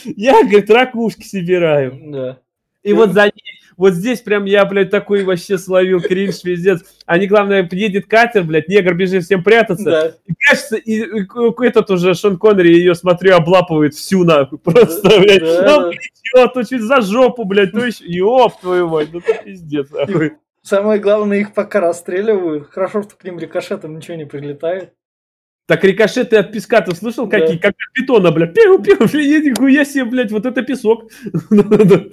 Я, 0.05 0.43
говорит, 0.45 0.71
ракушки 0.71 1.25
собираю. 1.25 1.99
Да. 2.05 2.39
И 2.83 2.93
вот 2.93 3.13
за 3.13 3.25
ней, 3.25 3.61
вот 3.77 3.95
здесь 3.95 4.21
прям 4.21 4.45
я, 4.45 4.65
блядь, 4.65 4.91
такой 4.91 5.25
вообще 5.25 5.57
словил 5.57 6.01
кринж, 6.01 6.43
пиздец. 6.43 6.83
Они, 7.07 7.27
главное, 7.27 7.69
едет 7.71 8.07
катер, 8.07 8.45
блядь, 8.45 8.69
негр 8.69 8.95
бежит 8.95 9.25
всем 9.25 9.43
прятаться. 9.43 9.85
Да. 9.85 10.15
И 10.27 10.33
прячется, 10.35 10.77
и, 10.77 11.01
и 11.01 11.67
этот 11.67 11.91
уже 11.91 12.15
Шон 12.15 12.39
Коннери 12.39 12.75
ее, 12.75 12.95
смотрю, 12.95 13.37
облапывает 13.37 13.95
всю 13.95 14.25
нахуй. 14.25 14.59
Просто, 14.59 15.21
блядь, 15.21 15.43
да, 15.43 15.81
ну, 15.81 15.93
да. 16.35 16.49
то 16.49 16.63
чуть 16.65 16.83
за 16.83 17.01
жопу, 17.01 17.45
блядь, 17.45 17.73
то 17.73 17.85
еще, 17.85 18.05
ёб 18.05 18.61
твою 18.61 18.89
мать, 18.89 19.09
ну 19.13 19.21
ты 19.21 19.41
пиздец, 19.45 19.91
нахуй. 19.91 20.33
Самое 20.63 21.01
главное, 21.01 21.39
их 21.39 21.55
пока 21.55 21.81
расстреливают. 21.81 22.69
Хорошо, 22.71 23.03
что 23.03 23.17
к 23.17 23.25
ним 23.25 23.39
рикошетом 23.39 23.97
ничего 23.97 24.17
не 24.17 24.27
прилетает. 24.27 24.93
Так 25.67 25.83
рикошеты 25.85 26.37
от 26.37 26.53
песка 26.53 26.81
ты 26.83 26.95
слышал 26.95 27.27
Да. 27.27 27.39
какие? 27.39 27.57
Как 27.57 27.71
от 27.73 27.93
питона, 27.95 28.31
блядь. 28.31 28.55
Пиу, 28.55 28.81
пиу, 28.81 29.05
нихуя 29.05 29.85
себе, 29.85 30.05
блядь, 30.05 30.31
вот 30.31 30.47
это 30.47 30.63
песок. 30.63 31.11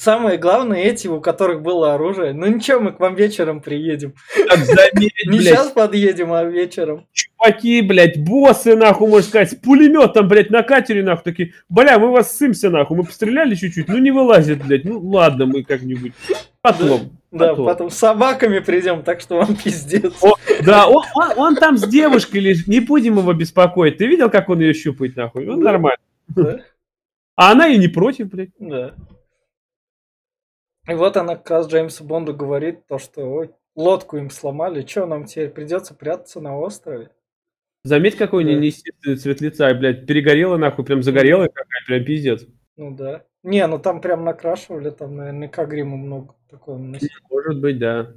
Самое 0.00 0.38
главное, 0.38 0.78
эти, 0.84 1.08
у 1.08 1.20
которых 1.20 1.60
было 1.62 1.94
оружие. 1.94 2.32
Ну 2.32 2.46
ничего, 2.46 2.78
мы 2.78 2.92
к 2.92 3.00
вам 3.00 3.16
вечером 3.16 3.60
приедем. 3.60 4.14
Так 4.48 4.58
заметь, 4.58 5.12
Не 5.26 5.40
сейчас 5.40 5.72
подъедем, 5.72 6.32
а 6.32 6.44
вечером. 6.44 7.04
чуваки, 7.12 7.82
блядь, 7.82 8.16
боссы, 8.22 8.76
нахуй, 8.76 9.08
можно 9.08 9.28
сказать, 9.28 9.50
с 9.50 9.54
пулеметом, 9.56 10.28
блядь, 10.28 10.50
на 10.50 10.62
катере, 10.62 11.02
нахуй, 11.02 11.24
такие, 11.24 11.52
бля, 11.68 11.98
мы 11.98 12.12
вас 12.12 12.36
сымся, 12.38 12.70
нахуй, 12.70 12.96
мы 12.96 13.02
постреляли 13.02 13.56
чуть-чуть, 13.56 13.88
ну 13.88 13.98
не 13.98 14.12
вылазит, 14.12 14.64
блядь, 14.64 14.84
ну 14.84 15.00
ладно, 15.00 15.46
мы 15.46 15.64
как-нибудь 15.64 16.12
потом. 16.62 17.10
Да, 17.32 17.48
потом. 17.48 17.66
потом 17.66 17.90
с 17.90 17.96
собаками 17.96 18.60
придем, 18.60 19.02
так 19.02 19.20
что 19.20 19.38
вам 19.38 19.56
пиздец. 19.56 20.14
О, 20.22 20.34
да, 20.64 20.86
он, 20.86 21.02
он- 21.16 21.32
он 21.38 21.56
там 21.56 21.76
с 21.76 21.82
девушкой 21.88 22.38
лежит, 22.38 22.68
не 22.68 22.78
будем 22.78 23.18
его 23.18 23.32
беспокоить. 23.32 23.96
Ты 23.98 24.06
видел, 24.06 24.30
как 24.30 24.48
он 24.48 24.60
ее 24.60 24.74
щупает, 24.74 25.16
нахуй? 25.16 25.44
Ну, 25.44 25.56
Да. 25.56 25.72
нормально. 25.72 25.98
Да, 26.28 26.60
А 27.34 27.50
она 27.50 27.66
и 27.66 27.76
не 27.78 27.88
против, 27.88 28.28
блядь. 28.30 28.50
да. 28.60 28.94
И 30.88 30.94
вот 30.94 31.16
она 31.16 31.36
как 31.36 31.50
раз 31.50 31.68
Джеймсу 31.68 32.02
Бонду 32.04 32.34
говорит 32.34 32.86
то, 32.86 32.98
что 32.98 33.20
ой, 33.22 33.50
лодку 33.76 34.16
им 34.16 34.30
сломали, 34.30 34.86
что 34.86 35.06
нам 35.06 35.26
теперь 35.26 35.50
придется 35.50 35.94
прятаться 35.94 36.40
на 36.40 36.58
острове? 36.58 37.10
Заметь, 37.84 38.16
какой 38.16 38.42
у 38.42 38.46
нее 38.46 38.56
Да. 38.56 38.62
неестественный 38.62 39.16
цвет 39.16 39.40
лица, 39.40 39.72
блядь, 39.74 40.06
перегорела, 40.06 40.56
нахуй, 40.56 40.84
прям 40.84 41.02
загорелая 41.02 41.48
какая-то, 41.48 41.86
прям 41.86 42.04
пиздец. 42.04 42.46
Ну 42.76 42.94
да. 42.96 43.24
Не, 43.42 43.66
ну 43.66 43.78
там 43.78 44.00
прям 44.00 44.24
накрашивали, 44.24 44.90
там 44.90 45.16
наверняка 45.16 45.64
грима 45.66 45.96
много 45.96 46.34
такого 46.50 46.78
наносили. 46.78 47.10
Может 47.30 47.60
быть, 47.60 47.78
да. 47.78 48.14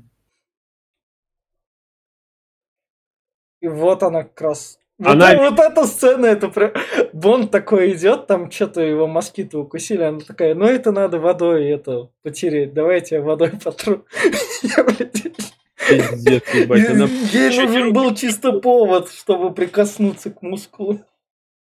И 3.59 3.67
вот 3.67 4.01
она 4.03 4.23
как 4.23 4.41
раз... 4.41 4.79
Вот, 5.01 5.13
Она- 5.13 5.35
вот 5.35 5.59
эта 5.59 5.87
сцена, 5.87 6.27
это 6.27 6.47
прям... 6.49 6.73
Бонд 7.11 7.49
такой 7.49 7.93
идет, 7.93 8.27
там 8.27 8.51
что-то 8.51 8.81
его 8.81 9.07
москиты 9.07 9.57
укусили, 9.57 10.03
она 10.03 10.19
такая, 10.19 10.53
ну 10.53 10.65
это 10.65 10.91
надо 10.91 11.19
водой 11.19 11.67
это 11.69 12.09
потереть, 12.21 12.75
давайте 12.75 13.15
я 13.15 13.21
водой 13.23 13.51
потру. 13.63 14.05
Пиздец, 15.89 16.43
ебать. 16.53 16.87
Она... 16.87 17.05
Ей 17.31 17.49
нужен 17.57 17.93
был 17.93 18.13
чисто 18.13 18.51
повод, 18.51 19.09
чтобы 19.11 19.51
прикоснуться 19.55 20.29
к 20.29 20.43
мускулу. 20.43 21.01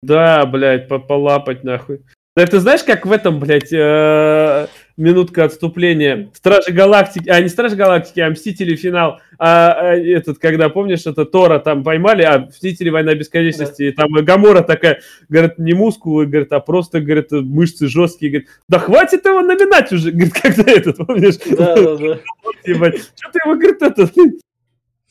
Да, 0.03 0.45
блядь, 0.45 0.89
по- 0.89 0.99
полапать, 0.99 1.65
нахуй. 1.65 2.03
Да 2.37 2.47
ты 2.47 2.61
знаешь, 2.61 2.85
как 2.85 3.07
в 3.07 3.13
этом, 3.13 3.41
блядь, 3.41 3.73
э, 3.73 4.67
минутка 5.01 5.45
отступления. 5.45 6.31
Стражи 6.35 6.73
Галактики, 6.73 7.29
а 7.29 7.41
не 7.41 7.49
Стражи 7.49 7.75
Галактики, 7.75 8.21
а 8.21 8.31
Мстители 8.31 8.77
финал. 8.77 9.21
А, 9.39 9.73
а, 9.73 9.97
этот, 9.97 10.39
когда, 10.39 10.69
помнишь, 10.69 11.07
это 11.07 11.25
Тора 11.25 11.59
там 11.59 11.83
поймали, 11.83 12.23
а 12.23 12.41
Мстители 12.41 12.91
Война 12.91 13.15
Бесконечности, 13.15 13.85
и 13.85 13.93
там 13.93 14.13
Гамора 14.13 14.63
такая, 14.63 15.01
говорит, 15.29 15.59
не 15.59 15.73
мускулы, 15.73 16.27
говорит, 16.27 16.53
а 16.53 16.61
просто, 16.61 17.01
говорит, 17.01 17.33
мышцы 17.33 17.89
жесткие, 17.89 18.31
говорит, 18.31 18.49
да 18.69 18.79
хватит 18.79 19.25
его 19.25 19.41
наминать 19.41 19.93
уже, 19.93 20.11
говорит, 20.13 20.35
когда 20.35 20.71
этот, 20.71 20.97
помнишь? 20.99 21.39
Да, 21.51 21.75
да, 21.75 21.97
да. 21.97 22.19
Ебать, 22.65 22.99
что 22.99 23.33
ты 23.33 23.39
его, 23.45 23.55
говорит, 23.57 23.83
это... 23.83 24.11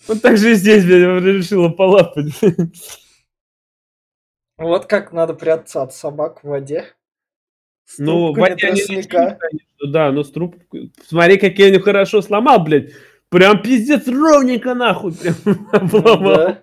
Вот 0.08 0.22
так 0.22 0.38
же 0.38 0.52
и 0.52 0.56
здесь, 0.56 0.86
блядь, 0.86 1.24
решила 1.24 1.70
полапать. 1.70 2.34
Вот 4.58 4.88
как 4.88 5.12
надо 5.14 5.34
прятаться 5.36 5.84
от 5.84 5.94
собак 5.94 6.44
в 6.44 6.48
воде. 6.48 6.86
С 7.86 7.98
Ну, 7.98 8.34
тростника. 8.34 8.60
начнет, 8.70 9.40
конечно, 9.40 9.69
да, 9.88 10.12
но 10.12 10.24
с 10.24 10.32
трубкой... 10.32 10.92
Смотри, 11.08 11.38
какие 11.38 11.72
него 11.72 11.84
хорошо 11.84 12.22
сломал, 12.22 12.64
блядь. 12.64 12.92
Прям 13.30 13.62
пиздец 13.62 14.08
ровненько 14.08 14.74
нахуй. 14.74 15.14
Прям 15.14 15.36
обломал. 15.72 16.58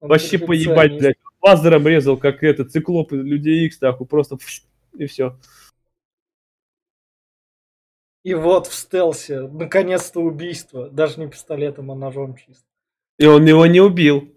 Вообще 0.00 0.38
поебать, 0.38 0.98
блядь. 0.98 1.16
Лазером 1.40 1.86
резал, 1.86 2.16
как 2.16 2.42
этот 2.42 2.72
циклоп 2.72 3.12
из 3.12 3.22
Людей 3.22 3.66
Икс, 3.66 3.80
нахуй. 3.80 4.06
Просто 4.06 4.38
и 4.96 5.06
все. 5.06 5.38
И 8.22 8.32
вот 8.32 8.66
в 8.66 8.74
стелсе, 8.74 9.42
наконец-то 9.42 10.20
убийство. 10.20 10.88
Даже 10.88 11.20
не 11.20 11.28
пистолетом, 11.28 11.90
а 11.90 11.94
ножом 11.94 12.36
чисто. 12.36 12.64
И 13.18 13.26
он 13.26 13.44
его 13.44 13.66
не 13.66 13.80
убил. 13.80 14.32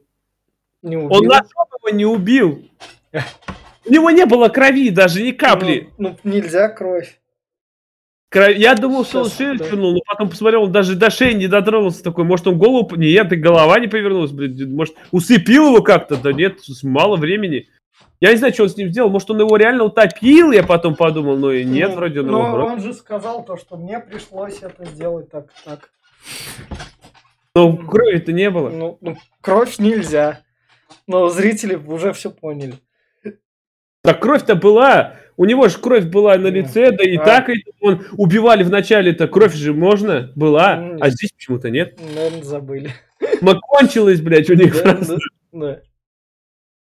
Не 0.81 0.97
убил. 0.97 1.13
Он 1.13 1.25
ножом 1.25 1.67
его 1.79 1.97
не 1.97 2.05
убил. 2.05 2.69
У 3.85 3.91
него 3.91 4.09
не 4.11 4.25
было 4.25 4.49
крови 4.49 4.89
даже, 4.89 5.23
ни 5.23 5.31
капли. 5.31 5.89
Ну, 5.97 6.17
ну, 6.23 6.31
нельзя 6.31 6.67
кровь. 6.67 7.19
Я 8.33 8.75
думал, 8.75 9.05
что 9.05 9.21
он 9.21 9.29
шею 9.29 9.57
тянул, 9.57 9.93
но 9.93 9.99
потом 10.05 10.29
посмотрел, 10.29 10.63
он 10.63 10.71
даже 10.71 10.95
до 10.95 11.09
шеи 11.09 11.33
не 11.33 11.47
дотронулся 11.47 12.03
такой. 12.03 12.25
Может, 12.25 12.47
он 12.47 12.57
голову... 12.57 12.93
Нет, 12.97 13.31
и 13.31 13.37
голова 13.37 13.79
не 13.79 13.87
повернулась, 13.87 14.31
блядь. 14.31 14.59
Может, 14.67 14.95
усыпил 15.11 15.67
его 15.67 15.81
как-то? 15.81 16.17
Да 16.17 16.33
нет, 16.33 16.59
мало 16.83 17.15
времени. 17.15 17.69
Я 18.19 18.31
не 18.31 18.37
знаю, 18.37 18.53
что 18.53 18.63
он 18.63 18.69
с 18.69 18.75
ним 18.75 18.89
сделал. 18.89 19.09
Может, 19.09 19.31
он 19.31 19.39
его 19.39 19.55
реально 19.55 19.85
утопил, 19.85 20.51
я 20.51 20.63
потом 20.63 20.95
подумал. 20.95 21.37
Но 21.37 21.51
и 21.53 21.63
нет, 21.63 21.91
Ну, 21.91 21.95
вроде 21.95 22.21
Но 22.21 22.43
наоборот. 22.43 22.71
он 22.71 22.81
же 22.81 22.93
сказал 22.93 23.45
то, 23.45 23.55
что 23.55 23.77
мне 23.77 23.99
пришлось 23.99 24.61
это 24.61 24.85
сделать 24.85 25.29
так, 25.31 25.47
так. 25.63 25.89
Но 27.55 27.77
крови-то 27.77 28.33
не 28.33 28.49
было. 28.49 28.69
Ну, 28.69 28.97
ну, 28.99 29.17
кровь 29.39 29.79
нельзя. 29.79 30.41
Но 31.07 31.29
зрители 31.29 31.75
уже 31.75 32.11
все 32.11 32.29
поняли. 32.29 32.75
Так 34.03 34.19
кровь-то 34.19 34.55
была. 34.55 35.15
У 35.37 35.45
него 35.45 35.67
же 35.69 35.77
кровь 35.77 36.05
была 36.05 36.35
на 36.37 36.47
лице, 36.47 36.91
да 36.91 37.03
и 37.03 37.15
а. 37.15 37.23
так 37.23 37.49
он 37.79 38.03
убивали 38.13 38.63
вначале-то. 38.63 39.27
Кровь 39.27 39.53
же 39.53 39.73
можно, 39.73 40.31
была, 40.35 40.97
а 40.99 41.09
здесь 41.09 41.31
почему-то 41.31 41.69
нет. 41.69 41.99
Наверное, 42.15 42.43
забыли. 42.43 42.91
Мы 43.41 43.59
кончилось, 43.59 44.19
блядь, 44.19 44.49
у 44.49 44.55
них. 44.55 44.83
Да, 44.83 44.93
да, 44.93 45.15
да. 45.53 45.81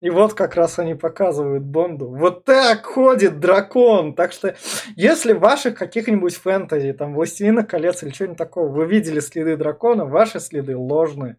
И 0.02 0.10
вот 0.10 0.34
как 0.34 0.56
раз 0.56 0.80
они 0.80 0.96
показывают 0.96 1.62
Бонду. 1.62 2.08
Вот 2.08 2.44
так 2.44 2.84
ходит 2.84 3.38
дракон. 3.38 4.16
Так 4.16 4.32
что, 4.32 4.56
если 4.96 5.32
в 5.32 5.38
ваших 5.38 5.76
каких-нибудь 5.76 6.34
фэнтези, 6.34 6.92
там, 6.92 7.14
Властелина 7.14 7.62
колец 7.62 8.02
или 8.02 8.10
что-нибудь 8.10 8.36
такого, 8.36 8.66
вы 8.66 8.86
видели 8.86 9.20
следы 9.20 9.56
дракона, 9.56 10.04
ваши 10.04 10.40
следы 10.40 10.76
ложные. 10.76 11.36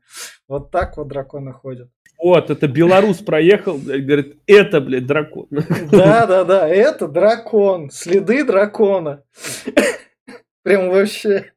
Вот 0.48 0.72
так 0.72 0.96
вот 0.96 1.10
драконы 1.10 1.52
ходят. 1.52 1.90
Вот, 2.18 2.50
это 2.50 2.70
белорус 2.70 3.18
проехал, 3.18 3.78
говорит, 3.78 4.38
это, 4.48 4.80
блядь, 4.80 5.08
дракон. 5.08 5.48
Да, 5.92 6.26
да, 6.26 6.46
да, 6.46 6.70
это 6.70 7.10
дракон. 7.10 7.90
Следы 7.90 8.46
дракона. 8.46 9.26
Прям 10.64 10.90
вообще. 10.90 11.52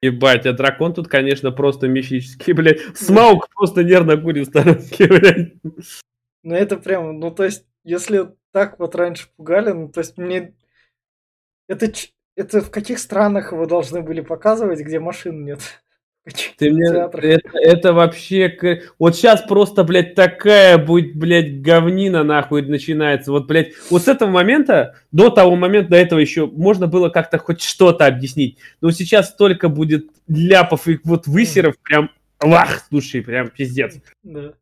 Ебать, 0.00 0.46
а 0.46 0.52
дракон 0.52 0.94
тут, 0.94 1.08
конечно, 1.08 1.50
просто 1.50 1.88
мифический, 1.88 2.52
блядь. 2.54 2.80
Смаук 2.96 3.48
просто 3.54 3.82
нервно 3.82 4.16
курит 4.16 4.46
в 4.46 4.50
сторонке, 4.50 5.06
блядь. 5.08 5.54
Ну, 6.42 6.54
это 6.54 6.76
прям, 6.76 7.18
ну, 7.18 7.30
то 7.30 7.44
есть, 7.44 7.66
если 7.84 8.32
так 8.52 8.78
вот 8.78 8.94
раньше 8.94 9.28
пугали, 9.36 9.72
ну, 9.72 9.88
то 9.88 10.00
есть, 10.00 10.16
мне... 10.16 10.54
Это, 11.66 11.92
это 12.36 12.60
в 12.60 12.70
каких 12.70 12.98
странах 12.98 13.52
вы 13.52 13.66
должны 13.66 14.00
были 14.02 14.20
показывать, 14.20 14.80
где 14.80 15.00
машин 15.00 15.44
нет? 15.44 15.82
Ты 16.56 16.70
мне, 16.70 16.88
это, 16.88 17.50
это 17.54 17.92
вообще, 17.92 18.82
вот 18.98 19.16
сейчас 19.16 19.42
просто, 19.42 19.84
блядь, 19.84 20.14
такая 20.14 20.78
будет, 20.78 21.16
блядь, 21.16 21.60
говнина 21.60 22.24
нахуй 22.24 22.62
начинается. 22.62 23.32
Вот, 23.32 23.46
блядь, 23.46 23.72
вот 23.90 24.02
с 24.02 24.08
этого 24.08 24.30
момента, 24.30 24.96
до 25.12 25.30
того 25.30 25.56
момента, 25.56 25.90
до 25.90 25.96
этого 25.96 26.18
еще 26.18 26.46
можно 26.46 26.86
было 26.86 27.08
как-то 27.08 27.38
хоть 27.38 27.62
что-то 27.62 28.06
объяснить. 28.06 28.58
Но 28.80 28.90
сейчас 28.90 29.30
столько 29.30 29.68
будет 29.68 30.06
ляпов 30.28 30.88
и 30.88 30.98
вот 31.04 31.26
высеров, 31.26 31.74
прям, 31.82 32.10
лах, 32.42 32.82
слушай, 32.88 33.22
прям 33.22 33.48
пиздец. 33.48 33.96
Да. 34.22 34.52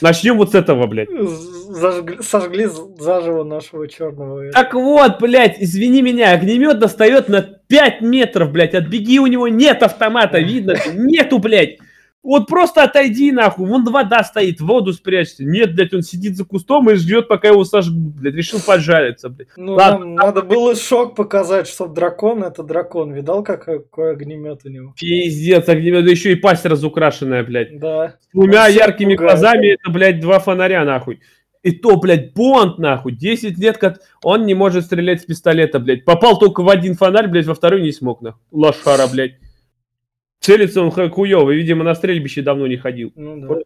Начнем 0.00 0.36
вот 0.36 0.52
с 0.52 0.54
этого, 0.54 0.86
блядь. 0.86 1.08
Зажгли- 1.10 2.22
сожгли 2.22 2.66
заживо 2.98 3.44
нашего 3.44 3.86
черного. 3.88 4.50
Так 4.52 4.74
вот, 4.74 5.20
блядь, 5.20 5.56
извини 5.60 6.02
меня, 6.02 6.32
огнемет 6.32 6.78
достает 6.78 7.28
на 7.28 7.55
5 7.68 8.00
метров, 8.00 8.52
блядь, 8.52 8.74
отбеги, 8.74 9.18
у 9.18 9.26
него 9.26 9.48
нет 9.48 9.82
автомата, 9.82 10.38
видно, 10.38 10.74
нету, 10.94 11.38
блядь. 11.38 11.78
Вот 12.26 12.48
просто 12.48 12.82
отойди, 12.82 13.30
нахуй. 13.30 13.68
Вон 13.68 13.84
вода 13.84 14.24
стоит, 14.24 14.60
воду 14.60 14.92
спрячься. 14.92 15.44
Нет, 15.44 15.76
блядь, 15.76 15.94
он 15.94 16.02
сидит 16.02 16.36
за 16.36 16.44
кустом 16.44 16.90
и 16.90 16.94
ждет, 16.96 17.28
пока 17.28 17.46
его 17.46 17.62
сожгут, 17.62 18.16
блядь. 18.16 18.34
Решил 18.34 18.58
поджариться, 18.58 19.28
блядь. 19.28 19.46
Ну, 19.56 19.74
Ладно, 19.74 20.06
нам 20.06 20.14
надо 20.16 20.42
было 20.42 20.74
шок 20.74 21.14
показать, 21.14 21.68
что 21.68 21.86
дракон 21.86 22.42
это 22.42 22.64
дракон. 22.64 23.12
Видал, 23.12 23.44
какой, 23.44 23.78
какой 23.78 24.10
огнемет 24.10 24.62
у 24.64 24.68
него? 24.68 24.92
Пиздец, 24.98 25.68
огнемет. 25.68 26.04
Да 26.04 26.10
еще 26.10 26.32
и 26.32 26.34
пасть 26.34 26.66
разукрашенная, 26.66 27.44
блядь. 27.44 27.78
Да. 27.78 28.16
С 28.20 28.32
двумя 28.32 28.66
яркими 28.66 29.14
пугает. 29.14 29.30
глазами 29.30 29.74
это, 29.74 29.92
блядь, 29.92 30.18
два 30.18 30.40
фонаря, 30.40 30.84
нахуй. 30.84 31.20
И 31.66 31.72
то, 31.72 31.96
блядь, 31.96 32.32
Бонд, 32.32 32.78
нахуй, 32.78 33.10
10 33.10 33.58
лет, 33.58 33.76
как 33.76 34.00
он 34.22 34.46
не 34.46 34.54
может 34.54 34.84
стрелять 34.84 35.22
с 35.22 35.24
пистолета, 35.24 35.80
блядь. 35.80 36.04
Попал 36.04 36.38
только 36.38 36.62
в 36.62 36.68
один 36.68 36.94
фонарь, 36.94 37.26
блядь, 37.26 37.46
во 37.46 37.56
второй 37.56 37.82
не 37.82 37.90
смог, 37.90 38.22
нахуй. 38.22 38.40
Лошара, 38.52 39.08
блядь. 39.08 39.40
Целится 40.38 40.80
он 40.80 40.92
хуёво, 40.92 41.50
видимо, 41.50 41.82
на 41.82 41.96
стрельбище 41.96 42.42
давно 42.42 42.68
не 42.68 42.76
ходил. 42.76 43.12
Ну, 43.16 43.40
да. 43.40 43.56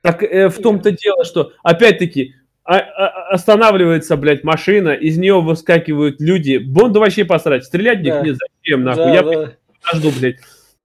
Так 0.00 0.24
э, 0.24 0.48
в 0.48 0.60
том-то 0.60 0.90
дело, 0.90 1.24
что, 1.24 1.52
опять-таки, 1.62 2.34
а, 2.64 2.78
а, 2.78 3.28
останавливается, 3.28 4.16
блядь, 4.16 4.42
машина, 4.42 4.88
из 4.88 5.16
нее 5.16 5.40
выскакивают 5.40 6.20
люди. 6.20 6.56
Бонду 6.56 6.98
вообще 6.98 7.24
посрать, 7.24 7.64
стрелять 7.64 8.00
в 8.00 8.02
них 8.02 8.14
да. 8.14 8.22
не 8.22 8.32
зачем, 8.32 8.82
нахуй. 8.82 9.04
Да, 9.04 9.14
Я 9.14 9.22
да. 9.22 9.52
подожду, 9.84 10.18
блядь. 10.18 10.38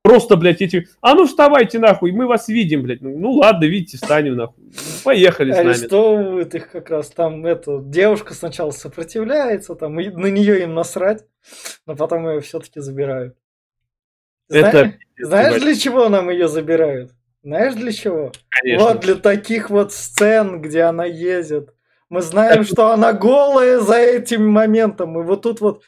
Просто, 0.05 0.35
блядь, 0.35 0.61
эти... 0.61 0.87
А 1.01 1.15
ну 1.15 1.25
вставайте, 1.25 1.79
нахуй, 1.79 2.11
мы 2.11 2.27
вас 2.27 2.47
видим, 2.47 2.83
блядь. 2.83 3.01
Ну, 3.01 3.17
ну 3.17 3.31
ладно, 3.31 3.65
видите, 3.65 3.97
встанем, 3.97 4.35
нахуй. 4.35 4.63
Поехали 5.03 5.51
с 5.51 5.55
нами. 5.55 5.69
Арестовывают 5.69 6.53
их 6.53 6.69
как 6.69 6.91
раз. 6.91 7.09
Там, 7.09 7.43
это, 7.43 7.81
девушка 7.81 8.35
сначала 8.35 8.69
сопротивляется, 8.69 9.73
там, 9.73 9.99
и 9.99 10.09
на 10.09 10.27
нее 10.27 10.61
им 10.61 10.75
насрать, 10.75 11.25
но 11.87 11.95
потом 11.95 12.29
ее 12.29 12.41
все-таки 12.41 12.81
забирают. 12.81 13.35
Это... 14.47 14.93
Знаешь, 15.17 15.59
для 15.59 15.73
чего 15.73 16.07
нам 16.07 16.29
ее 16.29 16.47
забирают? 16.49 17.09
Знаешь, 17.41 17.73
для 17.73 17.91
чего? 17.91 18.31
Конечно. 18.49 18.85
Вот 18.85 18.99
для 18.99 19.15
таких 19.15 19.71
вот 19.71 19.91
сцен, 19.91 20.61
где 20.61 20.83
она 20.83 21.05
ездит. 21.05 21.73
Мы 22.09 22.21
знаем, 22.21 22.63
что 22.63 22.91
она 22.91 23.11
голая 23.11 23.79
за 23.79 23.95
этим 23.95 24.47
моментом. 24.47 25.19
И 25.19 25.23
вот 25.23 25.41
тут 25.41 25.61
вот 25.61 25.81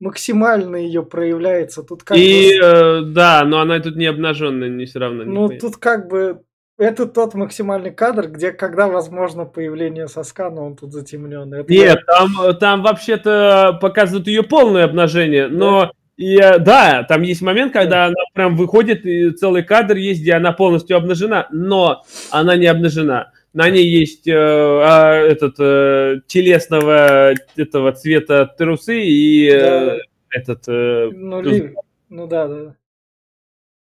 максимально 0.00 0.76
ее 0.76 1.02
проявляется. 1.02 1.82
Тут 1.82 2.02
как 2.02 2.16
и 2.16 2.58
бы... 2.58 2.64
э, 2.64 3.02
да, 3.02 3.44
но 3.44 3.60
она 3.60 3.80
тут 3.80 3.96
не 3.96 4.06
обнаженная, 4.06 4.68
не 4.68 4.86
все 4.86 4.98
равно. 4.98 5.24
Не 5.24 5.34
ну, 5.34 5.48
тут 5.48 5.76
как 5.76 6.08
бы 6.08 6.42
это 6.78 7.06
тот 7.06 7.34
максимальный 7.34 7.90
кадр, 7.90 8.28
где 8.28 8.52
когда 8.52 8.86
возможно 8.86 9.44
появление 9.44 10.06
соска, 10.06 10.50
но 10.50 10.66
он 10.66 10.76
тут 10.76 10.92
затемнен. 10.92 11.52
Это 11.52 11.72
Нет, 11.72 11.98
там, 12.06 12.56
там 12.58 12.82
вообще-то 12.82 13.78
показывают 13.80 14.28
ее 14.28 14.42
полное 14.42 14.84
обнажение, 14.84 15.48
но 15.48 15.86
да. 15.86 15.90
И 16.18 16.36
да, 16.36 17.04
там 17.08 17.22
есть 17.22 17.42
момент, 17.42 17.72
когда 17.72 18.06
она 18.06 18.16
прям 18.34 18.56
выходит, 18.56 19.06
и 19.06 19.30
целый 19.30 19.62
кадр 19.62 19.94
есть, 19.94 20.20
где 20.20 20.34
она 20.34 20.50
полностью 20.50 20.96
обнажена, 20.96 21.46
но 21.52 22.02
она 22.32 22.56
не 22.56 22.66
обнажена. 22.66 23.30
На 23.52 23.70
ней 23.70 23.88
есть 23.88 24.28
э, 24.28 24.34
а, 24.34 25.14
этот 25.14 25.56
э, 25.58 26.20
телесного 26.26 27.34
этого 27.56 27.92
цвета 27.92 28.46
трусы 28.46 29.00
и 29.00 29.48
э, 29.48 29.60
да. 29.60 29.96
этот. 30.30 30.68
Э, 30.68 31.10
ну, 31.12 31.40
ли... 31.40 31.74
ну 32.08 32.26
да, 32.26 32.46
да. 32.48 32.76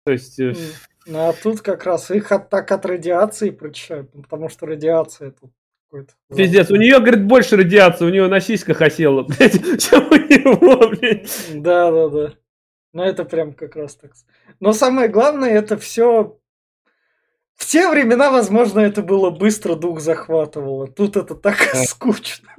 То 0.04 0.12
есть. 0.12 0.38
Э... 0.40 0.54
Ну 1.06 1.28
а 1.28 1.32
тут 1.32 1.60
как 1.60 1.84
раз 1.84 2.10
их 2.10 2.32
от, 2.32 2.50
так 2.50 2.72
от 2.72 2.84
радиации 2.86 3.50
прочищают, 3.50 4.10
потому 4.12 4.48
что 4.48 4.66
радиация 4.66 5.30
тут 5.30 5.50
какой-то. 5.94 6.14
Пиздец, 6.34 6.70
у 6.70 6.76
нее, 6.76 6.98
говорит, 6.98 7.24
больше 7.24 7.56
радиации, 7.56 8.04
у 8.04 8.10
нее 8.10 8.26
на 8.28 8.40
сиськах 8.40 8.80
осела, 8.82 9.22
блядь, 9.28 9.80
чем 9.80 10.08
у 10.10 10.14
него, 10.14 10.88
блядь. 10.88 11.30
Да, 11.54 11.90
да, 11.90 12.08
да. 12.08 12.34
Ну, 12.92 13.02
это 13.02 13.24
прям 13.24 13.52
как 13.52 13.76
раз 13.76 13.96
так. 13.96 14.12
Но 14.60 14.72
самое 14.72 15.08
главное, 15.08 15.50
это 15.50 15.76
все... 15.76 16.38
В 17.56 17.66
те 17.66 17.88
времена, 17.88 18.30
возможно, 18.30 18.80
это 18.80 19.02
было 19.02 19.30
быстро, 19.30 19.74
дух 19.74 20.00
захватывало. 20.00 20.86
Тут 20.88 21.16
это 21.16 21.34
так 21.34 21.56
скучно. 21.86 22.50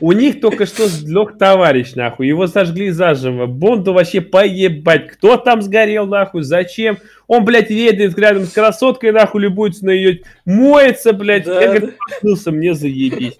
У 0.00 0.12
них 0.12 0.40
только 0.40 0.66
что 0.66 0.86
сдлег 0.86 1.38
товарищ, 1.38 1.94
нахуй. 1.94 2.28
Его 2.28 2.46
сожгли 2.46 2.90
заживо. 2.90 3.46
Бонду 3.46 3.92
вообще 3.92 4.20
поебать. 4.20 5.08
Кто 5.08 5.36
там 5.36 5.62
сгорел, 5.62 6.06
нахуй? 6.06 6.42
Зачем? 6.42 6.98
Он, 7.26 7.44
блядь, 7.44 7.70
едет 7.70 8.18
рядом 8.18 8.44
с 8.44 8.52
красоткой, 8.52 9.12
нахуй, 9.12 9.42
любуется 9.42 9.84
на 9.84 9.90
ее... 9.90 10.22
Моется, 10.44 11.12
блядь. 11.12 11.44
Да, 11.44 11.60
Я, 11.60 11.80
проснулся, 11.80 12.52
мне 12.52 12.74
заебись. 12.74 13.36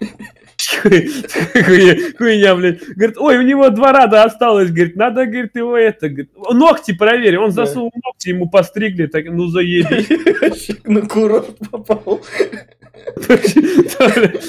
Хуйня, 0.81 2.55
блядь. 2.55 2.83
Говорит, 2.95 3.17
ой, 3.17 3.37
у 3.37 3.41
него 3.41 3.69
два 3.69 3.91
рада 3.91 4.23
осталось. 4.23 4.69
Говорит, 4.69 4.95
надо, 4.95 5.25
говорит, 5.25 5.55
его 5.55 5.77
это... 5.77 6.09
Говорит, 6.09 6.31
ногти 6.35 6.93
проверь. 6.93 7.37
Он 7.37 7.51
засунул 7.51 7.91
ногти, 8.03 8.29
ему 8.29 8.49
постригли. 8.49 9.07
Так, 9.07 9.25
ну, 9.25 9.47
заебись. 9.47 10.69
На 10.83 11.01
курорт 11.01 11.57
попал. 11.71 12.21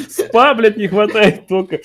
Спа, 0.08 0.54
блядь, 0.54 0.76
не 0.76 0.88
хватает 0.88 1.46
только. 1.46 1.80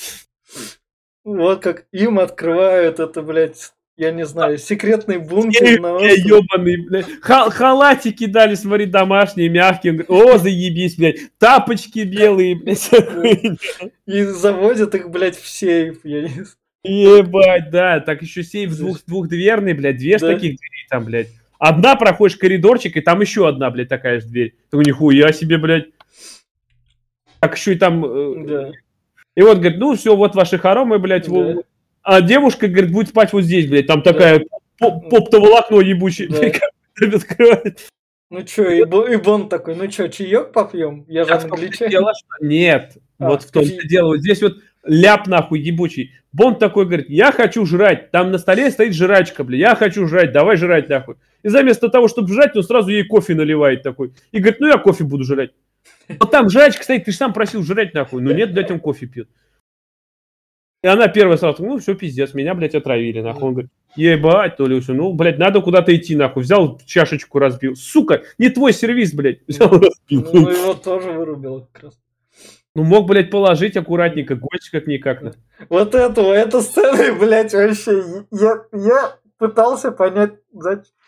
Вот 1.23 1.63
как 1.63 1.85
им 1.91 2.19
открывают 2.19 2.99
это, 2.99 3.21
блядь, 3.23 3.73
я 3.97 4.11
не 4.11 4.25
знаю, 4.25 4.57
секретный 4.57 5.19
бункер 5.19 5.79
на 5.79 5.99
ебаный, 5.99 6.77
блядь. 6.85 7.05
халатики 7.21 8.25
дали, 8.25 8.55
смотри, 8.55 8.87
домашние, 8.87 9.47
мягкие. 9.47 10.03
О, 10.09 10.37
заебись, 10.37 10.97
блядь. 10.97 11.19
Тапочки 11.37 11.99
белые, 11.99 12.55
блядь. 12.55 12.91
И 14.05 14.23
заводят 14.23 14.95
их, 14.95 15.09
блядь, 15.09 15.37
в 15.37 15.47
сейф. 15.47 15.99
Я 16.03 16.23
не 16.23 16.43
Ебать, 16.83 17.71
да. 17.71 18.01
Так 18.01 18.21
еще 18.21 18.43
сейф 18.43 18.75
двух, 18.77 18.99
двухдверный, 19.05 19.73
блядь. 19.73 19.97
Две 19.97 20.17
да. 20.17 20.27
таких 20.27 20.57
двери 20.57 20.87
там, 20.89 21.05
блядь. 21.05 21.29
Одна 21.57 21.95
проходишь 21.95 22.37
коридорчик, 22.37 22.97
и 22.97 23.01
там 23.01 23.21
еще 23.21 23.47
одна, 23.47 23.71
блядь, 23.71 23.87
такая 23.87 24.19
же 24.19 24.27
дверь. 24.27 24.55
Такой, 24.69 24.85
нихуя 24.85 25.31
себе, 25.31 25.57
блядь. 25.57 25.87
Так 27.39 27.55
еще 27.55 27.73
и 27.73 27.77
там... 27.77 28.05
Э, 28.05 28.45
да. 28.45 28.71
И 29.35 29.41
вот, 29.41 29.59
говорит, 29.59 29.79
ну 29.79 29.95
все, 29.95 30.15
вот 30.15 30.35
ваши 30.35 30.57
хоромы, 30.57 30.99
блядь, 30.99 31.29
да 31.29 31.61
а 32.05 32.21
девушка, 32.21 32.67
говорит, 32.67 32.91
будет 32.91 33.09
спать 33.09 33.33
вот 33.33 33.41
здесь, 33.41 33.67
блядь, 33.67 33.87
там 33.87 34.03
такая 34.03 34.45
поп-то 34.77 35.39
волокно 35.39 35.81
ебучее, 35.81 36.29
да. 36.29 36.37
открывает. 37.17 37.87
Ну 38.29 38.43
чё, 38.43 38.69
и, 38.69 38.81
и 38.81 39.15
Бон 39.17 39.49
такой, 39.49 39.75
ну 39.75 39.87
чё, 39.87 40.07
чаек 40.07 40.51
попьем? 40.51 41.05
Я 41.07 41.25
же 41.25 41.33
англичанин. 41.33 41.91
Дело, 41.91 42.11
что... 42.15 42.45
Нет, 42.45 42.97
а, 43.17 43.29
вот 43.29 43.43
в 43.43 43.51
том-то 43.51 43.87
дело. 43.87 44.09
Вот 44.09 44.19
здесь 44.19 44.41
вот 44.41 44.57
ляп 44.83 45.25
нахуй 45.27 45.59
ебучий. 45.59 46.13
Бон 46.31 46.59
такой 46.59 46.85
говорит, 46.85 47.09
я 47.09 47.31
хочу 47.31 47.65
жрать. 47.65 48.11
Там 48.11 48.31
на 48.31 48.37
столе 48.37 48.69
стоит 48.69 48.93
жрачка, 48.93 49.43
бля, 49.43 49.57
я 49.57 49.75
хочу 49.75 50.07
жрать, 50.07 50.31
давай 50.31 50.57
жрать 50.57 50.89
нахуй. 50.89 51.15
И 51.41 51.47
вместо 51.47 51.89
того, 51.89 52.07
чтобы 52.07 52.31
жрать, 52.31 52.55
он 52.55 52.63
сразу 52.63 52.89
ей 52.89 53.03
кофе 53.03 53.33
наливает 53.33 53.81
такой. 53.81 54.13
И 54.31 54.39
говорит, 54.39 54.59
ну 54.59 54.67
я 54.67 54.77
кофе 54.77 55.05
буду 55.05 55.23
жрать. 55.23 55.51
Вот 56.19 56.29
там 56.29 56.49
жрачка 56.49 56.83
стоит, 56.83 57.05
ты 57.05 57.11
же 57.11 57.17
сам 57.17 57.33
просил 57.33 57.63
жрать 57.63 57.95
нахуй. 57.95 58.21
Ну 58.21 58.31
нет, 58.31 58.53
блядь, 58.53 58.69
он 58.69 58.79
кофе 58.79 59.07
пьет. 59.07 59.27
И 60.85 60.87
она 60.87 61.07
первая 61.07 61.35
сразу, 61.35 61.65
ну, 61.65 61.79
все, 61.79 61.95
пиздец, 61.95 62.35
меня, 62.35 62.53
блядь, 62.53 62.75
отравили, 62.75 63.19
нахуй. 63.19 63.41
Он 63.41 63.53
говорит, 63.53 63.71
ебать, 63.95 64.55
то 64.55 64.67
ли 64.67 64.79
все, 64.79 64.93
ну, 64.93 65.13
блядь, 65.13 65.39
надо 65.39 65.59
куда-то 65.59 65.95
идти, 65.95 66.15
нахуй. 66.15 66.43
Взял 66.43 66.79
чашечку, 66.85 67.39
разбил. 67.39 67.75
Сука, 67.75 68.21
не 68.37 68.49
твой 68.49 68.71
сервис, 68.71 69.11
блядь. 69.11 69.39
Взял, 69.47 69.67
разбил. 69.67 70.29
Ну, 70.31 70.47
его 70.47 70.75
тоже 70.75 71.11
вырубил 71.11 71.67
как 71.73 71.85
раз. 71.85 71.99
Ну, 72.75 72.83
мог, 72.83 73.07
блядь, 73.07 73.31
положить 73.31 73.75
аккуратненько, 73.75 74.35
гость 74.35 74.69
как-никак. 74.69 75.23
-то. 75.23 75.33
Вот 75.69 75.95
этого, 75.95 76.31
эта 76.31 76.61
сцена, 76.61 77.15
блядь, 77.19 77.55
вообще, 77.55 78.03
я, 78.29 78.65
я 78.71 79.17
пытался 79.39 79.91
понять, 79.91 80.33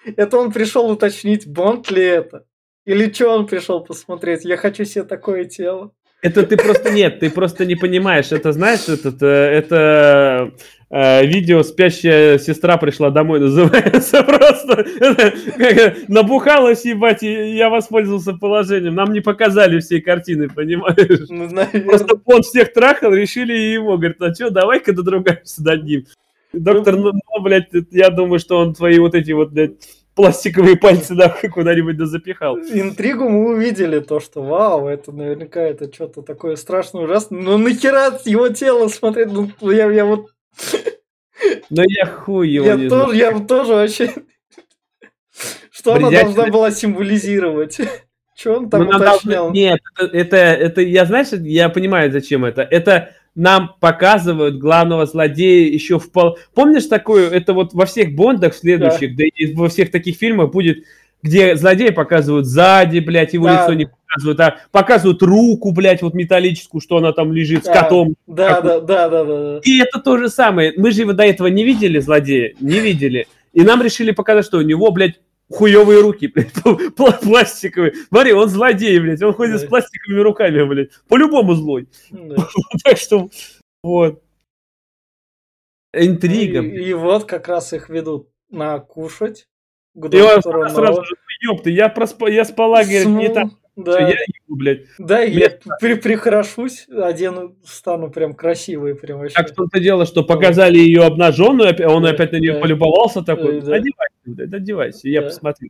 это 0.03 0.38
он 0.39 0.51
пришел 0.51 0.89
уточнить, 0.89 1.45
Бонд 1.47 1.91
ли 1.91 2.01
это? 2.01 2.47
Или 2.86 3.13
что 3.13 3.30
он 3.30 3.45
пришел 3.45 3.84
посмотреть? 3.84 4.43
Я 4.43 4.57
хочу 4.57 4.86
себе 4.86 5.03
такое 5.03 5.45
тело. 5.45 5.91
Это 6.24 6.43
ты 6.43 6.57
просто 6.57 6.91
нет, 6.91 7.20
ты 7.20 7.30
просто 7.30 7.65
не 7.65 7.76
понимаешь. 7.76 8.32
Это 8.32 8.51
знаешь, 8.51 8.88
этот, 8.89 9.22
э, 9.22 9.28
это 9.28 10.51
э, 10.89 11.26
видео 11.28 11.61
«Спящая 11.61 12.39
сестра 12.39 12.78
пришла 12.78 13.11
домой» 13.11 13.39
называется 13.39 14.24
просто. 14.24 14.84
Набухалась, 16.07 16.86
ебать, 16.86 17.22
и 17.22 17.55
я 17.55 17.70
воспользовался 17.70 18.34
положением. 18.34 18.95
Нам 18.95 19.13
не 19.13 19.20
показали 19.20 19.80
всей 19.80 20.01
картины, 20.01 20.49
понимаешь? 20.49 21.28
Ну, 21.30 21.84
просто 21.86 22.20
он 22.26 22.41
всех 22.41 22.74
трахал, 22.74 23.13
решили 23.13 23.53
его. 23.53 23.97
Говорит, 23.97 24.20
а 24.20 24.34
что, 24.34 24.49
давай-ка 24.49 24.93
додругаемся 24.93 25.63
над 25.63 25.84
ним. 25.84 26.05
Доктор, 26.51 26.95
ну, 26.95 27.11
ну, 27.11 27.41
блядь, 27.43 27.70
я 27.91 28.09
думаю, 28.09 28.39
что 28.39 28.57
он 28.57 28.74
твои 28.74 28.97
вот 28.97 29.13
эти 29.13 29.34
вот, 29.34 29.51
блядь, 29.51 29.74
пластиковые 30.18 30.76
пальцы 30.76 31.13
нахуй 31.13 31.49
куда-нибудь 31.49 31.95
да 31.95 32.07
запихал. 32.07 32.57
Интригу 32.57 33.30
мы 33.30 33.53
увидели, 33.53 33.99
то, 33.99 34.20
что 34.20 34.41
вау, 34.41 34.88
это 34.88 35.11
наверняка 35.11 35.61
это 35.61 35.93
что-то 35.93 36.24
такое 36.24 36.55
страшное, 36.55 37.03
ужасное. 37.03 37.39
Ну 37.39 37.57
нахера 37.57 38.20
его 38.26 38.49
тело 38.49 38.88
смотреть, 38.89 39.30
ну 39.32 39.72
я, 39.72 39.89
я 39.91 40.05
вот... 40.05 40.32
Ну 41.70 41.84
я 41.88 42.07
хуй 42.07 42.49
его 42.49 42.65
я 42.65 42.76
не 42.76 42.89
тоже, 42.89 43.15
знаю. 43.15 43.39
Я 43.39 43.39
тоже 43.45 43.74
вообще... 43.74 44.13
Что 45.72 45.93
она 45.93 46.09
должна 46.09 46.47
была 46.47 46.72
символизировать? 46.72 47.78
Что 48.36 48.57
он 48.57 48.70
там 48.72 48.86
ну, 48.86 48.97
уточнял? 48.97 49.51
Нет, 49.51 49.80
это, 49.99 50.18
это, 50.18 50.36
это, 50.38 50.82
я, 50.82 51.05
знаешь, 51.05 51.28
я 51.32 51.70
понимаю, 51.70 52.11
зачем 52.11 52.43
это. 52.43 52.63
Это 52.63 53.13
нам 53.38 53.75
показывают 53.79 54.57
главного 54.57 55.05
злодея 55.05 55.71
еще 55.71 55.99
в 55.99 56.11
пол... 56.11 56.39
Помнишь 56.55 56.85
такую, 56.85 57.29
это 57.29 57.53
вот 57.53 57.73
во 57.73 57.85
всех 57.85 58.15
Бондах 58.15 58.55
следующих, 58.55 59.15
да, 59.15 59.23
да 59.23 59.29
и 59.35 59.53
во 59.53 59.69
всех 59.69 59.91
таких 59.91 60.17
фильмах 60.17 60.51
будет, 60.51 60.83
где 61.21 61.55
злодеи 61.55 61.91
показывают 61.91 62.47
сзади, 62.47 62.97
блядь, 62.97 63.33
его 63.33 63.45
да. 63.45 63.61
лицо 63.61 63.73
не 63.75 63.85
показывают, 63.85 64.39
а 64.39 64.57
показывают 64.71 65.21
руку, 65.21 65.71
блядь, 65.71 66.01
вот 66.01 66.15
металлическую, 66.15 66.81
что 66.81 66.97
она 66.97 67.13
там 67.13 67.31
лежит 67.31 67.63
да. 67.63 67.71
с 67.71 67.79
котом. 67.79 68.15
Да, 68.25 68.59
да, 68.59 68.79
да, 68.79 69.07
да, 69.07 69.23
да. 69.23 69.59
И 69.63 69.79
это 69.79 69.99
то 69.99 70.17
же 70.17 70.29
самое. 70.29 70.73
Мы 70.75 70.89
же 70.89 71.01
его 71.01 71.13
до 71.13 71.23
этого 71.23 71.45
не 71.45 71.63
видели, 71.63 71.99
злодея, 71.99 72.55
не 72.59 72.79
видели. 72.79 73.27
И 73.53 73.61
нам 73.61 73.83
решили 73.83 74.11
показать, 74.11 74.45
что 74.45 74.57
у 74.57 74.61
него, 74.61 74.91
блядь, 74.91 75.19
хуевые 75.50 76.02
руки, 76.02 76.28
блядь, 76.28 76.54
пластиковые. 77.22 77.93
Смотри, 78.10 78.34
он 78.34 78.50
злодей, 78.50 79.00
блядь, 79.00 79.22
он 79.22 79.34
ходит 79.34 79.56
да. 79.56 79.60
с 79.60 79.66
пластиковыми 79.66 80.20
руками, 80.20 80.64
блядь. 80.64 80.89
По-любому 81.08 81.54
злой. 81.54 81.88
Да. 82.10 82.36
так 82.84 82.98
что, 82.98 83.30
вот. 83.84 84.22
Интрига. 85.93 86.62
И, 86.62 86.89
и 86.89 86.93
вот 86.93 87.26
как 87.26 87.48
раз 87.48 87.74
их 87.74 87.89
ведут 87.89 88.30
на 88.50 88.80
кушать. 88.80 89.48
И 89.95 90.22
он 90.22 90.41
сразу 90.41 91.04
же, 91.04 91.16
ёпта, 91.41 91.70
я, 91.70 91.89
проспа, 91.89 92.30
я 92.30 92.45
спала, 92.45 92.84
говорит, 92.84 93.08
не 93.08 93.30
так. 93.30 93.48
Да. 93.78 93.99
Я 93.99 94.09
ебу, 94.09 94.55
блядь. 94.55 94.86
Да, 94.97 95.17
блядь. 95.17 95.61
я 95.65 95.75
при, 95.80 95.93
прихорошусь, 95.93 96.88
одену, 96.89 97.55
стану 97.63 98.09
прям 98.09 98.34
красивый, 98.34 98.95
прям 98.95 99.19
вообще. 99.19 99.36
Так 99.36 99.51
в 99.51 99.53
том-то 99.53 99.80
дело, 99.80 100.07
что 100.07 100.23
показали 100.23 100.80
ее 100.80 101.03
обнаженную, 101.03 101.69
он 101.88 102.03
да, 102.03 102.09
опять 102.09 102.32
на 102.32 102.38
нее 102.38 102.53
да. 102.53 102.59
полюбовался 102.59 103.21
такой, 103.21 103.61
да. 103.61 103.75
одевайся, 103.75 104.15
блядь, 104.25 104.53
одевайся, 104.53 105.07
я 105.09 105.21
да. 105.21 105.28
посмотрю. 105.28 105.69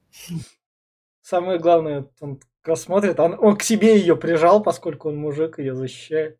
Самое 1.22 1.60
главное, 1.60 2.08
он 2.22 2.40
смотрит, 2.76 3.20
он, 3.20 3.36
он 3.38 3.58
к 3.58 3.64
себе 3.64 3.98
ее 3.98 4.16
прижал, 4.16 4.64
поскольку 4.64 5.10
он 5.10 5.18
мужик, 5.18 5.60
ее 5.60 5.76
защищает. 5.76 6.40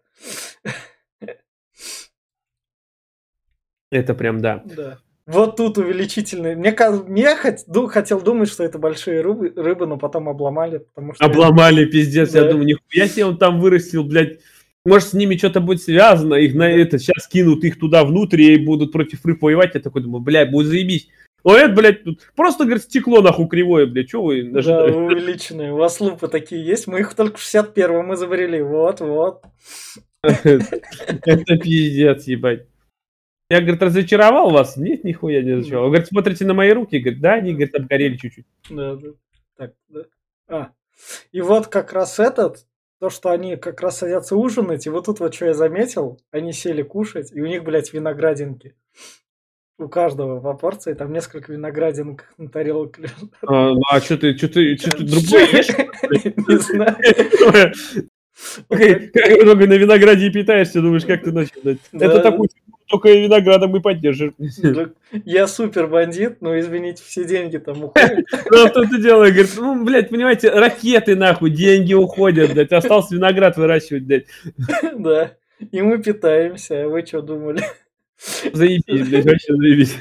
Это 3.92 4.14
прям 4.14 4.40
да. 4.40 4.64
Да. 4.66 5.00
Вот 5.28 5.58
тут 5.58 5.78
увеличительный. 5.78 6.56
Мне, 6.56 6.74
я 7.22 7.36
хот, 7.36 7.56
ду, 7.68 7.88
хотел 7.88 8.22
думать, 8.22 8.50
что 8.50 8.64
это 8.64 8.80
большие 8.80 9.20
рыбы, 9.20 9.52
рыбы, 9.58 9.86
но 9.86 9.98
потом 9.98 10.30
обломали. 10.30 10.78
Потому 10.78 11.14
что 11.14 11.26
обломали, 11.26 11.84
пиздец. 11.84 12.32
Да. 12.32 12.46
Я 12.46 12.52
думаю, 12.52 12.66
нихуя 12.66 13.10
себе 13.10 13.26
он 13.26 13.38
там 13.38 13.60
вырастил, 13.60 14.06
блядь. 14.06 14.40
Может, 14.86 15.10
с 15.10 15.14
ними 15.14 15.36
что-то 15.36 15.60
будет 15.60 15.82
связано, 15.82 16.36
их 16.36 16.56
на 16.56 16.72
это 16.72 16.98
сейчас 16.98 17.28
кинут 17.28 17.66
их 17.66 17.78
туда 17.78 18.06
внутрь 18.06 18.42
и 18.42 18.58
будут 18.58 18.94
против 18.94 19.26
рыб 19.26 19.42
воевать. 19.42 19.72
Я 19.74 19.82
такой 19.82 20.02
думаю, 20.02 20.22
блядь, 20.22 20.50
будет 20.50 20.68
заебись. 20.68 21.10
О, 21.44 21.54
это, 21.54 21.74
блядь, 21.74 22.06
тут 22.06 22.22
просто, 22.34 22.64
говорит, 22.64 22.84
стекло 22.84 23.22
нахуй 23.22 23.50
кривое, 23.50 23.86
блядь, 23.86 24.08
что 24.08 24.24
вы 24.24 24.44
даже... 24.44 24.70
Да, 24.70 24.86
увеличенные. 24.86 25.74
У 25.74 25.78
вас 25.78 26.00
лупы 26.00 26.30
такие 26.30 26.66
есть, 26.66 26.88
мы 26.88 27.02
их 27.02 27.14
только 27.16 27.38
в 27.38 27.42
61-м 27.42 28.14
изобрели, 28.14 28.62
вот, 28.62 29.02
вот. 29.02 29.44
Это 30.22 31.58
пиздец, 31.58 32.24
ебать. 32.28 32.66
Я, 33.50 33.62
говорит, 33.62 33.82
разочаровал 33.82 34.52
вас? 34.52 34.76
Нет, 34.76 35.04
нихуя 35.04 35.42
не 35.42 35.54
разочаровал. 35.54 35.86
Он 35.86 35.92
говорит, 35.92 36.10
смотрите 36.10 36.46
на 36.46 36.54
мои 36.54 36.72
руки. 36.72 37.00
Говорит, 37.00 37.22
да, 37.22 37.36
они, 37.36 37.54
говорит, 37.54 37.76
обгорели 37.76 38.18
чуть-чуть. 38.18 38.46
Да, 38.70 38.96
да. 38.96 39.08
Так, 39.56 39.74
да. 39.88 40.02
А. 40.50 40.72
И 41.32 41.42
вот 41.42 41.68
как 41.68 41.94
раз 41.94 42.20
этот, 42.20 42.66
то, 43.00 43.10
что 43.10 43.30
они 43.30 43.56
как 43.56 43.80
раз 43.82 44.00
садятся 44.00 44.36
ужинать, 44.36 44.86
и 44.86 44.90
вот 44.90 45.06
тут 45.06 45.20
вот 45.20 45.34
что 45.34 45.46
я 45.46 45.54
заметил, 45.54 46.20
они 46.32 46.52
сели 46.52 46.82
кушать, 46.82 47.32
и 47.32 47.42
у 47.42 47.46
них, 47.46 47.64
блядь, 47.64 47.94
виноградинки. 47.94 48.76
У 49.80 49.88
каждого 49.88 50.42
по 50.42 50.58
порции, 50.58 50.94
там 50.96 51.14
несколько 51.14 51.54
виноградинок 51.54 52.34
на 52.38 52.50
тарелке 52.50 53.04
лежат. 53.04 53.30
А, 53.44 53.70
ну, 53.70 53.82
а 53.92 54.02
что 54.02 54.18
ты, 54.18 54.36
что 54.36 54.50
ты, 54.50 54.76
что 54.76 54.92
ты 54.92 55.04
другое 55.04 55.46
ешь? 55.46 55.68
Не 56.48 56.58
знаю. 56.58 57.74
Как 58.70 59.44
много 59.44 59.68
на 59.68 59.74
винограде 59.74 60.30
питаешься, 60.30 60.82
думаешь, 60.82 61.06
как 61.06 61.24
ты 61.24 61.32
ночью 61.32 61.80
Это 61.92 62.20
такой 62.20 62.50
только 62.88 63.10
виноградом 63.10 63.76
и 63.76 63.82
поддерживаем. 63.82 64.34
Я 65.26 65.48
супер 65.48 65.88
бандит, 65.88 66.42
но 66.42 66.58
извините, 66.60 67.04
все 67.06 67.26
деньги 67.26 67.58
там 67.58 67.84
уходят. 67.84 68.26
Ну, 68.50 68.68
что 68.68 68.86
ты 68.86 69.02
делаешь? 69.02 69.34
Говорит, 69.34 69.54
ну, 69.58 69.84
блядь, 69.84 70.10
понимаете, 70.10 70.50
ракеты 70.50 71.16
нахуй, 71.16 71.50
деньги 71.52 71.94
уходят, 71.94 72.54
блядь, 72.54 72.72
остался 72.72 73.16
виноград 73.16 73.58
выращивать, 73.58 74.04
блядь. 74.04 74.26
Да, 74.98 75.34
и 75.72 75.82
мы 75.82 76.02
питаемся, 76.02 76.86
а 76.86 76.88
вы 76.88 77.06
что 77.06 77.22
думали? 77.22 77.62
Заебись, 78.54 79.08
блядь, 79.08 79.26
вообще 79.26 79.56
заебись. 79.56 79.98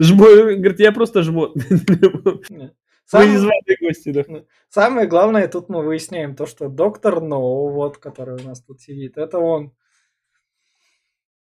Жмо, 0.00 0.26
говорит, 0.26 0.80
я 0.80 0.92
просто 0.92 1.22
жмот. 1.22 1.56
Самое... 3.04 3.38
Вы 3.38 3.76
гости, 3.80 4.10
да. 4.10 4.24
Самое 4.68 5.06
главное, 5.06 5.46
тут 5.48 5.68
мы 5.68 5.82
выясняем 5.82 6.34
то, 6.34 6.46
что 6.46 6.68
доктор 6.68 7.20
Ноу, 7.20 7.70
вот, 7.70 7.98
который 7.98 8.36
у 8.40 8.46
нас 8.46 8.62
тут 8.62 8.80
сидит, 8.80 9.18
это 9.18 9.38
он 9.38 9.72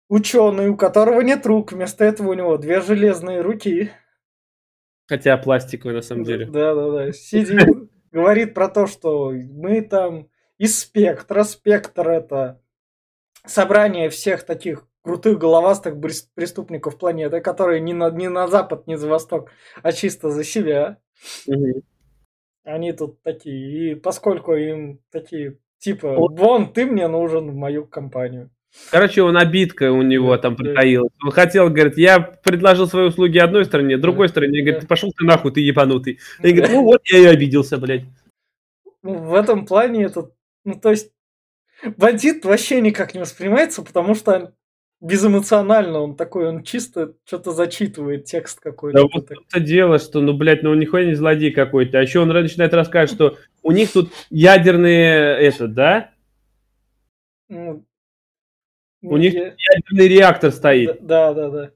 Ученый, 0.09 0.71
у 0.71 0.77
которого 0.77 1.21
нет 1.21 1.45
рук, 1.45 1.73
вместо 1.73 2.03
этого 2.03 2.31
у 2.31 2.35
него 2.35 2.57
две 2.57 2.81
железные 2.81 3.43
руки. 3.43 3.91
Хотя 5.07 5.37
пластиковые 5.37 5.97
на 5.97 6.03
самом 6.03 6.25
деле. 6.25 6.47
Да, 6.47 6.75
да, 6.75 6.91
да. 6.91 7.13
Сидит, 7.13 7.91
говорит 8.11 8.55
про 8.55 8.69
то, 8.69 8.87
что 8.87 9.31
мы 9.31 9.83
там 9.83 10.29
из 10.57 10.81
спектра. 10.81 11.45
Спектр 11.45 12.09
это 12.09 12.63
собрание 13.45 14.09
всех 14.09 14.45
таких 14.45 14.87
крутых 15.03 15.39
головастых 15.39 15.95
преступников 16.35 16.99
планеты, 16.99 17.41
которые 17.41 17.81
не 17.81 17.93
на, 17.93 18.11
не 18.11 18.29
на 18.29 18.49
запад, 18.49 18.87
не 18.87 18.97
за 18.97 19.09
восток, 19.09 19.51
а 19.83 19.93
чисто 19.93 20.31
за 20.31 20.43
себя. 20.43 20.99
Угу. 21.47 21.83
Они 22.65 22.93
тут 22.93 23.23
такие. 23.23 23.93
И 23.93 23.95
поскольку 23.95 24.55
им 24.55 25.01
такие, 25.11 25.59
типа, 25.79 26.15
вон, 26.15 26.73
ты 26.73 26.87
мне 26.87 27.09
нужен 27.09 27.51
в 27.51 27.55
мою 27.55 27.87
компанию. 27.87 28.51
Короче, 28.91 29.23
он 29.23 29.37
обидка 29.37 29.91
у 29.91 30.03
него 30.03 30.37
там 30.37 30.55
притаилась. 30.55 31.13
Он 31.25 31.31
хотел, 31.31 31.71
говорит, 31.71 31.97
я 31.97 32.21
предложил 32.21 32.87
свои 32.87 33.07
услуги 33.07 33.39
одной 33.39 33.65
стороне, 33.65 33.97
другой 33.97 34.29
стороне. 34.29 34.63
Говорит, 34.63 34.87
пошел 34.87 35.11
ты 35.13 35.25
нахуй, 35.25 35.53
ты 35.53 35.61
ебанутый. 35.61 36.19
И 36.43 36.53
говорит, 36.53 36.71
ну 36.71 36.85
вот 36.85 37.01
я 37.07 37.19
и 37.19 37.25
обиделся, 37.25 37.79
блядь. 37.79 38.05
Ну, 39.03 39.15
в 39.15 39.35
этом 39.35 39.65
плане 39.65 40.05
это, 40.05 40.31
ну, 40.65 40.75
то 40.79 40.91
есть, 40.91 41.13
бандит 41.97 42.45
вообще 42.45 42.81
никак 42.81 43.15
не 43.15 43.21
воспринимается, 43.21 43.83
потому 43.83 44.15
что 44.15 44.55
безэмоционально 45.01 46.01
он 46.01 46.17
такой, 46.17 46.49
он 46.49 46.63
чисто 46.63 47.15
что-то 47.25 47.53
зачитывает 47.53 48.25
текст 48.25 48.61
какой-то. 48.61 48.99
Да 48.99 49.05
вот 49.13 49.31
это 49.31 49.61
дело, 49.61 49.99
что, 49.99 50.21
ну, 50.21 50.33
блядь, 50.33 50.63
ну, 50.63 50.71
он 50.71 50.79
нихуя 50.79 51.05
не 51.05 51.15
злодей 51.15 51.53
какой-то. 51.53 51.99
А 51.99 52.03
еще 52.03 52.21
он 52.21 52.29
начинает 52.29 52.75
рассказывать, 52.75 53.15
что 53.15 53.37
у 53.63 53.73
них 53.73 53.93
тут 53.93 54.11
ядерные, 54.31 55.39
это, 55.39 55.69
да? 55.69 56.11
Ну, 57.49 57.85
у 59.03 59.17
них 59.17 59.35
ядерный 59.35 60.09
реактор 60.09 60.51
стоит. 60.51 61.05
Да, 61.05 61.33
да, 61.33 61.51
да. 61.51 61.71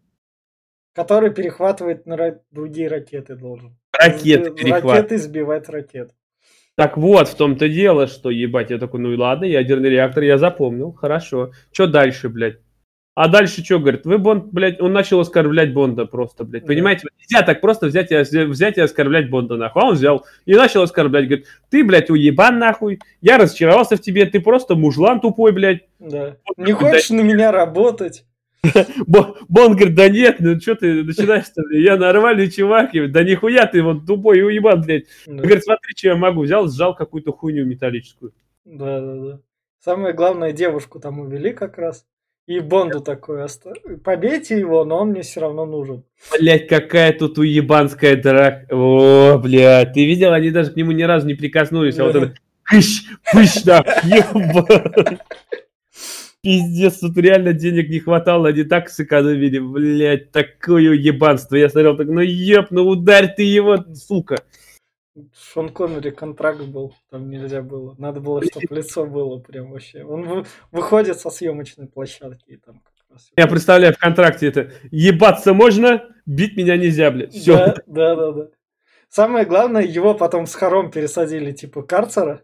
Который 0.94 1.32
перехватывает 1.32 2.06
на 2.06 2.40
другие 2.50 2.88
ракеты 2.88 3.36
должен. 3.36 3.76
Ракеты 3.92 4.50
перехватывать. 4.50 4.94
Ракеты 4.96 5.18
сбивать 5.18 5.68
ракет. 5.68 6.10
Так 6.74 6.96
вот, 6.96 7.28
в 7.28 7.34
том-то 7.36 7.68
дело, 7.68 8.06
что, 8.06 8.30
ебать, 8.30 8.70
я 8.70 8.78
такой, 8.78 9.00
ну 9.00 9.12
и 9.12 9.16
ладно, 9.16 9.44
ядерный 9.44 9.90
реактор 9.90 10.24
я 10.24 10.38
запомнил, 10.38 10.92
хорошо. 10.92 11.52
Что 11.70 11.86
дальше, 11.86 12.28
блядь? 12.28 12.58
А 13.14 13.28
дальше 13.28 13.62
что, 13.62 13.78
говорит, 13.78 14.06
вы 14.06 14.16
Бонд, 14.16 14.46
блядь, 14.52 14.80
он 14.80 14.94
начал 14.94 15.20
оскорблять 15.20 15.74
Бонда 15.74 16.06
просто, 16.06 16.44
блядь, 16.44 16.64
понимаете? 16.64 17.08
Нельзя 17.20 17.44
так 17.44 17.60
просто 17.60 17.86
взять 17.86 18.10
и, 18.10 18.16
взять 18.46 18.78
и 18.78 18.80
оскорблять 18.80 19.28
Бонда, 19.28 19.56
нахуй. 19.56 19.82
А 19.82 19.86
он 19.86 19.94
взял 19.94 20.24
и 20.46 20.54
начал 20.54 20.82
оскорблять, 20.82 21.26
говорит, 21.26 21.46
ты, 21.68 21.84
блядь, 21.84 22.08
уебан, 22.08 22.58
нахуй, 22.58 23.00
я 23.20 23.36
разочаровался 23.36 23.96
в 23.96 24.00
тебе, 24.00 24.24
ты 24.24 24.40
просто 24.40 24.76
мужлан 24.76 25.20
тупой, 25.20 25.52
блядь. 25.52 25.82
Да. 25.98 26.36
Вот, 26.46 26.66
Не 26.66 26.72
хочешь 26.72 27.10
блядь. 27.10 27.22
на 27.22 27.26
меня 27.26 27.52
работать? 27.52 28.24
Бонд 29.06 29.76
говорит, 29.76 29.94
да 29.94 30.08
нет, 30.08 30.36
ну 30.38 30.58
что 30.58 30.76
ты 30.76 31.02
начинаешь-то, 31.04 31.62
я 31.72 31.96
нормальный 31.98 32.50
чувак, 32.50 32.92
да 33.10 33.24
нихуя 33.24 33.66
ты 33.66 33.82
вот 33.82 34.06
тупой 34.06 34.38
и 34.38 34.42
уебан, 34.42 34.80
блядь. 34.80 35.04
Да. 35.26 35.34
Говорит, 35.34 35.64
смотри, 35.64 35.94
что 35.96 36.08
я 36.08 36.16
могу, 36.16 36.42
взял, 36.42 36.66
сжал 36.66 36.94
какую-то 36.94 37.32
хуйню 37.32 37.66
металлическую. 37.66 38.32
Да, 38.64 39.00
да, 39.00 39.14
да. 39.16 39.40
Самое 39.80 40.14
главное, 40.14 40.52
девушку 40.52 40.98
там 40.98 41.18
увели 41.18 41.52
как 41.52 41.76
раз. 41.76 42.06
И 42.48 42.58
Бонду 42.58 43.00
такой, 43.00 43.46
побейте 44.04 44.58
его, 44.58 44.84
но 44.84 44.98
он 44.98 45.10
мне 45.10 45.22
все 45.22 45.40
равно 45.40 45.64
нужен. 45.64 46.02
Блять, 46.36 46.66
какая 46.66 47.12
тут 47.12 47.38
уебанская 47.38 48.16
драка. 48.16 48.66
О, 48.74 49.38
блядь, 49.38 49.92
ты 49.92 50.04
видел, 50.04 50.32
они 50.32 50.50
даже 50.50 50.72
к 50.72 50.76
нему 50.76 50.90
ни 50.90 51.04
разу 51.04 51.26
не 51.26 51.34
прикоснулись, 51.34 51.98
а 52.00 52.04
вот 52.04 52.16
это 52.16 52.34
кыш, 52.64 53.04
пыш, 53.32 53.62
да, 53.62 53.84
Пиздец, 56.42 56.98
тут 56.98 57.16
реально 57.16 57.52
денег 57.52 57.88
не 57.88 58.00
хватало, 58.00 58.48
они 58.48 58.64
так 58.64 58.88
сэкономили, 58.88 59.60
блядь, 59.60 60.32
такое 60.32 60.94
ебанство. 60.94 61.54
Я 61.54 61.68
смотрел, 61.68 61.96
так, 61.96 62.08
ну 62.08 62.18
еб, 62.18 62.66
ну 62.70 62.88
ударь 62.88 63.32
ты 63.36 63.44
его, 63.44 63.84
сука. 63.94 64.42
Шон 65.34 65.68
Коннери 65.68 66.10
контракт 66.10 66.62
был, 66.62 66.94
там 67.10 67.28
нельзя 67.28 67.60
было. 67.60 67.94
Надо 67.98 68.20
было, 68.20 68.42
чтобы 68.42 68.74
лицо 68.74 69.04
было 69.04 69.38
прям 69.38 69.70
вообще. 69.70 70.04
Он 70.04 70.46
выходит 70.70 71.20
со 71.20 71.28
съемочной 71.28 71.86
площадки 71.86 72.52
и 72.52 72.56
там 72.56 72.80
как 72.80 72.94
раз... 73.10 73.30
Я 73.36 73.46
представляю, 73.46 73.92
в 73.92 73.98
контракте 73.98 74.48
это 74.48 74.72
ебаться 74.90 75.52
можно, 75.52 76.08
бить 76.24 76.56
меня 76.56 76.78
нельзя, 76.78 77.10
блядь. 77.10 77.34
Все. 77.34 77.56
Да, 77.56 77.74
да, 77.86 78.16
да, 78.16 78.32
да. 78.32 78.48
Самое 79.10 79.44
главное, 79.44 79.82
его 79.82 80.14
потом 80.14 80.46
с 80.46 80.54
хором 80.54 80.90
пересадили, 80.90 81.52
типа, 81.52 81.82
карцера. 81.82 82.42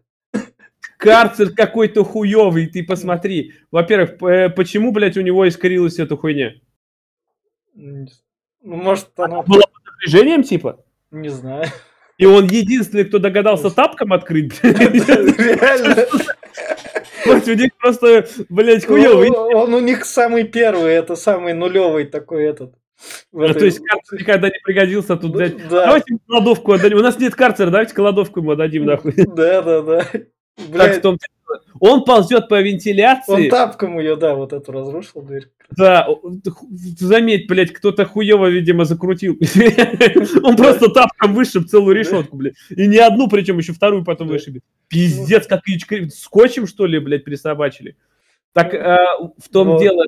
Карцер 0.98 1.54
какой-то 1.54 2.04
хуёвый, 2.04 2.66
ты 2.66 2.84
посмотри. 2.84 3.54
Во-первых, 3.70 4.18
почему, 4.54 4.92
блядь, 4.92 5.16
у 5.16 5.22
него 5.22 5.48
искорилась 5.48 5.98
эта 5.98 6.18
хуйня? 6.18 6.52
Ну, 7.74 8.06
может, 8.62 9.08
она... 9.16 9.42
Была 9.42 9.62
под 9.72 9.84
напряжением, 9.86 10.42
типа? 10.42 10.84
Не 11.10 11.30
знаю. 11.30 11.64
И 12.18 12.26
он 12.26 12.46
единственный, 12.46 13.04
кто 13.04 13.18
догадался 13.18 13.70
тапком 13.70 14.12
открыть. 14.12 14.52
Реально. 14.62 16.06
У 17.24 17.54
них 17.54 17.70
просто, 17.78 18.26
блядь, 18.48 18.84
хуёвый. 18.84 19.30
Он 19.30 19.72
у 19.72 19.80
них 19.80 20.04
самый 20.04 20.44
первый, 20.44 20.92
это 20.92 21.14
самый 21.14 21.54
нулевый 21.54 22.04
такой 22.04 22.44
этот. 22.44 22.74
А, 23.32 23.54
то 23.54 23.64
есть 23.64 23.78
карцер 23.78 24.18
никогда 24.18 24.48
не 24.48 24.58
пригодился 24.64 25.16
тут, 25.16 25.32
блядь. 25.32 25.56
Да. 25.68 25.86
Давайте 25.86 26.18
кладовку 26.26 26.72
отдадим. 26.72 26.98
У 26.98 27.02
нас 27.02 27.16
нет 27.18 27.36
карцера, 27.36 27.70
давайте 27.70 27.94
кладовку 27.94 28.40
ему 28.40 28.50
отдадим, 28.50 28.84
нахуй. 28.84 29.14
Да, 29.16 29.62
да, 29.62 29.82
да. 29.82 30.06
Блядь. 30.70 31.02
Так, 31.02 31.16
он 31.80 32.04
ползет 32.04 32.48
по 32.48 32.60
вентиляции. 32.60 33.44
Он 33.44 33.48
тапком 33.48 33.98
ее, 33.98 34.16
да, 34.16 34.34
вот 34.34 34.52
эту 34.52 34.72
разрушил 34.72 35.22
дверь. 35.22 35.48
Да, 35.70 36.08
заметь, 36.98 37.46
блядь, 37.46 37.72
кто-то 37.72 38.04
хуево, 38.04 38.46
видимо, 38.46 38.84
закрутил. 38.84 39.38
Он 40.42 40.56
просто 40.56 40.88
тапком 40.88 41.34
вышиб 41.34 41.66
целую 41.68 41.94
решетку, 41.94 42.36
блядь. 42.36 42.54
И 42.70 42.86
не 42.86 42.96
одну, 42.96 43.28
причем 43.28 43.58
еще 43.58 43.74
вторую 43.74 44.02
потом 44.02 44.28
вышибет. 44.28 44.62
Пиздец, 44.88 45.46
как 45.46 45.60
скотчем, 46.12 46.66
что 46.66 46.86
ли, 46.86 46.98
блядь, 46.98 47.24
присобачили. 47.24 47.96
Так 48.54 48.72
э, 48.72 48.96
в 49.36 49.48
том 49.50 49.78
дело, 49.78 50.06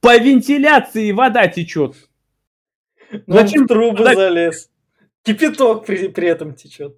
по 0.00 0.18
вентиляции 0.18 1.12
вода 1.12 1.46
течет. 1.46 1.94
Зачем 3.28 3.68
трубы 3.68 4.04
залез? 4.12 4.70
Кипяток 5.22 5.86
при, 5.86 6.08
при 6.08 6.28
этом 6.28 6.54
течет 6.54 6.96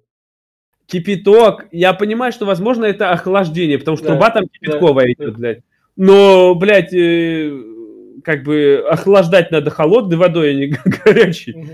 кипяток. 0.89 1.65
Я 1.71 1.93
понимаю, 1.93 2.31
что, 2.31 2.45
возможно, 2.45 2.85
это 2.85 3.11
охлаждение, 3.11 3.77
потому 3.77 3.97
что 3.97 4.07
да, 4.07 4.13
труба 4.13 4.29
там 4.31 4.47
кипятковая 4.47 5.05
да, 5.05 5.11
идет, 5.11 5.33
да. 5.33 5.39
блядь. 5.39 5.63
Но, 5.95 6.55
блядь, 6.55 6.93
э, 6.93 7.61
как 8.23 8.43
бы 8.43 8.85
охлаждать 8.89 9.51
надо 9.51 9.69
холодной 9.69 10.17
водой, 10.17 10.51
а 10.51 10.53
не 10.53 10.67
горячей. 11.05 11.53
Угу. 11.53 11.69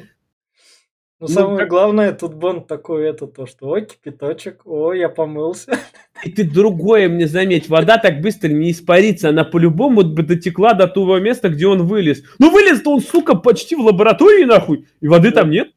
Ну, 1.22 1.28
самое 1.28 1.60
как... 1.60 1.70
главное, 1.70 2.12
тут 2.12 2.34
Бонд 2.34 2.68
такой, 2.68 3.08
это 3.08 3.26
то, 3.26 3.46
что, 3.46 3.70
ой, 3.70 3.86
кипяточек, 3.86 4.62
ой, 4.66 5.00
я 5.00 5.08
помылся. 5.08 5.80
И 6.26 6.30
ты 6.30 6.44
другое 6.44 7.08
мне 7.08 7.26
заметь, 7.28 7.70
вода 7.70 7.98
так 7.98 8.20
быстро 8.22 8.50
не 8.50 8.72
испарится, 8.72 9.30
она 9.30 9.46
по-любому 9.46 10.04
бы 10.04 10.24
дотекла 10.24 10.74
до 10.74 10.88
того 10.88 11.20
места, 11.20 11.50
где 11.50 11.68
он 11.68 11.88
вылез. 11.88 12.24
Ну, 12.38 12.52
вылез-то 12.52 12.92
он, 12.92 13.02
сука, 13.02 13.36
почти 13.36 13.76
в 13.76 13.80
лаборатории, 13.80 14.44
нахуй, 14.44 14.88
и 15.00 15.08
воды 15.08 15.32
да. 15.32 15.42
там 15.42 15.52
нет. 15.52 15.70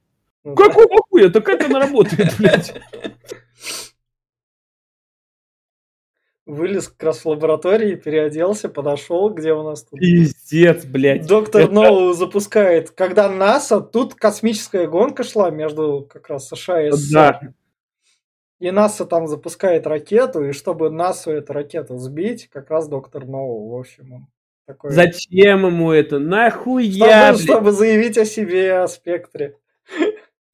Какого 0.54 1.02
хуя? 1.08 1.30
Так 1.30 1.44
как 1.44 1.64
она 1.64 1.80
работает, 1.80 2.36
блядь? 2.38 2.74
Вылез 6.46 6.88
как 6.88 7.02
раз 7.02 7.24
в 7.24 7.28
лаборатории, 7.28 7.94
переоделся, 7.94 8.70
подошел, 8.70 9.28
где 9.28 9.52
у 9.52 9.62
нас 9.62 9.82
тут... 9.82 10.00
Пиздец, 10.00 10.86
блядь. 10.86 11.26
Доктор 11.26 11.62
Это... 11.62 11.72
Ноу 11.72 12.14
запускает. 12.14 12.90
Когда 12.90 13.28
НАСА, 13.28 13.82
тут 13.82 14.14
космическая 14.14 14.86
гонка 14.86 15.24
шла 15.24 15.50
между 15.50 16.08
как 16.10 16.30
раз 16.30 16.48
США 16.48 16.86
и 16.86 16.90
СССР. 16.90 17.12
Да. 17.12 17.40
И 18.60 18.70
НАСА 18.70 19.04
там 19.04 19.26
запускает 19.26 19.86
ракету, 19.86 20.42
и 20.42 20.52
чтобы 20.52 20.88
НАСА 20.88 21.32
эту 21.32 21.52
ракету 21.52 21.98
сбить, 21.98 22.48
как 22.48 22.70
раз 22.70 22.88
доктор 22.88 23.26
Ноу, 23.26 23.68
в 23.68 23.78
общем, 23.78 24.12
он 24.14 24.26
такой... 24.66 24.90
Зачем 24.90 25.66
ему 25.66 25.92
это? 25.92 26.18
Нахуя, 26.18 27.34
чтобы, 27.34 27.42
чтобы 27.42 27.72
заявить 27.72 28.16
о 28.16 28.24
себе, 28.24 28.78
о 28.78 28.88
спектре. 28.88 29.58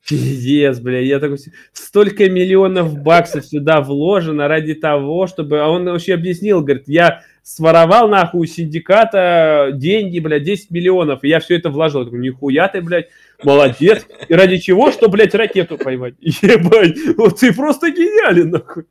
Пиздец, 0.07 0.81
бля, 0.81 1.01
я 1.01 1.19
такой... 1.19 1.39
Столько 1.73 2.29
миллионов 2.29 2.99
баксов 2.99 3.47
сюда 3.47 3.81
вложено 3.81 4.49
ради 4.49 4.75
того, 4.75 5.27
чтобы... 5.27 5.61
А 5.61 5.69
он 5.69 5.85
вообще 5.87 6.15
объяснил, 6.15 6.61
говорит, 6.61 6.85
я 6.89 7.23
своровал 7.43 8.09
нахуй 8.09 8.43
у 8.43 8.47
синдиката 8.47 9.71
деньги, 9.73 10.19
бля, 10.19 10.41
10 10.41 10.71
миллионов, 10.71 11.25
и 11.25 11.29
я 11.29 11.41
все 11.41 11.57
это 11.57 11.71
вложил. 11.71 12.01
Я 12.01 12.05
такой, 12.07 12.21
нихуя 12.21 12.69
ты, 12.69 12.83
блядь, 12.83 13.09
молодец. 13.43 14.07
И 14.29 14.35
ради 14.35 14.59
чего? 14.59 14.93
Что, 14.93 15.09
блядь, 15.09 15.35
ракету 15.35 15.79
поймать? 15.79 16.15
Ебать, 16.21 16.99
вот 17.17 17.41
ты 17.41 17.55
просто 17.55 17.91
гениален, 17.91 18.51
нахуй. 18.51 18.85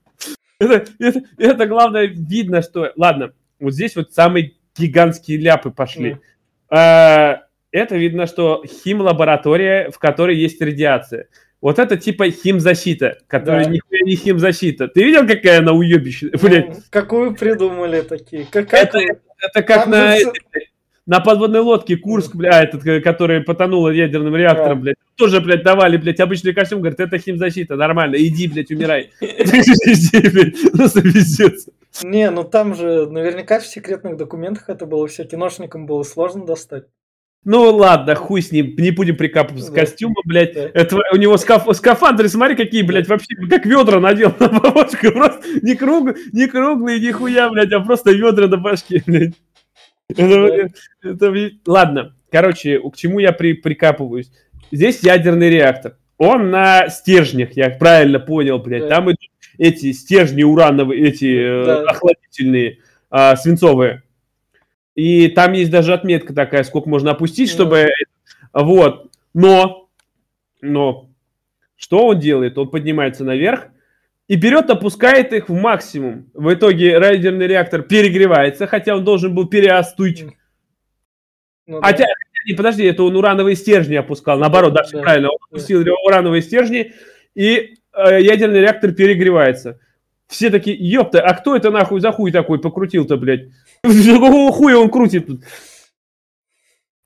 Это, 0.59 0.85
это, 0.99 1.23
это 1.37 1.65
главное, 1.67 2.07
видно, 2.07 2.61
что... 2.61 2.91
Ладно, 2.95 3.33
вот 3.59 3.73
здесь 3.73 3.95
вот 3.95 4.13
самые 4.13 4.53
гигантские 4.75 5.37
ляпы 5.37 5.69
пошли. 5.69 6.11
Mm. 6.11 6.19
А, 6.69 7.42
это 7.73 7.97
видно, 7.97 8.27
что 8.27 8.63
хим-лаборатория, 8.65 9.89
в 9.91 9.99
которой 9.99 10.37
есть 10.37 10.61
радиация. 10.61 11.27
Вот 11.59 11.79
это 11.79 11.97
типа 11.97 12.29
химзащита, 12.29 13.17
которая 13.27 13.65
да. 13.65 13.71
нихуя 13.71 14.01
не 14.03 14.15
химзащита. 14.15 14.87
Ты 14.87 15.03
видел, 15.03 15.25
какая 15.25 15.59
она 15.59 15.71
уебищная? 15.71 16.31
Ну, 16.33 16.75
какую 16.89 17.35
придумали 17.35 18.01
такие? 18.01 18.45
Как, 18.45 18.73
это, 18.73 18.99
это, 18.99 19.19
это 19.41 19.63
как 19.63 19.87
на, 19.87 20.17
же... 20.17 20.31
на 21.05 21.19
подводной 21.19 21.61
лодке 21.61 21.95
Курск, 21.97 22.35
бля, 22.35 22.63
этот, 22.63 22.83
который 23.03 23.41
потонул 23.41 23.89
ядерным 23.89 24.35
реактором, 24.35 24.79
да. 24.79 24.81
блядь. 24.81 24.95
Тоже, 25.15 25.41
блядь, 25.41 25.63
давали, 25.63 25.97
блядь, 25.97 26.19
обычный 26.19 26.53
костюм, 26.53 26.81
говорит, 26.81 26.99
это 26.99 27.17
химзащита, 27.17 27.75
нормально, 27.75 28.17
иди, 28.17 28.49
блядь, 28.49 28.69
умирай. 28.69 29.11
Просто 29.19 31.01
пиздец. 31.01 31.69
Не, 32.03 32.29
ну 32.29 32.43
там 32.43 32.75
же 32.75 33.09
наверняка 33.09 33.59
в 33.59 33.65
секретных 33.65 34.17
документах 34.17 34.69
это 34.69 34.85
было 34.85 35.07
все 35.07 35.23
киношникам 35.23 35.85
было 35.85 36.03
сложно 36.03 36.45
достать. 36.45 36.85
Ну 37.45 37.75
ладно, 37.75 38.15
хуй 38.15 38.41
с 38.41 38.51
ним, 38.51 38.73
не 38.77 38.91
будем 38.91 39.17
прикапываться 39.17 39.71
да. 39.71 39.81
костюма, 39.81 40.15
блядь. 40.23 40.53
Да. 40.53 40.69
Это, 40.73 40.97
у 41.11 41.17
него 41.17 41.35
скаф, 41.37 41.67
скафандры, 41.75 42.29
смотри, 42.29 42.55
какие, 42.55 42.83
блядь, 42.83 43.07
вообще 43.07 43.35
как 43.49 43.65
ведра 43.65 43.99
надел 43.99 44.33
на 44.39 44.47
бабочку. 44.47 45.11
Просто 45.11 45.41
не, 45.61 45.75
круг, 45.75 46.15
не 46.31 46.47
круглые, 46.47 46.99
ни 46.99 47.11
хуя, 47.11 47.49
блядь, 47.49 47.73
а 47.73 47.81
просто 47.81 48.11
ведра 48.11 48.47
на 48.47 48.57
башке, 48.57 49.03
блядь. 49.05 49.33
Это, 50.07 50.69
это, 51.01 51.33
ладно, 51.65 52.15
короче, 52.31 52.79
к 52.79 52.95
чему 52.95 53.19
я 53.19 53.33
при, 53.33 53.53
прикапываюсь? 53.53 54.31
Здесь 54.71 55.01
ядерный 55.03 55.49
реактор. 55.49 55.97
Он 56.17 56.49
на 56.49 56.87
стержнях, 56.89 57.57
я 57.57 57.69
правильно 57.71 58.19
понял, 58.19 58.59
блядь. 58.59 58.83
Да. 58.83 58.89
Там 58.89 59.07
идут 59.07 59.19
эти 59.57 59.91
стержни 59.91 60.43
урановые, 60.43 61.09
эти 61.09 61.35
э, 61.35 61.65
да. 61.65 61.81
охладительные, 61.89 62.79
а, 63.09 63.35
свинцовые. 63.35 64.02
И 64.95 65.27
там 65.29 65.53
есть 65.53 65.71
даже 65.71 65.93
отметка 65.93 66.33
такая, 66.33 66.63
сколько 66.63 66.89
можно 66.89 67.11
опустить, 67.11 67.49
чтобы... 67.49 67.89
Вот. 68.53 69.09
Но, 69.33 69.89
но, 70.61 71.09
что 71.75 72.07
он 72.07 72.19
делает? 72.19 72.57
Он 72.57 72.69
поднимается 72.69 73.23
наверх 73.23 73.67
и 74.27 74.35
берет, 74.35 74.69
опускает 74.69 75.33
их 75.33 75.49
в 75.49 75.53
максимум. 75.53 76.29
В 76.33 76.53
итоге 76.53 76.97
райдерный 76.97 77.47
реактор 77.47 77.81
перегревается, 77.81 78.67
хотя 78.67 78.95
он 78.95 79.03
должен 79.03 79.33
был 79.35 79.47
переостуть. 79.47 80.25
Ну, 81.65 81.81
хотя, 81.81 82.05
да. 82.05 82.13
не, 82.47 82.53
подожди, 82.53 82.83
это 82.83 83.03
он 83.03 83.15
урановые 83.15 83.55
стержни 83.55 83.95
опускал. 83.95 84.37
Наоборот, 84.37 84.73
да, 84.73 84.83
все 84.83 84.97
да, 84.97 85.03
правильно. 85.03 85.29
Он 85.29 85.37
опустил 85.49 85.83
да. 85.83 85.91
урановые 86.05 86.41
стержни, 86.41 86.93
и 87.35 87.75
э, 87.93 88.21
ядерный 88.21 88.61
реактор 88.61 88.91
перегревается. 88.91 89.79
Все 90.27 90.49
такие, 90.49 90.77
ёпта, 90.77 91.21
а 91.21 91.33
кто 91.33 91.55
это 91.55 91.69
нахуй 91.69 91.99
за 91.99 92.11
хуй 92.11 92.31
такой 92.31 92.59
покрутил-то, 92.59 93.17
блядь? 93.17 93.49
Какого 93.83 94.51
хуя 94.51 94.77
он 94.77 94.89
крутит 94.89 95.27
тут? 95.27 95.43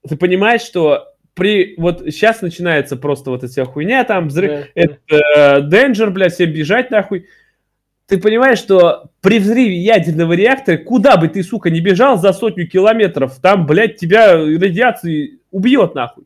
Ты 0.08 0.16
понимаешь, 0.16 0.62
что 0.62 1.08
при 1.34 1.76
вот 1.78 2.02
сейчас 2.06 2.42
начинается 2.42 2.96
просто 2.98 3.30
вот 3.30 3.44
эта 3.44 3.52
вся 3.52 3.66
хуйня, 3.66 4.04
там 4.04 4.28
взрыв, 4.28 4.52
да, 4.52 4.68
это 4.76 4.98
да. 5.10 5.60
Danger, 5.60 6.10
блядь, 6.10 6.34
всем 6.34 6.52
бежать 6.52 6.92
нахуй. 6.92 7.28
Ты 8.08 8.20
понимаешь, 8.20 8.60
что 8.60 9.12
при 9.22 9.40
взрыве 9.40 9.76
ядерного 9.76 10.34
реактора, 10.34 10.78
куда 10.78 11.18
бы 11.18 11.28
ты, 11.28 11.44
сука, 11.44 11.70
не 11.70 11.82
бежал 11.82 12.18
за 12.18 12.32
сотню 12.32 12.68
километров, 12.68 13.38
там, 13.42 13.66
блядь, 13.66 13.98
тебя 13.98 14.34
радиация 14.34 15.32
убьет 15.52 15.94
нахуй. 15.94 16.26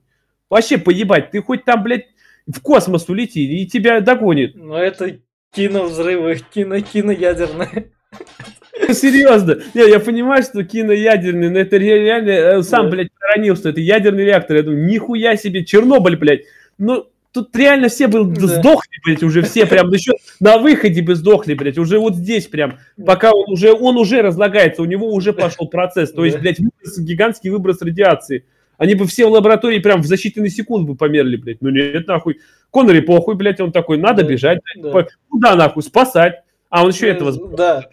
Вообще 0.50 0.78
поебать, 0.78 1.32
ты 1.32 1.42
хоть 1.42 1.66
там, 1.66 1.82
блядь, 1.82 2.08
в 2.46 2.60
космос 2.62 3.10
улети, 3.10 3.62
и 3.62 3.66
тебя 3.66 4.00
догонит. 4.02 4.56
Но 4.56 4.78
это 4.78 5.20
киновзрывы, 5.54 6.40
кино-кино 6.54 7.12
ядерные. 7.12 7.92
Серьезно. 8.94 9.60
Не, 9.74 9.90
я 9.90 10.00
понимаю, 10.00 10.44
что 10.44 10.64
киноядерный, 10.64 11.50
но 11.50 11.60
это 11.60 11.78
реально... 11.78 12.30
Э, 12.30 12.64
сам, 12.64 12.90
блядь, 12.90 13.10
проронил, 13.14 13.56
что 13.56 13.70
это 13.70 13.80
ядерный 13.80 14.26
реактор. 14.26 14.58
Я 14.58 14.64
думаю, 14.64 14.86
нихуя 14.86 15.36
себе, 15.38 15.66
Чернобыль, 15.66 16.18
блядь. 16.18 16.42
Ну, 16.78 17.08
тут 17.32 17.56
реально 17.56 17.90
все 17.90 18.08
бы 18.08 18.26
да. 18.26 18.48
сдохли, 18.48 18.92
блядь, 19.06 19.24
уже 19.24 19.42
все 19.44 19.66
прям, 19.66 19.90
еще 19.92 20.14
на 20.40 20.58
выходе 20.58 21.02
бы 21.02 21.16
сдохли, 21.16 21.54
блядь, 21.54 21.78
уже 21.78 22.00
вот 22.00 22.16
здесь 22.16 22.48
прям, 22.48 22.80
пока 23.06 23.32
он 23.32 23.52
уже, 23.52 23.72
он 23.72 23.98
уже 23.98 24.22
разлагается, 24.22 24.82
у 24.82 24.86
него 24.86 25.12
уже 25.14 25.32
пошел 25.32 25.68
процесс, 25.68 26.12
то 26.12 26.26
есть, 26.26 26.40
блядь, 26.40 26.60
выброс, 26.60 26.98
гигантский 26.98 27.50
выброс 27.50 27.82
радиации. 27.82 28.46
Они 28.78 28.96
бы 28.96 29.06
все 29.06 29.28
в 29.28 29.32
лаборатории 29.32 29.78
прям 29.78 30.02
в 30.02 30.08
за 30.08 30.16
считанные 30.16 30.50
секунды 30.50 30.92
бы 30.92 30.98
померли, 30.98 31.36
блядь. 31.36 31.62
Ну 31.62 31.70
нет, 31.70 32.08
нахуй. 32.08 32.40
Коннери 32.72 33.02
похуй, 33.02 33.36
блядь, 33.36 33.60
он 33.60 33.72
такой, 33.72 33.98
надо 33.98 34.24
бежать, 34.24 34.58
блядь. 34.64 34.92
Да. 34.92 35.08
Куда 35.30 35.56
нахуй, 35.56 35.84
спасать? 35.84 36.42
А 36.72 36.84
он 36.84 36.90
еще 36.90 37.08
ну, 37.08 37.12
этого... 37.12 37.56
Да, 37.56 37.84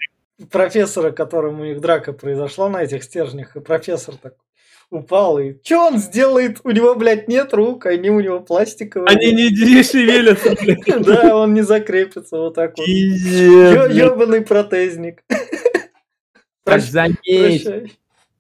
профессора, 0.51 1.11
которому 1.11 1.63
у 1.63 1.67
них 1.67 1.81
драка 1.81 2.13
произошла 2.13 2.69
на 2.69 2.85
этих 2.85 3.03
стержнях, 3.03 3.57
и 3.57 3.61
профессор 3.61 4.15
так 4.17 4.35
упал, 4.89 5.39
и 5.41 5.55
что 5.63 5.89
он 5.89 5.99
сделает? 5.99 6.61
У 6.63 6.71
него, 6.71 6.95
блядь, 6.95 7.29
нет 7.29 7.53
рук, 7.53 7.87
они 7.87 8.09
у 8.09 8.21
него 8.21 8.41
пластиковые. 8.41 9.09
Они 9.09 9.33
не, 9.33 9.51
не 9.51 9.83
шевелятся, 9.83 10.55
блядь. 10.55 10.87
Да, 11.05 11.37
он 11.37 11.55
не 11.55 11.63
закрепится 11.63 12.39
вот 12.39 12.55
так 12.55 12.79
вот. 12.79 12.87
Ёбаный 12.87 14.43
протезник. 14.43 15.25
Заметь, 16.65 17.69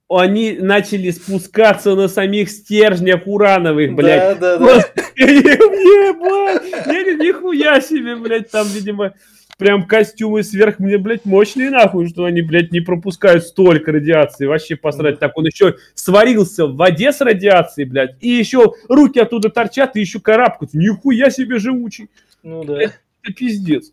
они 0.08 0.52
начали 0.52 1.10
спускаться 1.10 1.96
на 1.96 2.08
самих 2.08 2.48
стержнях 2.48 3.22
урановых, 3.26 3.94
блядь. 3.94 4.38
Да, 4.38 4.58
да, 4.58 4.76
да. 4.76 4.84
Я 5.16 7.02
нихуя 7.16 7.80
себе, 7.80 8.14
блядь, 8.16 8.50
там, 8.50 8.66
видимо, 8.68 9.14
прям 9.58 9.86
костюмы 9.86 10.42
сверх 10.42 10.78
мне, 10.78 10.96
блядь, 10.96 11.26
мощные 11.26 11.70
нахуй, 11.70 12.08
что 12.08 12.24
они, 12.24 12.40
блядь, 12.40 12.72
не 12.72 12.80
пропускают 12.80 13.44
столько 13.44 13.92
радиации. 13.92 14.46
Вообще 14.46 14.76
посрать. 14.76 15.18
Так 15.18 15.36
он 15.36 15.46
еще 15.46 15.76
сварился 15.94 16.66
в 16.66 16.76
воде 16.76 17.12
с 17.12 17.20
радиацией, 17.20 17.88
блядь, 17.88 18.16
и 18.20 18.28
еще 18.28 18.72
руки 18.88 19.18
оттуда 19.18 19.50
торчат 19.50 19.96
и 19.96 20.00
еще 20.00 20.20
карабкаются. 20.20 20.78
Нихуя 20.78 21.28
себе 21.30 21.58
живучий. 21.58 22.08
Ну 22.42 22.64
да. 22.64 22.80
Это 22.80 22.94
пиздец. 23.36 23.92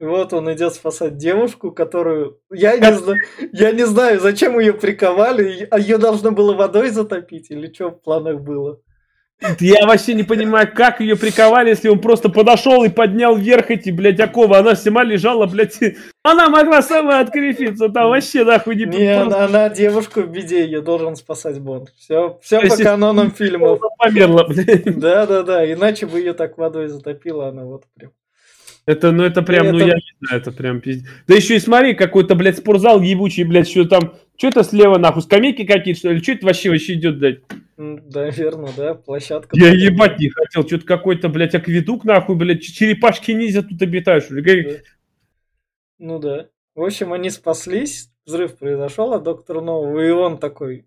Вот 0.00 0.32
он 0.32 0.52
идет 0.52 0.74
спасать 0.74 1.16
девушку, 1.16 1.70
которую 1.70 2.40
я 2.50 2.76
не 2.76 2.92
знаю, 2.92 3.20
я 3.52 3.70
не 3.70 3.86
знаю, 3.86 4.18
зачем 4.18 4.58
ее 4.58 4.72
приковали, 4.72 5.68
а 5.70 5.78
ее 5.78 5.96
должно 5.96 6.32
было 6.32 6.54
водой 6.54 6.90
затопить 6.90 7.52
или 7.52 7.72
что 7.72 7.90
в 7.90 8.02
планах 8.02 8.40
было. 8.40 8.80
Я 9.60 9.86
вообще 9.86 10.14
не 10.14 10.22
понимаю, 10.22 10.70
как 10.74 11.00
ее 11.00 11.16
приковали, 11.16 11.70
если 11.70 11.88
он 11.88 12.00
просто 12.00 12.28
подошел 12.28 12.84
и 12.84 12.88
поднял 12.88 13.36
вверх 13.36 13.70
эти, 13.70 13.90
блядь, 13.90 14.20
оковы. 14.20 14.56
Она 14.56 14.76
сама 14.76 15.04
лежала, 15.04 15.46
блядь. 15.46 15.78
Она 16.22 16.48
могла 16.48 16.82
сама 16.82 17.20
открепиться, 17.20 17.88
там 17.88 18.10
вообще 18.10 18.44
нахуй 18.44 18.76
не... 18.76 18.84
Не, 18.84 19.20
она, 19.20 19.44
она 19.44 19.68
девушку 19.68 20.22
в 20.22 20.30
беде, 20.30 20.64
ее 20.64 20.80
должен 20.80 21.16
спасать 21.16 21.60
Бонд. 21.60 21.92
Все, 21.98 22.38
все 22.42 22.60
по 22.60 22.76
канонам 22.76 23.32
фильмов. 23.32 23.80
Померла, 23.98 24.44
блядь. 24.44 24.98
Да, 24.98 25.26
да, 25.26 25.42
да, 25.42 25.72
иначе 25.72 26.06
бы 26.06 26.18
ее 26.18 26.32
так 26.32 26.58
водой 26.58 26.88
затопило, 26.88 27.48
она 27.48 27.64
вот 27.64 27.84
прям. 27.94 28.12
Это, 28.84 29.12
ну, 29.12 29.22
это 29.22 29.42
прям, 29.42 29.66
это... 29.66 29.72
ну, 29.74 29.78
я 29.78 29.94
не 29.94 30.12
знаю, 30.20 30.40
это 30.40 30.50
прям 30.50 30.80
пиздец. 30.80 31.08
Да 31.28 31.34
еще 31.34 31.54
и 31.54 31.60
смотри, 31.60 31.94
какой-то, 31.94 32.34
блядь, 32.34 32.58
спортзал 32.58 33.00
ебучий, 33.00 33.44
блядь, 33.44 33.68
что 33.68 33.84
там, 33.84 34.14
что 34.36 34.48
это 34.48 34.64
слева, 34.64 34.98
нахуй, 34.98 35.22
скамейки 35.22 35.64
какие-то, 35.64 35.98
что 35.98 36.12
ли? 36.12 36.22
Что 36.22 36.32
это 36.32 36.46
вообще 36.46 36.70
вообще 36.70 36.94
идет, 36.94 37.18
блядь? 37.18 37.40
Да, 37.76 38.28
верно, 38.30 38.68
да, 38.76 38.94
площадка. 38.94 39.56
Я 39.58 39.72
ебать 39.72 40.18
не 40.18 40.28
хотел, 40.28 40.66
что-то 40.66 40.84
какой-то, 40.84 41.28
блядь, 41.28 41.54
акведук, 41.54 42.04
нахуй, 42.04 42.36
блядь, 42.36 42.62
черепашки 42.62 43.32
ниндзя 43.32 43.62
тут 43.62 43.80
ли? 43.80 44.64
Да. 44.64 44.76
Ну 45.98 46.18
да. 46.18 46.48
В 46.74 46.82
общем, 46.82 47.12
они 47.12 47.30
спаслись, 47.30 48.10
взрыв 48.26 48.56
произошел, 48.56 49.12
а 49.12 49.20
доктор 49.20 49.60
Ноу, 49.60 49.98
и 50.00 50.10
он 50.10 50.38
такой, 50.38 50.86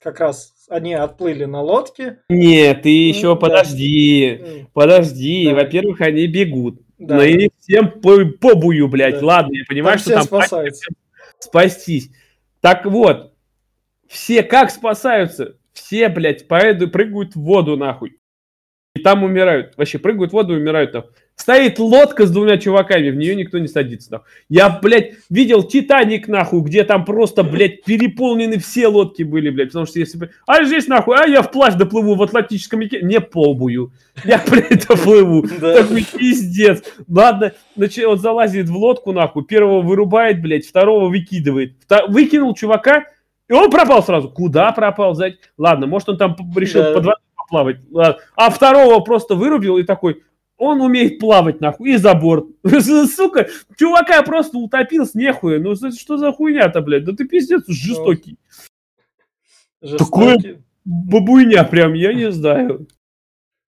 как 0.00 0.20
раз 0.20 0.54
они 0.68 0.94
отплыли 0.94 1.44
на 1.44 1.60
лодке. 1.60 2.18
Нет, 2.28 2.82
ты 2.82 2.88
еще 2.88 3.28
ну, 3.28 3.36
подожди, 3.36 4.40
да. 4.40 4.66
подожди. 4.72 5.48
Да. 5.48 5.54
Во-первых, 5.54 6.00
они 6.00 6.26
бегут. 6.26 6.80
Да. 6.98 7.16
Но 7.16 7.22
и 7.22 7.50
всем 7.58 8.00
по, 8.00 8.24
побую, 8.40 8.88
блядь. 8.88 9.20
Да. 9.20 9.26
Ладно, 9.26 9.56
я 9.56 9.64
понимаю, 9.68 9.98
там 9.98 10.02
что 10.02 10.12
там 10.14 10.22
спасаются. 10.22 10.86
спастись. 11.38 12.10
Так 12.60 12.84
вот, 12.84 13.34
все 14.08 14.42
как 14.42 14.70
спасаются? 14.70 15.56
Все, 15.72 16.08
блядь, 16.08 16.48
поэду, 16.48 16.88
прыгают 16.90 17.34
в 17.34 17.40
воду, 17.40 17.76
нахуй. 17.76 18.18
И 18.94 19.02
там 19.02 19.22
умирают. 19.22 19.76
Вообще 19.76 19.98
прыгают 19.98 20.30
в 20.30 20.34
воду 20.34 20.54
и 20.54 20.60
умирают 20.60 20.92
там. 20.92 21.04
Стоит 21.40 21.78
лодка 21.78 22.26
с 22.26 22.30
двумя 22.30 22.58
чуваками, 22.58 23.08
в 23.08 23.16
нее 23.16 23.34
никто 23.34 23.58
не 23.58 23.66
садится. 23.66 24.10
Нахуй. 24.10 24.26
Я, 24.50 24.68
блядь, 24.68 25.12
видел 25.30 25.62
Титаник, 25.62 26.28
нахуй, 26.28 26.60
где 26.60 26.84
там 26.84 27.06
просто, 27.06 27.42
блядь, 27.42 27.82
переполнены 27.82 28.58
все 28.58 28.88
лодки 28.88 29.22
были, 29.22 29.48
блядь. 29.48 29.68
Потому 29.68 29.86
что 29.86 29.98
если 30.00 30.18
бы... 30.18 30.30
А 30.46 30.62
здесь, 30.64 30.86
нахуй, 30.86 31.16
а 31.16 31.26
я 31.26 31.40
вплавь 31.40 31.76
доплыву 31.76 32.14
в 32.14 32.22
Атлантическом 32.22 32.80
реке. 32.80 33.00
Не 33.00 33.22
побую. 33.22 33.90
Я, 34.22 34.44
блядь, 34.50 34.86
доплыву. 34.86 35.48
Такой 35.60 36.04
пиздец. 36.04 36.82
Ладно, 37.08 37.54
значит, 37.74 38.04
он 38.04 38.18
залазит 38.18 38.68
в 38.68 38.76
лодку, 38.76 39.12
нахуй, 39.12 39.42
первого 39.42 39.80
вырубает, 39.80 40.42
блядь, 40.42 40.66
второго 40.66 41.08
выкидывает. 41.08 41.72
Выкинул 42.08 42.54
чувака, 42.54 43.04
и 43.48 43.54
он 43.54 43.70
пропал 43.70 44.02
сразу. 44.02 44.28
Куда 44.28 44.72
пропал? 44.72 45.18
Ладно, 45.56 45.86
может, 45.86 46.10
он 46.10 46.18
там 46.18 46.36
решил 46.54 46.82
под 46.92 47.06
водой 47.06 47.14
поплавать. 47.34 47.76
А 48.36 48.50
второго 48.50 49.00
просто 49.00 49.34
вырубил 49.34 49.78
и 49.78 49.84
такой, 49.84 50.22
он 50.60 50.82
умеет 50.82 51.18
плавать, 51.18 51.60
нахуй, 51.60 51.94
и 51.94 51.96
за 51.96 52.14
борт. 52.14 52.44
Сука, 53.16 53.48
чувака 53.78 54.22
просто 54.22 54.58
утопил 54.58 55.06
с 55.06 55.14
нехуя. 55.14 55.58
Ну, 55.58 55.74
что 55.74 56.18
за 56.18 56.32
хуйня-то, 56.32 56.82
блядь? 56.82 57.04
Да 57.04 57.12
ты 57.12 57.26
пиздец 57.26 57.64
жестокий. 57.66 58.38
жестокий. 59.80 60.04
Такое 60.04 60.62
бабуйня 60.84 61.64
прям, 61.64 61.94
я 61.94 62.12
не 62.12 62.30
знаю. 62.30 62.86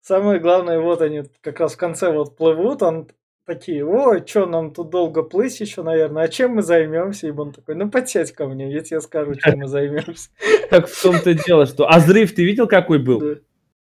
Самое 0.01 0.41
главное, 0.41 0.81
вот 0.81 1.03
они 1.03 1.25
как 1.43 1.61
раз 1.61 1.75
в 1.75 1.77
конце 1.77 2.11
вот 2.11 2.39
плывут, 2.39 2.83
он 2.83 3.09
такие, 3.45 3.85
ой, 3.85 4.27
что 4.27 4.47
нам 4.47 4.73
тут 4.73 4.89
долго 4.89 5.23
плыть 5.23 5.61
еще, 5.61 5.83
наверное, 5.83 6.23
а 6.23 6.29
чем 6.29 6.55
мы 6.55 6.63
займемся? 6.63 7.27
И 7.27 7.31
он 7.31 7.53
такой, 7.53 7.75
ну 7.75 7.91
подсядь 7.91 8.33
ко 8.33 8.47
мне, 8.47 8.73
я 8.73 8.81
тебе 8.81 9.03
скажу, 9.03 9.35
чем 9.35 9.59
мы 9.59 9.67
займемся. 9.69 10.31
Так 10.71 10.89
в 10.89 11.03
том-то 11.03 11.35
дело, 11.35 11.67
что... 11.67 11.87
А 11.87 11.99
взрыв 11.99 12.35
ты 12.35 12.45
видел, 12.45 12.67
какой 12.67 12.99
был? 12.99 13.41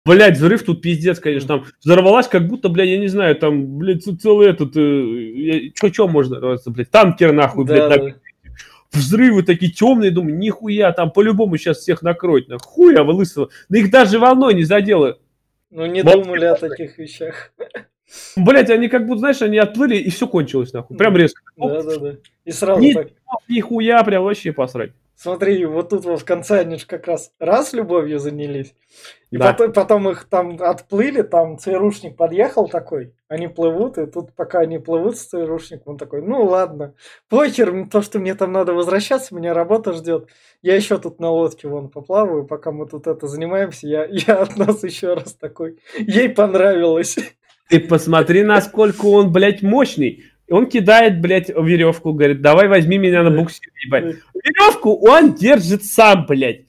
Блять, 0.05 0.35
взрыв 0.35 0.63
тут 0.63 0.81
пиздец, 0.81 1.19
конечно, 1.19 1.47
там 1.47 1.65
взорвалась, 1.81 2.27
как 2.27 2.45
будто, 2.47 2.67
блядь, 2.67 2.89
я 2.89 2.97
не 2.97 3.07
знаю, 3.07 3.37
там, 3.37 3.77
блядь, 3.77 4.03
целый 4.03 4.49
этот, 4.49 4.75
э, 4.75 5.71
чё-чё 5.73 6.09
можно, 6.09 6.57
блядь, 6.65 6.91
танкер 6.91 7.31
нахуй, 7.31 7.63
блядь, 7.63 7.89
да, 7.89 7.97
да. 7.97 8.15
взрывы 8.91 9.43
такие 9.43 9.71
темные, 9.71 10.11
думаю, 10.11 10.37
нихуя, 10.37 10.91
там 10.91 11.09
по-любому 11.09 11.55
сейчас 11.55 11.77
всех 11.77 12.01
накроет, 12.01 12.49
нахуй, 12.49 12.87
хуя 12.89 13.03
вы 13.03 13.13
лысого, 13.13 13.49
да 13.69 13.79
их 13.79 13.89
даже 13.91 14.19
волной 14.19 14.53
не 14.55 14.65
задело. 14.65 15.19
Ну, 15.71 15.85
не 15.85 16.03
вот. 16.03 16.21
думали 16.21 16.45
о 16.45 16.55
таких 16.55 16.97
вещах. 16.97 17.53
Блять, 18.35 18.69
они 18.69 18.89
как 18.89 19.07
будто, 19.07 19.19
знаешь, 19.19 19.41
они 19.41 19.57
отплыли, 19.57 19.95
и 19.95 20.09
все 20.09 20.27
кончилось, 20.27 20.73
нахуй, 20.73 20.97
прям 20.97 21.15
резко. 21.15 21.41
Да, 21.55 21.81
да, 21.81 21.97
да. 21.97 22.15
И 22.43 22.51
сразу 22.51 22.81
Ни, 22.81 22.91
так. 22.91 23.07
Нихуя, 23.47 24.03
прям 24.03 24.23
вообще 24.23 24.51
посрать. 24.51 24.91
Смотри, 25.15 25.63
вот 25.65 25.89
тут 25.89 26.05
вот 26.05 26.21
в 26.21 26.25
конце 26.25 26.59
они 26.59 26.77
же 26.77 26.85
как 26.85 27.07
раз 27.07 27.31
раз 27.39 27.71
любовью 27.71 28.19
занялись. 28.19 28.73
И 29.31 29.37
да. 29.37 29.51
потом, 29.51 29.73
потом 29.73 30.09
их 30.09 30.25
там 30.25 30.57
отплыли, 30.59 31.21
там 31.21 31.57
ЦРУшник 31.57 32.15
подъехал 32.15 32.67
такой, 32.67 33.15
они 33.27 33.47
плывут, 33.47 33.97
и 33.97 34.05
тут 34.05 34.33
пока 34.35 34.59
они 34.59 34.77
плывут 34.79 35.17
с 35.17 35.25
ЦРУшником, 35.25 35.93
он 35.93 35.97
такой, 35.97 36.21
ну 36.21 36.43
ладно, 36.43 36.93
похер, 37.29 37.87
то, 37.89 38.01
что 38.01 38.19
мне 38.19 38.35
там 38.35 38.51
надо 38.51 38.73
возвращаться, 38.73 39.33
меня 39.33 39.53
работа 39.53 39.93
ждет. 39.93 40.29
Я 40.61 40.75
еще 40.75 40.99
тут 40.99 41.19
на 41.19 41.31
лодке 41.31 41.67
вон 41.67 41.89
поплаваю, 41.89 42.45
пока 42.45 42.71
мы 42.71 42.87
тут 42.87 43.07
это 43.07 43.27
занимаемся, 43.27 43.87
я, 43.87 44.05
я 44.05 44.35
от 44.41 44.55
нас 44.57 44.83
еще 44.83 45.13
раз 45.13 45.33
такой, 45.33 45.79
ей 45.97 46.29
понравилось. 46.29 47.17
Ты 47.69 47.79
посмотри, 47.79 48.43
насколько 48.43 49.05
он, 49.05 49.31
блядь, 49.31 49.63
мощный. 49.63 50.25
Он 50.53 50.67
кидает, 50.67 51.19
блядь, 51.19 51.49
веревку, 51.49 52.13
говорит, 52.13 52.41
давай 52.41 52.67
возьми 52.67 52.99
меня 52.99 53.23
на 53.23 53.31
буксир, 53.31 53.71
ебать. 53.83 54.17
Веревку 54.35 54.93
он 55.07 55.33
держит 55.33 55.83
сам, 55.83 56.27
блядь. 56.27 56.65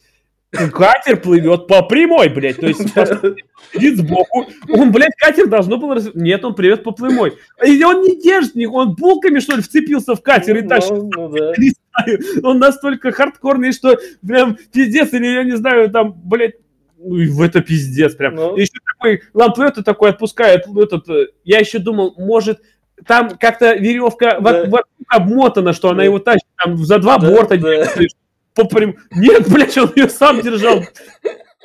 Катер 0.50 1.20
плывет 1.20 1.66
по 1.66 1.82
прямой, 1.82 2.30
блядь. 2.30 2.56
То 2.56 2.66
есть 2.66 2.80
сидит 3.74 3.98
сбоку. 3.98 4.46
Он, 4.70 4.90
блядь, 4.90 5.14
катер 5.18 5.48
должно 5.48 5.76
было... 5.76 5.96
Раз... 5.96 6.08
Нет, 6.14 6.42
он 6.46 6.54
плывет 6.54 6.82
по 6.82 6.92
прямой. 6.92 7.34
И 7.66 7.84
он 7.84 8.00
не 8.00 8.18
держит, 8.22 8.54
он 8.72 8.94
булками, 8.94 9.38
что 9.40 9.56
ли, 9.56 9.62
вцепился 9.62 10.14
в 10.14 10.22
катер 10.22 10.56
и 10.56 10.62
ну, 10.62 10.68
тащит. 10.68 10.92
Ну, 10.92 11.28
да. 11.28 11.52
Он 12.42 12.58
настолько 12.58 13.12
хардкорный, 13.12 13.70
что 13.72 13.96
прям 14.26 14.56
пиздец, 14.72 15.12
или 15.12 15.26
я 15.26 15.44
не 15.44 15.56
знаю, 15.56 15.90
там, 15.90 16.12
блядь, 16.24 16.54
в 16.96 17.42
это 17.42 17.60
пиздец 17.60 18.14
прям. 18.14 18.34
Ну. 18.34 18.56
Еще 18.56 18.72
такой 18.96 19.22
ламплет 19.34 19.84
такой 19.84 20.10
отпускает 20.10 20.66
этот. 20.66 21.08
Э, 21.08 21.26
я 21.44 21.58
еще 21.58 21.78
думал, 21.78 22.14
может, 22.16 22.60
там 23.06 23.30
как-то 23.38 23.74
веревка 23.74 24.40
да. 24.40 24.64
вокруг 24.64 24.88
обмотана, 25.08 25.72
что 25.72 25.90
она 25.90 26.04
его 26.04 26.18
тащит 26.18 26.48
там 26.56 26.76
за 26.78 26.98
два 26.98 27.18
да, 27.18 27.30
борта. 27.30 27.58
Да. 27.58 27.86
Попрям... 28.54 28.96
Нет, 29.10 29.50
блядь, 29.50 29.76
он 29.78 29.92
ее 29.96 30.08
сам 30.08 30.40
держал. 30.40 30.82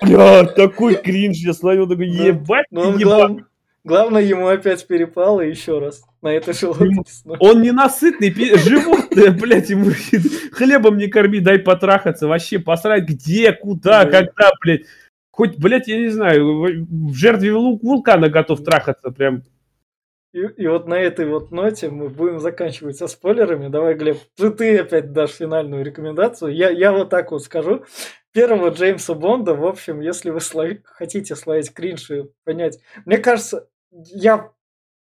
Бля, 0.01 0.45
такой 0.45 0.95
кринж, 0.95 1.37
я 1.37 1.53
словил, 1.53 1.87
такой, 1.87 2.07
ебать, 2.07 2.65
Но 2.71 2.91
ебать. 2.91 3.01
Глав... 3.03 3.31
Главное, 3.83 4.21
ему 4.21 4.47
опять 4.47 4.85
перепало 4.87 5.41
еще 5.41 5.79
раз 5.79 6.03
на 6.21 6.29
это 6.29 6.53
же 6.53 6.67
Он 6.67 7.61
ненасытный, 7.61 8.31
животное, 8.57 9.31
блядь, 9.31 9.69
ему 9.69 9.91
хлебом 10.51 10.97
не 10.97 11.07
корми, 11.07 11.39
дай 11.39 11.59
потрахаться, 11.59 12.27
вообще 12.27 12.59
посрать 12.59 13.05
где, 13.05 13.53
куда, 13.53 14.03
да. 14.03 14.11
когда, 14.11 14.51
блядь. 14.61 14.81
Хоть, 15.31 15.57
блядь, 15.57 15.87
я 15.87 15.97
не 15.97 16.09
знаю, 16.09 16.83
в 16.89 17.13
жертве 17.13 17.53
вулкана 17.53 18.29
готов 18.29 18.63
трахаться, 18.63 19.11
прям 19.11 19.43
и, 20.31 20.39
и 20.39 20.67
вот 20.67 20.87
на 20.87 20.95
этой 20.95 21.25
вот 21.25 21.51
ноте 21.51 21.89
мы 21.89 22.09
будем 22.09 22.39
заканчивать 22.39 22.97
со 22.97 23.07
спойлерами. 23.07 23.67
Давай, 23.67 23.95
Глеб, 23.95 24.17
ты, 24.35 24.51
ты 24.51 24.77
опять 24.77 25.11
дашь 25.11 25.31
финальную 25.31 25.83
рекомендацию. 25.83 26.53
Я, 26.53 26.69
я 26.69 26.91
вот 26.91 27.09
так 27.09 27.31
вот 27.31 27.43
скажу. 27.43 27.85
Первого 28.31 28.69
Джеймса 28.69 29.15
Бонда, 29.15 29.55
в 29.55 29.65
общем, 29.65 30.01
если 30.01 30.29
вы 30.29 30.39
слови, 30.39 30.81
хотите 30.85 31.35
словить 31.35 31.73
кринж 31.73 32.11
и 32.11 32.25
понять... 32.43 32.79
Мне 33.05 33.17
кажется, 33.17 33.67
я 33.91 34.51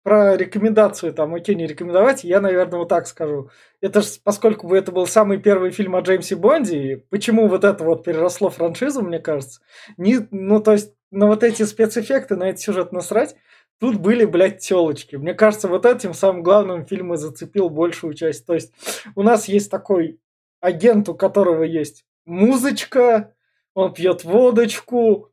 про 0.04 0.36
рекомендацию, 0.36 1.14
там, 1.14 1.36
окей, 1.36 1.54
не 1.54 1.68
рекомендовать, 1.68 2.24
я, 2.24 2.42
наверное, 2.42 2.80
вот 2.80 2.90
так 2.90 3.06
скажу. 3.06 3.52
Это 3.82 4.02
ж, 4.02 4.06
поскольку 4.24 4.68
бы 4.68 4.76
это 4.76 4.92
был 4.92 5.06
самый 5.06 5.38
первый 5.38 5.70
фильм 5.70 5.96
о 5.96 6.02
Джеймсе 6.02 6.36
Бонде, 6.36 7.06
почему 7.12 7.48
вот 7.48 7.64
это 7.64 7.84
вот 7.84 8.04
переросло 8.04 8.50
франшизу, 8.50 9.04
мне 9.04 9.20
кажется, 9.20 9.62
не, 9.98 10.28
ну, 10.32 10.60
то 10.60 10.72
есть, 10.72 10.96
на 11.12 11.28
вот 11.28 11.44
эти 11.44 11.64
спецэффекты, 11.64 12.36
на 12.36 12.50
этот 12.50 12.62
сюжет 12.62 12.92
насрать, 12.92 13.36
Тут 13.82 13.98
были, 13.98 14.26
блядь, 14.26 14.60
телочки. 14.60 15.16
Мне 15.16 15.34
кажется, 15.34 15.68
вот 15.68 15.88
этим 15.88 16.14
самым 16.14 16.44
главным 16.44 16.86
фильм 16.86 17.16
и 17.16 17.18
зацепил 17.18 17.68
большую 17.68 18.14
часть. 18.14 18.46
То 18.46 18.54
есть 18.54 18.72
у 19.16 19.24
нас 19.24 19.48
есть 19.48 19.72
такой 19.72 20.20
агент, 20.60 21.10
у 21.10 21.16
которого 21.16 21.64
есть 21.64 22.06
музычка, 22.26 23.34
он 23.74 23.92
пьет 23.92 24.24
водочку, 24.24 25.32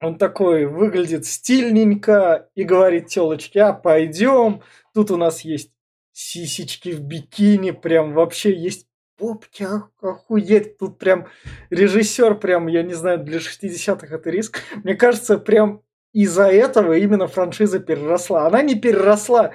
он 0.00 0.18
такой 0.18 0.66
выглядит 0.66 1.26
стильненько 1.26 2.48
и 2.56 2.64
говорит 2.64 3.06
телочке, 3.06 3.60
а 3.60 3.72
пойдем, 3.72 4.62
тут 4.92 5.12
у 5.12 5.16
нас 5.16 5.42
есть 5.42 5.70
сисечки 6.10 6.88
в 6.88 7.02
бикини, 7.02 7.70
прям 7.70 8.14
вообще 8.14 8.52
есть 8.52 8.88
попки, 9.16 9.64
охуеть, 10.00 10.76
тут 10.76 10.98
прям 10.98 11.28
режиссер, 11.68 12.34
прям, 12.34 12.66
я 12.66 12.82
не 12.82 12.94
знаю, 12.94 13.22
для 13.22 13.38
60-х 13.38 14.12
это 14.12 14.28
риск. 14.28 14.58
Мне 14.82 14.96
кажется, 14.96 15.38
прям 15.38 15.84
из-за 16.12 16.44
этого 16.46 16.94
именно 16.94 17.26
франшиза 17.26 17.78
переросла. 17.78 18.46
Она 18.46 18.62
не 18.62 18.74
переросла 18.74 19.52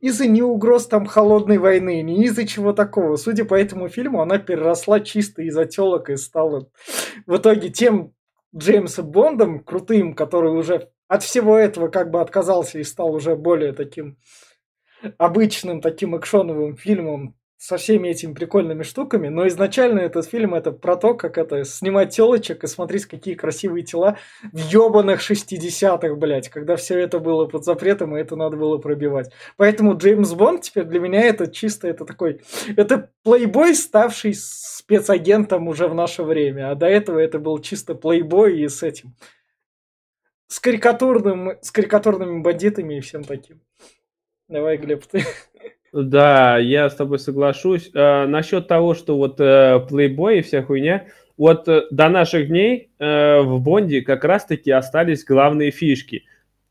из-за 0.00 0.26
ни 0.26 0.40
угроз 0.40 0.86
там 0.86 1.06
холодной 1.06 1.58
войны, 1.58 2.02
ни 2.02 2.24
из-за 2.24 2.46
чего 2.46 2.72
такого. 2.72 3.16
Судя 3.16 3.44
по 3.44 3.54
этому 3.54 3.88
фильму, 3.88 4.22
она 4.22 4.38
переросла 4.38 5.00
чисто 5.00 5.42
из-за 5.42 5.66
телок 5.66 6.10
и 6.10 6.16
стала 6.16 6.70
в 7.26 7.36
итоге 7.36 7.68
тем 7.70 8.14
Джеймсом 8.56 9.10
Бондом 9.10 9.60
крутым, 9.60 10.14
который 10.14 10.52
уже 10.52 10.88
от 11.08 11.22
всего 11.22 11.56
этого 11.56 11.88
как 11.88 12.10
бы 12.10 12.20
отказался 12.20 12.78
и 12.78 12.84
стал 12.84 13.12
уже 13.12 13.36
более 13.36 13.72
таким 13.72 14.18
обычным 15.16 15.80
таким 15.80 16.16
экшоновым 16.16 16.76
фильмом 16.76 17.37
со 17.58 17.76
всеми 17.76 18.08
этими 18.08 18.32
прикольными 18.32 18.84
штуками, 18.84 19.28
но 19.28 19.48
изначально 19.48 19.98
этот 19.98 20.26
фильм 20.26 20.54
это 20.54 20.70
про 20.70 20.96
то, 20.96 21.14
как 21.14 21.36
это 21.38 21.64
снимать 21.64 22.14
телочек 22.14 22.62
и 22.62 22.68
смотреть, 22.68 23.06
какие 23.06 23.34
красивые 23.34 23.82
тела 23.84 24.16
в 24.52 24.58
ебаных 24.58 25.28
60-х, 25.28 26.14
блядь, 26.14 26.48
когда 26.50 26.76
все 26.76 27.00
это 27.00 27.18
было 27.18 27.46
под 27.46 27.64
запретом, 27.64 28.16
и 28.16 28.20
это 28.20 28.36
надо 28.36 28.56
было 28.56 28.78
пробивать. 28.78 29.32
Поэтому 29.56 29.96
Джеймс 29.96 30.32
Бонд 30.34 30.62
теперь 30.62 30.84
для 30.84 31.00
меня 31.00 31.20
это 31.22 31.48
чисто 31.48 31.88
это 31.88 32.04
такой, 32.04 32.40
это 32.76 33.10
плейбой, 33.24 33.74
ставший 33.74 34.34
спецагентом 34.34 35.66
уже 35.66 35.88
в 35.88 35.94
наше 35.96 36.22
время, 36.22 36.70
а 36.70 36.76
до 36.76 36.86
этого 36.86 37.18
это 37.18 37.40
был 37.40 37.58
чисто 37.58 37.96
плейбой 37.96 38.60
и 38.60 38.68
с 38.68 38.84
этим, 38.84 39.16
с 40.46 40.60
карикатурным, 40.60 41.58
с 41.60 41.72
карикатурными 41.72 42.40
бандитами 42.40 42.98
и 42.98 43.00
всем 43.00 43.24
таким. 43.24 43.60
Давай, 44.46 44.76
Глеб, 44.76 45.04
ты. 45.06 45.24
Да, 45.92 46.58
я 46.58 46.90
с 46.90 46.94
тобой 46.94 47.18
соглашусь. 47.18 47.90
А, 47.94 48.26
насчет 48.26 48.68
того, 48.68 48.94
что 48.94 49.16
вот 49.16 49.40
э, 49.40 49.80
и 49.90 50.42
вся 50.42 50.62
хуйня, 50.62 51.06
вот 51.36 51.68
э, 51.68 51.84
до 51.90 52.08
наших 52.08 52.48
дней 52.48 52.90
э, 52.98 53.40
в 53.40 53.60
Бонде 53.60 54.02
как 54.02 54.24
раз-таки 54.24 54.70
остались 54.70 55.24
главные 55.24 55.70
фишки. 55.70 56.24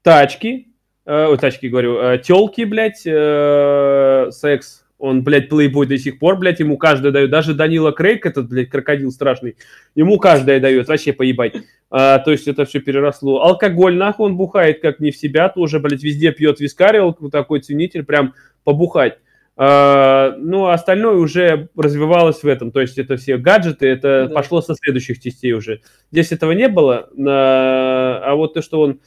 Тачки, 0.04 0.68
э, 1.06 1.38
тачки 1.40 1.68
говорю, 1.68 2.00
э, 2.00 2.20
телки, 2.20 2.64
блядь, 2.64 3.04
э, 3.06 4.28
секс, 4.32 4.86
он, 5.00 5.24
блядь, 5.24 5.50
плейбой 5.50 5.86
до 5.86 5.98
сих 5.98 6.20
пор, 6.20 6.38
блядь, 6.38 6.60
ему 6.60 6.78
каждый 6.78 7.12
дает. 7.12 7.30
Даже 7.30 7.54
Данила 7.54 7.92
Крейг, 7.92 8.26
этот, 8.26 8.50
блядь, 8.50 8.70
крокодил 8.70 9.12
страшный, 9.12 9.56
ему 9.96 10.18
каждая 10.18 10.60
дает, 10.60 10.88
вообще 10.88 11.14
поебать. 11.14 11.54
А, 11.90 12.20
то 12.20 12.32
есть 12.32 12.48
это 12.48 12.66
все 12.66 12.80
переросло. 12.80 13.42
Алкоголь, 13.44 13.96
нахуй, 13.96 14.26
он 14.26 14.38
бухает 14.38 14.82
как 14.82 15.00
не 15.00 15.12
в 15.12 15.18
себя, 15.18 15.50
тоже, 15.50 15.80
блядь, 15.80 16.04
везде 16.04 16.32
пьет 16.32 16.60
вискарил, 16.60 17.14
такой 17.14 17.62
ценитель, 17.62 18.04
прям 18.04 18.34
побухать. 18.64 19.20
Uh, 19.60 20.36
ну, 20.38 20.68
а 20.68 20.76
остальное 20.76 21.16
уже 21.16 21.70
развивалось 21.76 22.44
в 22.44 22.48
этом. 22.48 22.72
То 22.72 22.80
есть 22.80 23.00
это 23.00 23.18
все 23.18 23.38
гаджеты, 23.38 23.88
это 23.88 24.28
да. 24.30 24.36
пошло 24.36 24.62
со 24.62 24.76
следующих 24.76 25.20
частей 25.20 25.54
уже. 25.54 25.82
Здесь 26.12 26.32
этого 26.32 26.52
не 26.52 26.68
было, 26.68 27.10
а 27.18 28.36
вот 28.36 28.54
то, 28.54 28.62
что 28.62 28.82
он... 28.82 29.00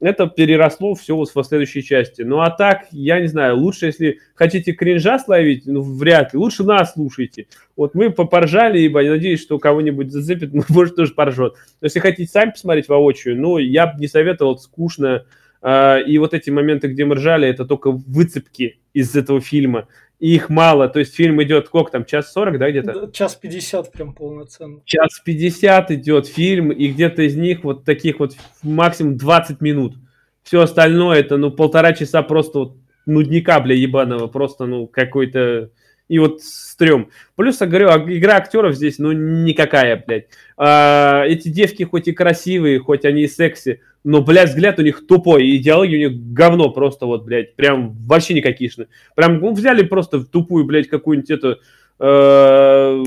Это 0.00 0.28
переросло 0.28 0.94
все 0.94 1.16
вот 1.16 1.28
в 1.34 1.42
следующей 1.42 1.82
части. 1.82 2.22
Ну, 2.22 2.40
а 2.40 2.50
так, 2.50 2.86
я 2.92 3.20
не 3.20 3.26
знаю, 3.26 3.56
лучше, 3.56 3.86
если 3.86 4.18
хотите 4.34 4.72
кринжа 4.72 5.18
словить, 5.18 5.66
ну, 5.66 5.82
вряд 5.82 6.32
ли, 6.32 6.38
лучше 6.38 6.62
нас 6.62 6.92
слушайте. 6.92 7.48
Вот 7.76 7.94
мы 7.94 8.10
попоржали, 8.10 8.78
ибо 8.78 9.00
я 9.02 9.10
надеюсь, 9.10 9.42
что 9.42 9.58
кого-нибудь 9.58 10.12
зацепит, 10.12 10.52
может, 10.68 10.94
тоже 10.94 11.14
поржет. 11.14 11.54
Но 11.80 11.86
если 11.86 11.98
хотите 11.98 12.30
сами 12.30 12.50
посмотреть 12.50 12.88
воочию, 12.88 13.40
ну, 13.40 13.58
я 13.58 13.88
бы 13.88 13.98
не 13.98 14.06
советовал, 14.06 14.56
скучно, 14.58 15.24
а, 15.60 15.98
и 15.98 16.16
вот 16.18 16.34
эти 16.34 16.50
моменты, 16.50 16.88
где 16.88 17.04
мы 17.04 17.16
ржали, 17.16 17.48
это 17.48 17.64
только 17.64 17.90
выцепки 17.90 18.78
из 18.92 19.16
этого 19.16 19.40
фильма. 19.40 19.88
И 20.18 20.34
их 20.34 20.48
мало. 20.48 20.88
То 20.88 20.98
есть 20.98 21.14
фильм 21.14 21.40
идет 21.42 21.66
сколько 21.66 21.92
там, 21.92 22.04
час 22.04 22.32
сорок, 22.32 22.58
да, 22.58 22.70
где-то? 22.70 23.10
Час 23.12 23.36
пятьдесят 23.36 23.92
прям 23.92 24.12
полноценно. 24.12 24.80
Час 24.84 25.20
пятьдесят 25.24 25.90
идет 25.92 26.26
фильм, 26.26 26.70
и 26.70 26.88
где-то 26.88 27.22
из 27.22 27.36
них 27.36 27.62
вот 27.62 27.84
таких 27.84 28.18
вот 28.18 28.34
максимум 28.62 29.16
20 29.16 29.60
минут. 29.60 29.94
Все 30.42 30.60
остальное 30.60 31.20
это, 31.20 31.36
ну, 31.36 31.50
полтора 31.52 31.92
часа 31.92 32.22
просто 32.22 32.58
вот 32.58 32.76
нудника, 33.06 33.60
бля, 33.60 33.76
ебаного. 33.76 34.26
Просто, 34.26 34.66
ну, 34.66 34.88
какой-то 34.88 35.70
и 36.08 36.18
вот 36.18 36.42
стрём. 36.42 37.10
Плюс, 37.36 37.60
я 37.60 37.66
говорю, 37.66 37.88
игра 38.16 38.36
актеров 38.36 38.74
здесь, 38.74 38.98
ну, 38.98 39.12
никакая, 39.12 40.02
блядь. 40.04 40.26
А, 40.56 41.24
эти 41.26 41.48
девки 41.48 41.82
хоть 41.82 42.08
и 42.08 42.12
красивые, 42.12 42.80
хоть 42.80 43.04
они 43.04 43.22
и 43.22 43.28
секси, 43.28 43.82
но, 44.04 44.22
блядь, 44.22 44.50
взгляд 44.50 44.78
у 44.78 44.82
них 44.82 45.06
тупой, 45.06 45.46
и 45.46 45.70
у 45.70 45.84
них 45.84 46.32
говно 46.32 46.70
просто 46.70 47.06
вот, 47.06 47.24
блядь, 47.24 47.54
прям 47.56 47.92
вообще 48.06 48.34
никакишно. 48.34 48.86
Прям 49.14 49.38
ну, 49.38 49.52
взяли 49.52 49.82
просто 49.82 50.18
в 50.18 50.26
тупую, 50.26 50.64
блядь, 50.64 50.88
какую-нибудь 50.88 51.30
эту 51.30 51.58
э, 52.00 53.04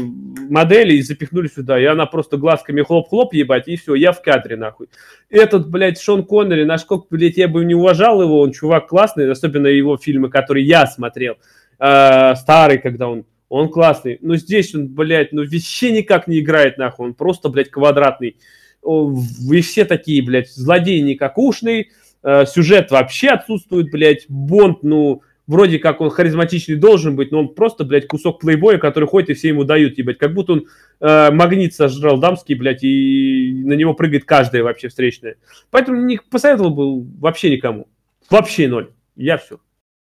модель 0.49 0.91
и 0.91 1.01
запихнули 1.01 1.47
сюда, 1.47 1.79
и 1.79 1.85
она 1.85 2.05
просто 2.05 2.37
глазками 2.37 2.81
хлоп-хлоп 2.81 3.33
ебать, 3.33 3.67
и 3.67 3.77
все, 3.77 3.95
я 3.95 4.11
в 4.11 4.21
кадре, 4.21 4.57
нахуй. 4.57 4.89
Этот, 5.29 5.69
блядь, 5.69 5.99
Шон 5.99 6.23
Коннери, 6.23 6.65
насколько, 6.65 7.07
блядь, 7.09 7.37
я 7.37 7.47
бы 7.47 7.65
не 7.65 7.73
уважал 7.73 8.21
его, 8.21 8.41
он 8.41 8.51
чувак 8.51 8.87
классный, 8.87 9.31
особенно 9.31 9.67
его 9.67 9.97
фильмы, 9.97 10.29
которые 10.29 10.65
я 10.65 10.85
смотрел 10.85 11.37
э, 11.81 12.35
старый, 12.35 12.77
когда 12.77 13.09
он, 13.09 13.25
он 13.49 13.69
классный. 13.69 14.17
Но 14.21 14.35
здесь 14.35 14.73
он, 14.75 14.87
блядь, 14.87 15.33
ну 15.33 15.41
вообще 15.43 15.91
никак 15.91 16.27
не 16.27 16.39
играет, 16.39 16.77
нахуй. 16.77 17.07
Он 17.07 17.13
просто, 17.13 17.49
блядь, 17.49 17.71
квадратный. 17.71 18.37
Вы 18.83 19.61
все 19.61 19.85
такие, 19.85 20.23
блядь, 20.23 20.49
злодей 20.49 21.01
никакушный. 21.01 21.89
Э, 22.23 22.45
сюжет 22.45 22.91
вообще 22.91 23.29
отсутствует, 23.29 23.91
блядь. 23.91 24.25
Бонд, 24.29 24.83
ну, 24.83 25.23
вроде 25.47 25.79
как 25.79 26.01
он 26.01 26.11
харизматичный 26.11 26.75
должен 26.75 27.15
быть, 27.15 27.31
но 27.31 27.39
он 27.39 27.53
просто, 27.53 27.83
блядь, 27.83 28.07
кусок 28.07 28.39
плейбоя, 28.39 28.77
который 28.77 29.07
ходит 29.07 29.31
и 29.31 29.33
все 29.33 29.49
ему 29.49 29.63
дают, 29.63 29.97
ебать. 29.97 30.17
Как 30.17 30.33
будто 30.33 30.53
он 30.53 30.67
э, 30.99 31.31
магнит 31.31 31.73
сожрал 31.73 32.19
дамский, 32.19 32.55
блядь, 32.55 32.83
и 32.83 33.63
на 33.65 33.73
него 33.73 33.93
прыгает 33.95 34.25
каждая 34.25 34.63
вообще 34.63 34.87
встречная. 34.87 35.35
Поэтому 35.71 36.01
не 36.01 36.19
посоветовал 36.29 36.69
бы 36.69 37.03
вообще 37.19 37.49
никому. 37.49 37.87
Вообще 38.29 38.67
ноль. 38.67 38.91
Я 39.15 39.37
все. 39.37 39.59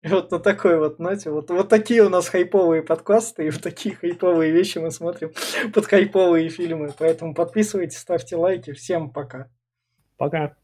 Вот 0.05 0.31
на 0.31 0.39
такой 0.39 0.79
вот 0.79 0.99
ноте, 0.99 1.31
вот, 1.31 1.51
вот 1.51 1.69
такие 1.69 2.03
у 2.03 2.09
нас 2.09 2.29
хайповые 2.29 2.83
подкасты, 2.83 3.47
и 3.47 3.51
в 3.51 3.61
такие 3.61 3.97
хайповые 3.97 4.53
вещи 4.53 4.79
мы 4.79 4.91
смотрим 4.91 5.33
под 5.75 5.87
хайповые 5.87 6.49
фильмы. 6.49 6.95
Поэтому 6.97 7.35
подписывайтесь, 7.35 7.99
ставьте 7.99 8.37
лайки. 8.37 8.73
Всем 8.73 9.11
пока. 9.11 9.51
Пока. 10.17 10.57